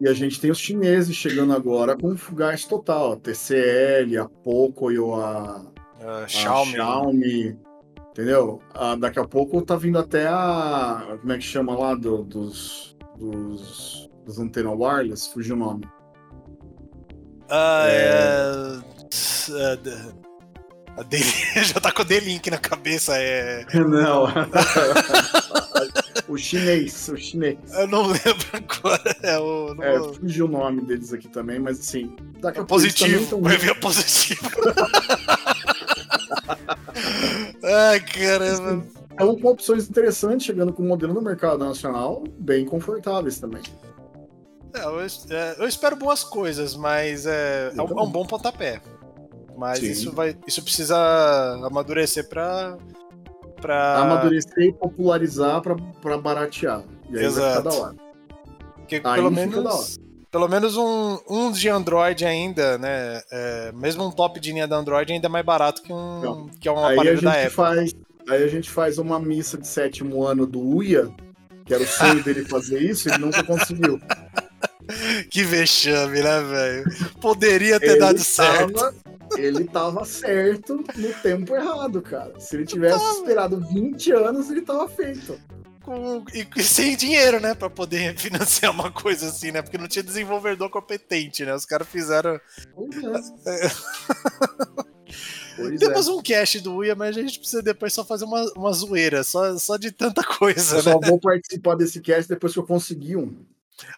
E 0.00 0.08
a 0.08 0.12
gente 0.12 0.40
tem 0.40 0.50
os 0.50 0.58
chineses 0.58 1.14
chegando 1.16 1.52
agora 1.52 1.96
com 1.96 2.14
gás 2.32 2.64
total. 2.64 3.12
A 3.12 3.16
TCL, 3.16 4.16
a 4.18 4.28
Poco 4.28 4.92
e 4.92 4.96
a, 4.96 5.60
a 6.06 6.22
a 6.24 6.28
Xiaomi. 6.28 6.72
Xiaomi, 6.72 7.58
entendeu? 8.10 8.62
Ah, 8.74 8.94
daqui 8.94 9.18
a 9.18 9.24
pouco 9.26 9.60
tá 9.62 9.74
vindo 9.76 9.98
até 9.98 10.26
a. 10.28 11.16
Como 11.20 11.32
é 11.32 11.36
que 11.38 11.44
chama 11.44 11.76
lá? 11.76 11.94
do- 11.96 12.22
dos. 12.22 12.96
dos. 13.18 14.08
dos 14.24 14.38
antena 14.38 14.70
wireless, 14.70 15.28
fugiu 15.32 15.56
o 15.56 15.58
nome. 15.58 15.84
Ah, 17.50 17.86
É. 17.88 18.78
é... 19.50 21.00
a 21.00 21.02
D- 21.02 21.18
Já 21.64 21.80
tá 21.80 21.90
com 21.90 22.02
o 22.02 22.04
D-Link 22.04 22.50
na 22.50 22.58
cabeça, 22.58 23.16
é. 23.16 23.64
Não. 23.74 24.26
o 26.28 26.36
chinês, 26.36 27.08
o 27.08 27.16
chinês. 27.16 27.58
Eu 27.72 27.86
não 27.88 28.06
lembro 28.06 28.46
agora. 28.52 29.16
É 29.22 29.38
o. 29.38 29.74
não 29.74 29.82
É, 29.84 29.98
fugiu 30.14 30.46
o 30.46 30.48
nome 30.48 30.82
deles 30.82 31.12
aqui 31.12 31.28
também, 31.28 31.58
mas 31.58 31.78
assim, 31.80 32.14
é 32.54 32.62
positivo. 32.64 33.26
tão- 33.28 33.40
Vai 33.42 33.56
ver 33.56 33.78
positivo. 33.80 34.40
Ai, 37.62 38.00
caramba. 38.00 38.84
Estão 39.10 39.36
com 39.36 39.48
opções 39.48 39.88
interessantes, 39.88 40.46
chegando 40.46 40.72
com 40.72 40.82
um 40.82 40.86
modelo 40.88 41.12
no 41.12 41.20
mercado 41.20 41.58
nacional, 41.64 42.22
bem 42.38 42.64
confortáveis 42.64 43.38
também. 43.40 43.62
É, 44.74 44.84
eu, 44.84 45.00
é, 45.00 45.56
eu 45.58 45.66
espero 45.66 45.96
boas 45.96 46.22
coisas, 46.22 46.76
mas 46.76 47.26
é, 47.26 47.72
é, 47.76 47.82
um, 47.82 47.98
é 47.98 48.02
um 48.02 48.10
bom 48.10 48.24
pontapé. 48.24 48.80
Mas 49.56 49.80
Sim. 49.80 49.90
isso 49.90 50.12
vai. 50.12 50.36
Isso 50.46 50.62
precisa 50.62 50.96
amadurecer 51.66 52.28
pra. 52.28 52.76
Pra... 53.60 53.96
Amadurecer 53.98 54.64
e 54.64 54.72
popularizar 54.72 55.60
para 55.62 56.18
baratear. 56.18 56.82
E 57.10 57.18
aí 57.18 57.22
vai 57.28 57.30
ficar 57.32 57.46
Exato. 57.50 57.62
da 57.68 57.74
hora. 57.74 57.94
Porque 58.76 59.00
Aí 59.04 59.14
pelo 59.16 59.30
menos. 59.30 59.98
Pelo 60.30 60.46
menos 60.46 60.76
um, 60.76 61.18
um 61.28 61.50
de 61.50 61.70
Android 61.70 62.22
ainda, 62.26 62.76
né? 62.76 63.22
é, 63.32 63.72
mesmo 63.72 64.04
um 64.06 64.10
top 64.10 64.38
de 64.38 64.52
linha 64.52 64.68
da 64.68 64.76
Android 64.76 65.10
ainda 65.10 65.26
é 65.26 65.30
mais 65.30 65.44
barato 65.44 65.82
que 65.82 65.90
um, 65.90 66.20
Não. 66.20 66.48
que 66.48 66.68
um 66.68 66.76
Aí 66.84 66.90
a 66.90 66.92
aparelho 67.00 67.22
da 67.22 67.32
Apple. 67.32 67.50
faz. 67.50 67.94
Aí 68.28 68.42
a 68.44 68.46
gente 68.46 68.68
faz 68.68 68.98
uma 68.98 69.18
missa 69.18 69.56
de 69.56 69.66
sétimo 69.66 70.22
ano 70.26 70.46
do 70.46 70.60
Uia, 70.60 71.08
que 71.64 71.72
era 71.72 71.82
o 71.82 71.86
sonho 71.86 72.22
dele 72.22 72.44
fazer 72.44 72.78
isso, 72.82 73.08
ele 73.08 73.18
nunca 73.18 73.42
conseguiu. 73.42 73.98
Que 75.30 75.42
vexame, 75.44 76.22
né, 76.22 76.40
velho? 76.40 76.84
Poderia 77.20 77.78
ter 77.78 77.90
Ele 77.90 77.98
dado 78.00 78.18
certo. 78.20 78.72
tava- 78.72 78.94
ele 79.36 79.64
tava 79.64 80.04
certo 80.04 80.84
no 80.96 81.12
tempo 81.22 81.54
errado, 81.54 82.00
cara. 82.02 82.38
Se 82.38 82.56
ele 82.56 82.64
tivesse 82.66 83.04
esperado 83.16 83.60
20 83.60 84.12
anos, 84.12 84.50
ele 84.50 84.62
tava 84.62 84.88
feito. 84.88 85.38
Com- 85.82 86.24
e, 86.34 86.62
sem 86.62 86.96
dinheiro, 86.96 87.40
né? 87.40 87.54
Pra 87.54 87.70
poder 87.70 88.14
financiar 88.18 88.72
uma 88.72 88.90
coisa 88.92 89.28
assim, 89.28 89.50
né? 89.50 89.62
Porque 89.62 89.78
não 89.78 89.88
tinha 89.88 90.02
desenvolvedor 90.02 90.68
competente, 90.70 91.44
né? 91.44 91.54
Os 91.54 91.64
caras 91.64 91.88
fizeram. 91.88 92.38
Pois 92.74 93.32
é. 93.46 93.70
Pois 95.56 95.72
é. 95.72 95.76
Temos 95.78 96.06
um 96.06 96.22
cast 96.22 96.60
do 96.60 96.76
Uia, 96.76 96.94
mas 96.94 97.16
a 97.16 97.20
gente 97.20 97.38
precisa 97.40 97.60
depois 97.60 97.92
só 97.92 98.04
fazer 98.04 98.24
uma, 98.24 98.44
uma 98.54 98.72
zoeira, 98.72 99.24
só, 99.24 99.58
só 99.58 99.76
de 99.76 99.90
tanta 99.90 100.22
coisa, 100.22 100.76
Eu 100.76 100.84
né? 100.84 100.92
só 100.92 101.00
vou 101.00 101.18
participar 101.18 101.74
desse 101.74 102.00
cast 102.00 102.28
depois 102.28 102.52
que 102.52 102.60
eu 102.60 102.64
conseguir 102.66 103.16
um. 103.16 103.34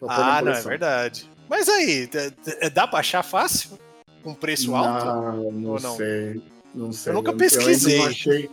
Ah, 0.09 0.41
não, 0.43 0.53
é 0.53 0.61
verdade. 0.62 1.28
Mas 1.51 1.68
aí, 1.68 2.09
dá 2.72 2.87
pra 2.87 3.01
achar 3.01 3.22
fácil? 3.22 3.78
Com 4.23 4.35
preço 4.35 4.75
alto? 4.75 5.05
Não, 5.07 5.53
não, 5.53 5.75
não? 5.79 5.97
sei. 5.97 6.43
Não 6.75 6.93
sei. 6.93 7.11
Eu 7.12 7.16
nunca 7.16 7.31
ainda 7.31 7.43
pesquisei. 7.45 7.99
não 7.99 8.07
achei, 8.07 8.51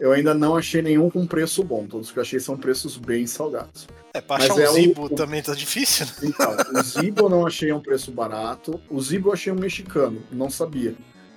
eu 0.00 0.12
ainda 0.12 0.32
não 0.34 0.56
achei 0.56 0.80
nenhum 0.82 1.10
com 1.10 1.26
preço 1.26 1.62
bom. 1.64 1.86
Todos 1.86 2.10
que 2.10 2.18
eu 2.18 2.22
achei 2.22 2.38
são 2.40 2.56
preços 2.56 2.96
bem 2.96 3.26
salgados. 3.26 3.86
É, 4.14 4.20
pra 4.20 4.38
Mas 4.38 4.44
achar 4.50 4.54
um 4.54 4.60
é 4.60 4.70
o- 4.70 4.72
Zibo 4.72 5.04
o- 5.04 5.08
também 5.10 5.42
tá 5.42 5.54
difícil, 5.54 6.06
né? 6.06 6.12
Então, 6.22 6.56
o 6.74 6.82
Zibo 6.82 7.22
eu 7.24 7.28
não 7.28 7.46
achei 7.46 7.72
um 7.72 7.80
preço 7.80 8.10
barato. 8.10 8.80
O 8.88 9.00
Zibo 9.00 9.28
eu 9.28 9.32
achei 9.34 9.52
um 9.52 9.56
mexicano, 9.56 10.22
não 10.32 10.48
sabia. 10.48 10.94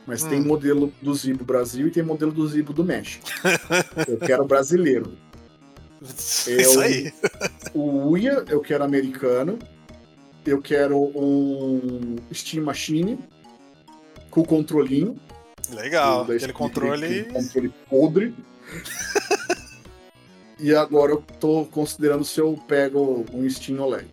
Mas 0.08 0.24
tem 0.24 0.40
Hum. 0.42 0.46
modelo 0.46 0.92
do 1.02 1.14
Zibo 1.14 1.44
Brasil 1.44 1.88
e 1.88 1.92
tem 1.92 2.02
modelo 2.02 2.32
do 2.32 2.48
Zibo 2.48 2.72
do 2.74 2.84
México. 2.84 3.26
Eu 4.08 4.18
quero 4.18 4.46
brasileiro. 4.46 5.14
Isso 6.02 6.80
aí. 6.80 7.14
O 7.74 8.10
Uia 8.10 8.44
eu 8.50 8.60
quero 8.62 8.84
americano. 8.84 9.60
Eu 10.46 10.60
quero 10.60 10.98
um 10.98 12.16
Steam 12.34 12.64
Machine 12.66 13.20
com 14.32 14.44
controlinho. 14.44 15.16
Legal. 15.72 16.22
o 16.28 16.32
Aquele 16.32 16.52
controle. 16.54 17.24
controle 17.26 17.70
podre. 17.90 18.34
e 20.60 20.74
agora 20.76 21.12
eu 21.14 21.24
tô 21.40 21.66
considerando 21.66 22.24
se 22.26 22.40
eu 22.40 22.58
pego 22.68 23.26
um 23.34 23.48
Steam 23.50 23.80
OLED. 23.80 24.08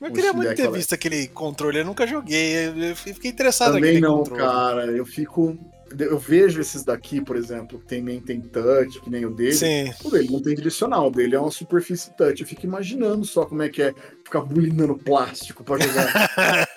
Eu 0.00 0.08
um 0.08 0.12
queria 0.12 0.30
Steam 0.30 0.36
muito 0.36 0.54
ter 0.54 0.62
OLED. 0.62 0.76
visto 0.78 0.94
aquele 0.94 1.28
controle, 1.28 1.78
eu 1.78 1.84
nunca 1.84 2.06
joguei. 2.06 2.68
Eu 2.90 2.96
fiquei 2.96 3.30
interessado 3.30 3.74
Também 3.74 4.00
não, 4.00 4.18
controle. 4.18 4.40
cara. 4.42 4.86
Eu 4.86 5.04
fico. 5.06 5.58
Eu 5.98 6.18
vejo 6.18 6.60
esses 6.60 6.82
daqui, 6.82 7.20
por 7.20 7.36
exemplo, 7.36 7.78
que 7.78 7.86
tem, 7.86 8.02
nem 8.02 8.20
tem 8.20 8.40
touch, 8.40 9.00
que 9.00 9.10
nem 9.10 9.24
o 9.26 9.30
dele. 9.30 9.54
Sim. 9.54 9.92
O 10.04 10.10
dele 10.10 10.30
não 10.30 10.40
tem 10.40 10.54
direcional, 10.54 11.08
o 11.08 11.10
dele 11.10 11.34
é 11.36 11.40
uma 11.40 11.50
superfície 11.50 12.10
touch. 12.16 12.40
Eu 12.40 12.46
fico 12.46 12.64
imaginando 12.66 13.24
só 13.24 13.44
como 13.44 13.62
é 13.62 13.68
que 13.68 13.82
é 13.82 13.94
ficar 14.24 14.40
bulinando 14.40 14.96
plástico 14.96 15.62
pra 15.64 15.78
jogar. 15.78 16.28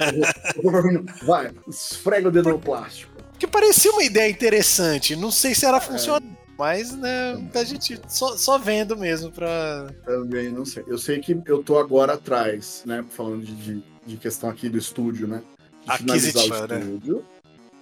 Vai, 1.26 1.52
esfrega 1.68 2.28
o 2.30 2.32
dedo 2.32 2.50
no 2.50 2.60
plástico. 2.60 3.12
Que 3.40 3.48
parecia 3.48 3.92
uma 3.92 4.04
ideia 4.04 4.30
interessante. 4.30 5.16
Não 5.16 5.32
sei 5.32 5.54
se 5.54 5.66
É. 5.66 5.70
ela 5.70 5.80
funciona, 5.80 6.26
mas 6.58 6.92
né, 6.96 7.38
a 7.54 7.64
gente 7.64 8.00
só, 8.08 8.36
só 8.36 8.58
vendo 8.58 8.98
mesmo 8.98 9.32
pra. 9.32 9.88
Também 10.06 10.50
não 10.52 10.66
sei. 10.66 10.84
Eu 10.88 10.98
sei 10.98 11.20
que 11.20 11.38
eu 11.46 11.64
tô 11.64 11.78
agora 11.78 12.14
atrás, 12.14 12.84
né? 12.86 13.06
Falando 13.12 13.44
de, 13.46 13.54
de, 13.56 13.84
de 14.06 14.18
questão 14.18 14.50
aqui 14.50 14.68
do 14.70 14.78
estúdio, 14.78 15.28
né? 15.28 15.42
De 15.86 15.98
finalizar 16.00 16.30
Aquisitiva, 16.44 16.64
o 16.64 16.68
né? 16.68 16.80
estúdio. 16.80 17.26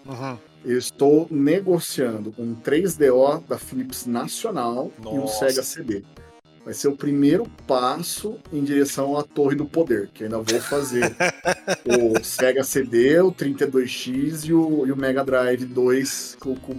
Uhum. 0.06 0.38
Eu 0.66 0.80
estou 0.80 1.28
negociando 1.30 2.34
um 2.40 2.56
3DO 2.56 3.44
da 3.48 3.56
Philips 3.56 4.08
Nacional 4.08 4.92
e 5.00 5.08
um 5.08 5.18
Nossa. 5.22 5.48
Sega 5.48 5.62
CD. 5.62 6.04
Vai 6.66 6.74
ser 6.74 6.88
o 6.88 6.98
primeiro 6.98 7.46
passo 7.68 8.40
em 8.52 8.64
direção 8.64 9.16
à 9.16 9.22
Torre 9.22 9.56
do 9.56 9.66
Poder, 9.66 10.10
que 10.12 10.24
ainda 10.24 10.40
vou 10.40 10.60
fazer 10.60 11.16
o 11.86 12.24
Sega 12.24 12.64
CD, 12.64 13.20
o 13.20 13.32
32X 13.32 14.48
e 14.48 14.54
o, 14.54 14.88
e 14.88 14.92
o 14.92 14.98
Mega 14.98 15.24
Drive 15.24 15.66
2 15.66 16.38
com, 16.40 16.56
com 16.56 16.76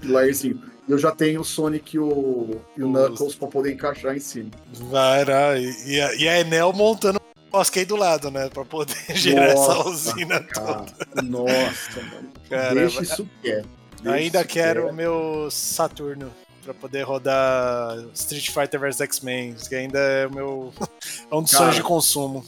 pilarzinho. 0.00 0.62
E 0.86 0.92
eu 0.92 0.98
já 0.98 1.10
tenho 1.10 1.40
o 1.40 1.44
Sonic 1.44 1.96
e 1.96 1.98
o, 1.98 2.60
e 2.76 2.84
o 2.84 2.88
Nossa. 2.88 3.08
Knuckles 3.08 3.34
para 3.34 3.48
poder 3.48 3.72
encaixar 3.72 4.16
em 4.16 4.20
cima. 4.20 4.50
Vai, 4.74 5.24
né? 5.24 5.60
E, 5.60 5.94
e 5.94 6.00
a, 6.00 6.14
e 6.14 6.28
a 6.28 6.40
Enel 6.40 6.72
montando 6.72 7.23
aí 7.80 7.84
do 7.84 7.96
lado, 7.96 8.30
né? 8.30 8.48
Pra 8.48 8.64
poder 8.64 8.94
gerar 9.14 9.46
essa 9.46 9.88
usina 9.88 10.40
Cara, 10.40 10.84
toda. 10.84 11.22
nossa, 11.22 12.02
mano. 12.12 12.32
Caramba. 12.48 12.74
Deixa 12.80 13.02
isso 13.02 13.28
quieto. 13.42 13.68
Deixa 14.02 14.16
Ainda 14.18 14.40
isso 14.40 14.48
quero 14.48 14.88
o 14.88 14.92
meu 14.92 15.48
Saturno 15.50 16.30
pra 16.62 16.72
poder 16.74 17.02
rodar 17.02 17.98
Street 18.14 18.48
Fighter 18.50 18.80
vs 18.80 19.00
X-Men, 19.02 19.54
que 19.68 19.74
ainda 19.74 19.98
é 19.98 20.26
o 20.26 20.34
meu. 20.34 20.72
é 21.30 21.34
um 21.34 21.42
dos 21.42 21.50
sonhos 21.50 21.74
de 21.74 21.82
consumo. 21.82 22.44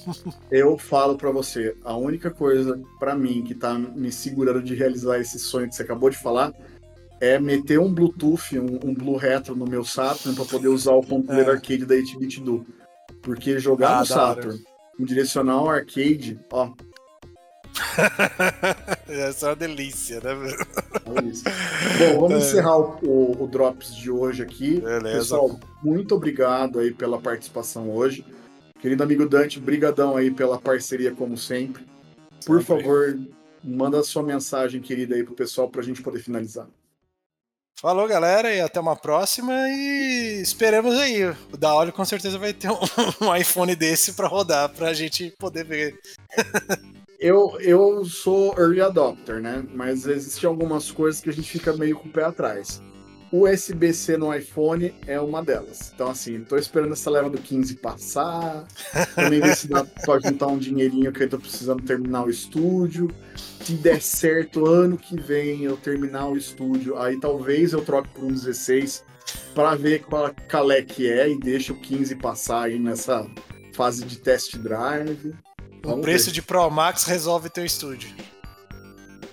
Eu 0.50 0.78
falo 0.78 1.16
pra 1.16 1.30
você, 1.30 1.76
a 1.84 1.94
única 1.96 2.30
coisa 2.30 2.80
pra 2.98 3.14
mim 3.14 3.42
que 3.42 3.54
tá 3.54 3.74
me 3.74 4.10
segurando 4.10 4.62
de 4.62 4.74
realizar 4.74 5.18
esse 5.18 5.38
sonho 5.38 5.68
que 5.68 5.74
você 5.74 5.82
acabou 5.82 6.08
de 6.10 6.16
falar 6.16 6.52
é 7.20 7.38
meter 7.38 7.78
um 7.78 7.92
Bluetooth, 7.92 8.58
um, 8.58 8.78
um 8.90 8.94
Blue 8.94 9.16
Retro 9.16 9.54
no 9.56 9.66
meu 9.66 9.84
Saturn 9.84 10.34
pra 10.34 10.44
poder 10.46 10.68
usar 10.68 10.92
o 10.92 11.02
controller 11.02 11.48
É. 11.48 11.50
arcade 11.52 11.84
da 11.86 11.94
8-bit 11.94 12.40
do. 12.40 12.66
Porque 13.22 13.58
jogar 13.58 13.98
Ah, 13.98 14.00
no 14.00 14.06
da 14.06 14.26
hora. 14.28 14.58
Com 14.96 15.04
direcional 15.04 15.68
arcade, 15.68 16.38
ó, 16.50 16.70
Essa 19.06 19.46
é 19.46 19.48
uma 19.50 19.56
delícia, 19.56 20.20
né? 20.20 20.30
isso. 21.30 21.44
Bom, 22.14 22.20
vamos 22.22 22.44
É. 22.44 22.48
encerrar 22.48 22.78
o, 22.78 22.98
o- 23.02 23.44
o 23.44 23.46
Drops 23.46 23.94
de 23.94 24.10
hoje 24.10 24.42
aqui. 24.42 24.80
Beleza. 24.80 25.18
Pessoal, 25.18 25.60
muito 25.82 26.14
obrigado 26.14 26.78
aí 26.78 26.90
pela 26.92 27.20
participação 27.20 27.90
hoje. 27.90 28.24
Querido 28.80 29.02
amigo 29.02 29.28
Dante, 29.28 29.60
brigadão 29.60 30.16
aí 30.16 30.30
pela 30.30 30.58
parceria 30.58 31.12
como 31.12 31.36
sempre. 31.36 31.84
Por 32.46 32.62
Sempre. 32.62 32.82
favor, 32.84 33.18
manda 33.62 33.98
a 34.00 34.02
sua 34.04 34.22
mensagem 34.22 34.80
querida 34.80 35.14
aí 35.14 35.22
pro 35.24 35.34
pessoal 35.34 35.68
pra 35.68 35.82
gente 35.82 36.00
poder 36.02 36.20
finalizar. 36.20 36.66
Falou, 37.78 38.08
galera, 38.08 38.54
e 38.54 38.60
até 38.60 38.80
uma 38.80 38.96
próxima. 38.96 39.52
E 39.68 40.40
esperamos 40.40 40.94
aí. 40.94 41.24
O 41.52 41.56
da 41.58 41.74
Olho 41.74 41.92
com 41.92 42.04
certeza 42.04 42.38
vai 42.38 42.54
ter 42.54 42.70
um, 42.70 42.78
um 43.20 43.36
iPhone 43.36 43.76
desse 43.76 44.14
pra 44.14 44.26
rodar, 44.26 44.70
pra 44.70 44.94
gente 44.94 45.30
poder 45.38 45.64
ver. 45.64 46.00
Eu, 47.20 47.58
eu 47.60 48.04
sou 48.04 48.54
early 48.58 48.80
adopter, 48.80 49.40
né? 49.40 49.62
Mas 49.74 50.06
existem 50.06 50.48
algumas 50.48 50.90
coisas 50.90 51.20
que 51.20 51.28
a 51.28 51.32
gente 51.32 51.50
fica 51.50 51.72
meio 51.74 51.98
com 51.98 52.08
o 52.08 52.12
pé 52.12 52.24
atrás. 52.24 52.80
O 53.32 53.48
USB-C 53.48 54.16
no 54.16 54.32
iPhone 54.34 54.94
é 55.06 55.20
uma 55.20 55.42
delas. 55.42 55.92
Então, 55.94 56.08
assim, 56.08 56.44
tô 56.44 56.56
esperando 56.56 56.92
essa 56.92 57.10
leva 57.10 57.28
do 57.28 57.38
15 57.38 57.76
passar. 57.76 58.66
Também 59.14 59.40
ver 59.40 59.56
se 59.56 59.68
dá 59.68 59.84
pra 60.04 60.18
juntar 60.20 60.46
um 60.46 60.58
dinheirinho 60.58 61.12
que 61.12 61.24
eu 61.24 61.28
tô 61.28 61.38
precisando 61.38 61.82
terminar 61.82 62.24
o 62.24 62.30
estúdio. 62.30 63.10
Se 63.60 63.72
der 63.74 64.00
certo, 64.00 64.64
ano 64.64 64.96
que 64.96 65.20
vem 65.20 65.64
eu 65.64 65.76
terminar 65.76 66.28
o 66.28 66.36
estúdio, 66.36 66.96
aí 66.98 67.18
talvez 67.18 67.72
eu 67.72 67.84
troque 67.84 68.08
por 68.10 68.24
um 68.24 68.32
16 68.32 69.04
para 69.54 69.74
ver 69.74 70.04
qual 70.04 70.32
calé 70.48 70.82
que 70.82 71.10
é 71.10 71.28
e 71.28 71.38
deixa 71.38 71.72
o 71.72 71.80
15 71.80 72.14
passar 72.16 72.66
aí 72.66 72.78
nessa 72.78 73.26
fase 73.72 74.04
de 74.04 74.18
test 74.18 74.56
drive. 74.56 75.34
O 75.84 75.88
Vamos 75.88 76.04
preço 76.04 76.26
ver. 76.26 76.32
de 76.32 76.42
Pro 76.42 76.70
Max 76.70 77.04
resolve 77.04 77.50
teu 77.50 77.64
estúdio. 77.64 78.08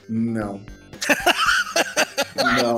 Não. 0.09 0.59
Não. 2.35 2.77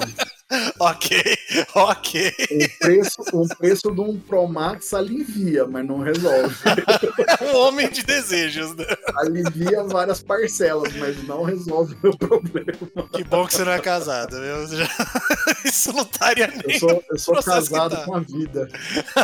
Ok, 0.79 1.37
ok. 1.73 2.33
O 2.51 2.79
preço, 2.79 3.21
o 3.33 3.47
preço 3.57 3.91
de 3.91 4.01
um 4.01 4.19
Pro 4.19 4.47
Max 4.47 4.93
alivia, 4.93 5.65
mas 5.65 5.85
não 5.85 5.99
resolve. 5.99 6.55
Um 7.41 7.57
homem 7.57 7.89
de 7.89 8.03
desejos, 8.03 8.75
né? 8.75 8.85
Alivia 9.17 9.83
várias 9.83 10.21
parcelas, 10.21 10.93
mas 10.95 11.21
não 11.23 11.43
resolve 11.43 11.95
o 11.95 11.99
meu 12.03 12.17
problema. 12.17 12.71
Que 13.11 13.23
bom 13.23 13.45
que 13.45 13.53
você 13.53 13.63
não 13.63 13.73
é 13.73 13.79
casado, 13.79 14.37
viu? 14.39 14.63
Isso 15.65 15.91
não 15.93 16.03
estaria 16.03 16.45
Eu 16.47 16.63
nem. 16.67 16.79
sou, 16.79 17.03
eu 17.09 17.19
sou 17.19 17.33
Processo 17.33 17.67
que 17.67 17.73
casado 17.73 17.95
tá. 17.95 18.05
com 18.05 18.15
a 18.15 18.19
vida. 18.19 18.69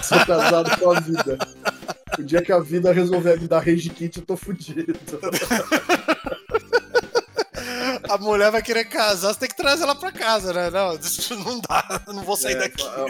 Sou 0.04 0.26
casado 0.26 0.80
com 0.80 0.92
a 0.92 1.00
vida. 1.00 1.38
O 2.18 2.24
dia 2.24 2.42
que 2.42 2.52
a 2.52 2.60
vida 2.60 2.92
resolver 2.92 3.40
me 3.40 3.48
dar 3.48 3.60
rage 3.60 3.90
kit, 3.90 4.18
eu 4.18 4.26
tô 4.26 4.36
fudido. 4.36 4.94
A 8.10 8.18
mulher 8.18 8.52
vai 8.52 8.62
querer 8.62 8.86
casar, 8.86 9.34
você 9.34 9.40
tem 9.42 9.50
que 9.50 9.56
trazer 9.58 9.84
ela 9.84 9.96
pra 9.96 10.12
casa, 10.12 10.54
né? 10.54 10.70
Não, 10.70 10.96
isso 10.96 11.36
não 11.40 11.60
dá, 11.60 12.02
não 12.08 12.24
vou 12.24 12.36
sair 12.38 12.54
É, 12.56 12.60
daqui. 12.60 12.84
fa- 12.84 13.06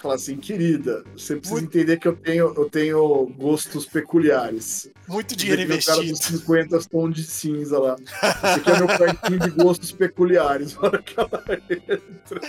Fala 0.00 0.16
assim, 0.16 0.36
querida, 0.36 1.02
você 1.16 1.34
precisa 1.36 1.58
Muito- 1.58 1.78
entender 1.78 1.96
que 1.98 2.06
eu 2.06 2.14
tenho, 2.14 2.52
eu 2.54 2.68
tenho 2.68 3.26
gostos 3.38 3.86
peculiares. 3.86 4.90
Muito 5.08 5.34
dinheiro 5.34 5.66
Meu 5.66 5.82
cara 5.82 5.96
dos 6.00 6.08
investido. 6.10 6.38
50 6.40 6.78
tons 6.90 7.14
de 7.14 7.22
cinza 7.24 7.78
lá. 7.78 7.96
Esse 7.98 8.60
aqui 8.60 8.70
é 8.70 8.78
meu 8.80 8.86
quartinho 8.86 9.38
de 9.38 9.48
gostos 9.50 9.92
peculiares. 9.92 10.74
Na 10.76 10.88
hora 10.88 11.02
que 11.02 11.14
ela 11.18 11.42
entra. 11.70 12.40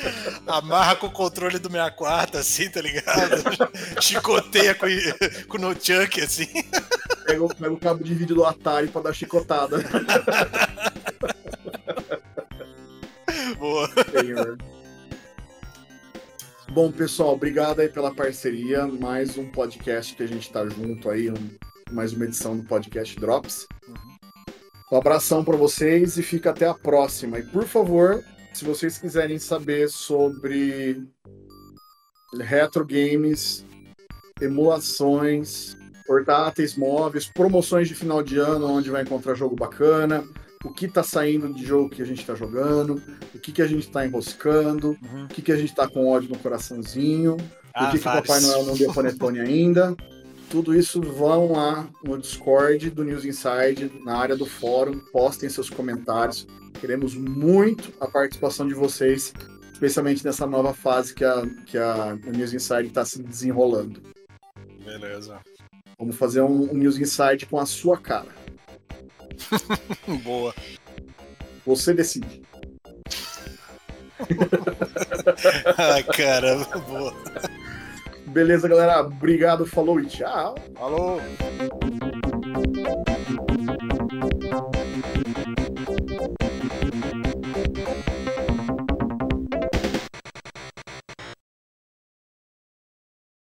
Amarra 0.48 0.98
com 0.98 1.08
o 1.08 1.12
controle 1.12 1.58
do 1.58 1.70
64, 1.72 2.40
assim, 2.42 2.70
tá 2.70 2.82
ligado? 2.82 3.42
Chicoteia 4.04 4.76
com, 4.76 4.88
com 5.48 5.58
o 5.58 5.62
nunchuck, 5.62 6.20
assim. 6.22 6.48
Pega, 7.26 7.42
o- 7.42 7.56
pega 7.56 7.72
o 7.74 7.78
cabo 7.80 8.04
de 8.04 8.14
vídeo 8.14 8.36
do 8.36 8.46
Atari 8.46 8.88
pra 8.90 9.00
dar 9.02 9.14
chicotada. 9.14 9.78
Boa. 13.66 13.90
Senhor. 14.12 14.58
Bom, 16.72 16.92
pessoal, 16.92 17.34
obrigado 17.34 17.80
aí 17.80 17.90
pela 17.90 18.14
parceria. 18.14 18.86
Mais 18.86 19.40
um 19.40 19.50
podcast 19.50 20.16
que 20.16 20.22
a 20.22 20.28
gente 20.28 20.52
tá 20.52 20.68
junto 20.68 21.10
aí, 21.10 21.32
um- 21.32 21.50
mais 21.92 22.14
uma 22.14 22.26
edição 22.26 22.56
do 22.56 22.64
podcast 22.64 23.20
Drops. 23.20 23.66
Um 24.92 24.98
abração 24.98 25.44
para 25.44 25.58
vocês 25.58 26.16
e 26.16 26.22
fica 26.22 26.52
até 26.52 26.68
a 26.68 26.76
próxima. 26.76 27.40
E 27.40 27.44
por 27.44 27.64
favor, 27.66 28.24
se 28.54 28.64
vocês 28.64 29.00
quiserem 29.00 29.40
saber 29.40 29.90
sobre 29.90 31.04
retro 32.40 32.86
games, 32.86 33.66
emulações, 34.40 35.76
portáteis 36.06 36.76
móveis, 36.78 37.26
promoções 37.26 37.88
de 37.88 37.96
final 37.96 38.22
de 38.22 38.38
ano, 38.38 38.68
onde 38.68 38.92
vai 38.92 39.02
encontrar 39.02 39.34
jogo 39.34 39.56
bacana, 39.56 40.24
o 40.66 40.74
que 40.74 40.88
tá 40.88 41.04
saindo 41.04 41.54
de 41.54 41.66
jogo 41.66 41.90
que 41.90 42.02
a 42.02 42.06
gente 42.06 42.26
tá 42.26 42.36
jogando, 42.36 43.02
o 43.34 43.40
que, 43.40 43.52
que 43.52 43.62
a 43.62 43.68
gente 43.68 43.90
tá 43.90 44.06
enroscando, 44.06 44.98
Uhum. 45.02 45.26
o 45.26 45.28
que, 45.28 45.42
que 45.42 45.52
a 45.52 45.56
gente 45.56 45.74
tá 45.74 45.88
com 45.88 46.08
ódio 46.08 46.30
no 46.30 46.38
coraçãozinho, 46.40 47.38
Ah, 47.74 47.86
por 47.86 47.92
que, 47.92 48.00
que 48.00 48.08
o. 48.08 48.12
Papai 48.12 48.42
Noel 48.42 48.66
não 48.66 48.74
deu 48.76 48.94
panetone 48.94 49.40
ainda. 49.40 49.96
Tudo 50.50 50.74
isso 50.76 51.02
vão 51.02 51.52
lá 51.52 51.88
no 52.04 52.18
Discord 52.18 52.90
do 52.92 53.04
News 53.04 53.26
Inside, 53.26 53.92
na 54.06 54.16
área 54.18 54.36
do 54.36 54.46
fórum, 54.46 55.00
postem 55.12 55.50
seus 55.50 55.70
comentários. 55.70 56.48
Queremos 56.80 57.16
muito 57.16 57.92
a 58.00 58.08
participação 58.08 58.68
de 58.68 58.74
vocês, 58.74 59.34
especialmente 59.74 60.24
nessa 60.24 60.46
nova 60.46 60.74
fase 60.74 61.14
que 61.14 61.26
a, 61.26 61.46
que 61.66 61.78
a 61.78 62.18
o 62.28 62.32
News 62.32 62.54
Inside 62.54 62.88
está 62.88 63.04
se 63.04 63.22
desenrolando. 63.24 64.02
Beleza. 64.86 65.40
Vamos 65.98 66.16
fazer 66.16 66.42
um, 66.42 66.72
um 66.72 66.76
News 66.76 66.98
Inside 66.98 67.46
com 67.48 67.60
a 67.60 67.66
sua 67.66 67.98
cara. 67.98 68.28
Boa. 70.24 70.54
Você 71.66 71.94
decide. 71.94 72.42
Ah, 75.78 75.96
Ai, 75.96 76.04
caramba, 76.04 76.78
boa. 76.88 77.14
Beleza, 78.28 78.68
galera. 78.68 79.02
Obrigado, 79.02 79.66
falou 79.66 80.00
e 80.00 80.06
tchau. 80.06 80.56
Falou. 80.76 81.20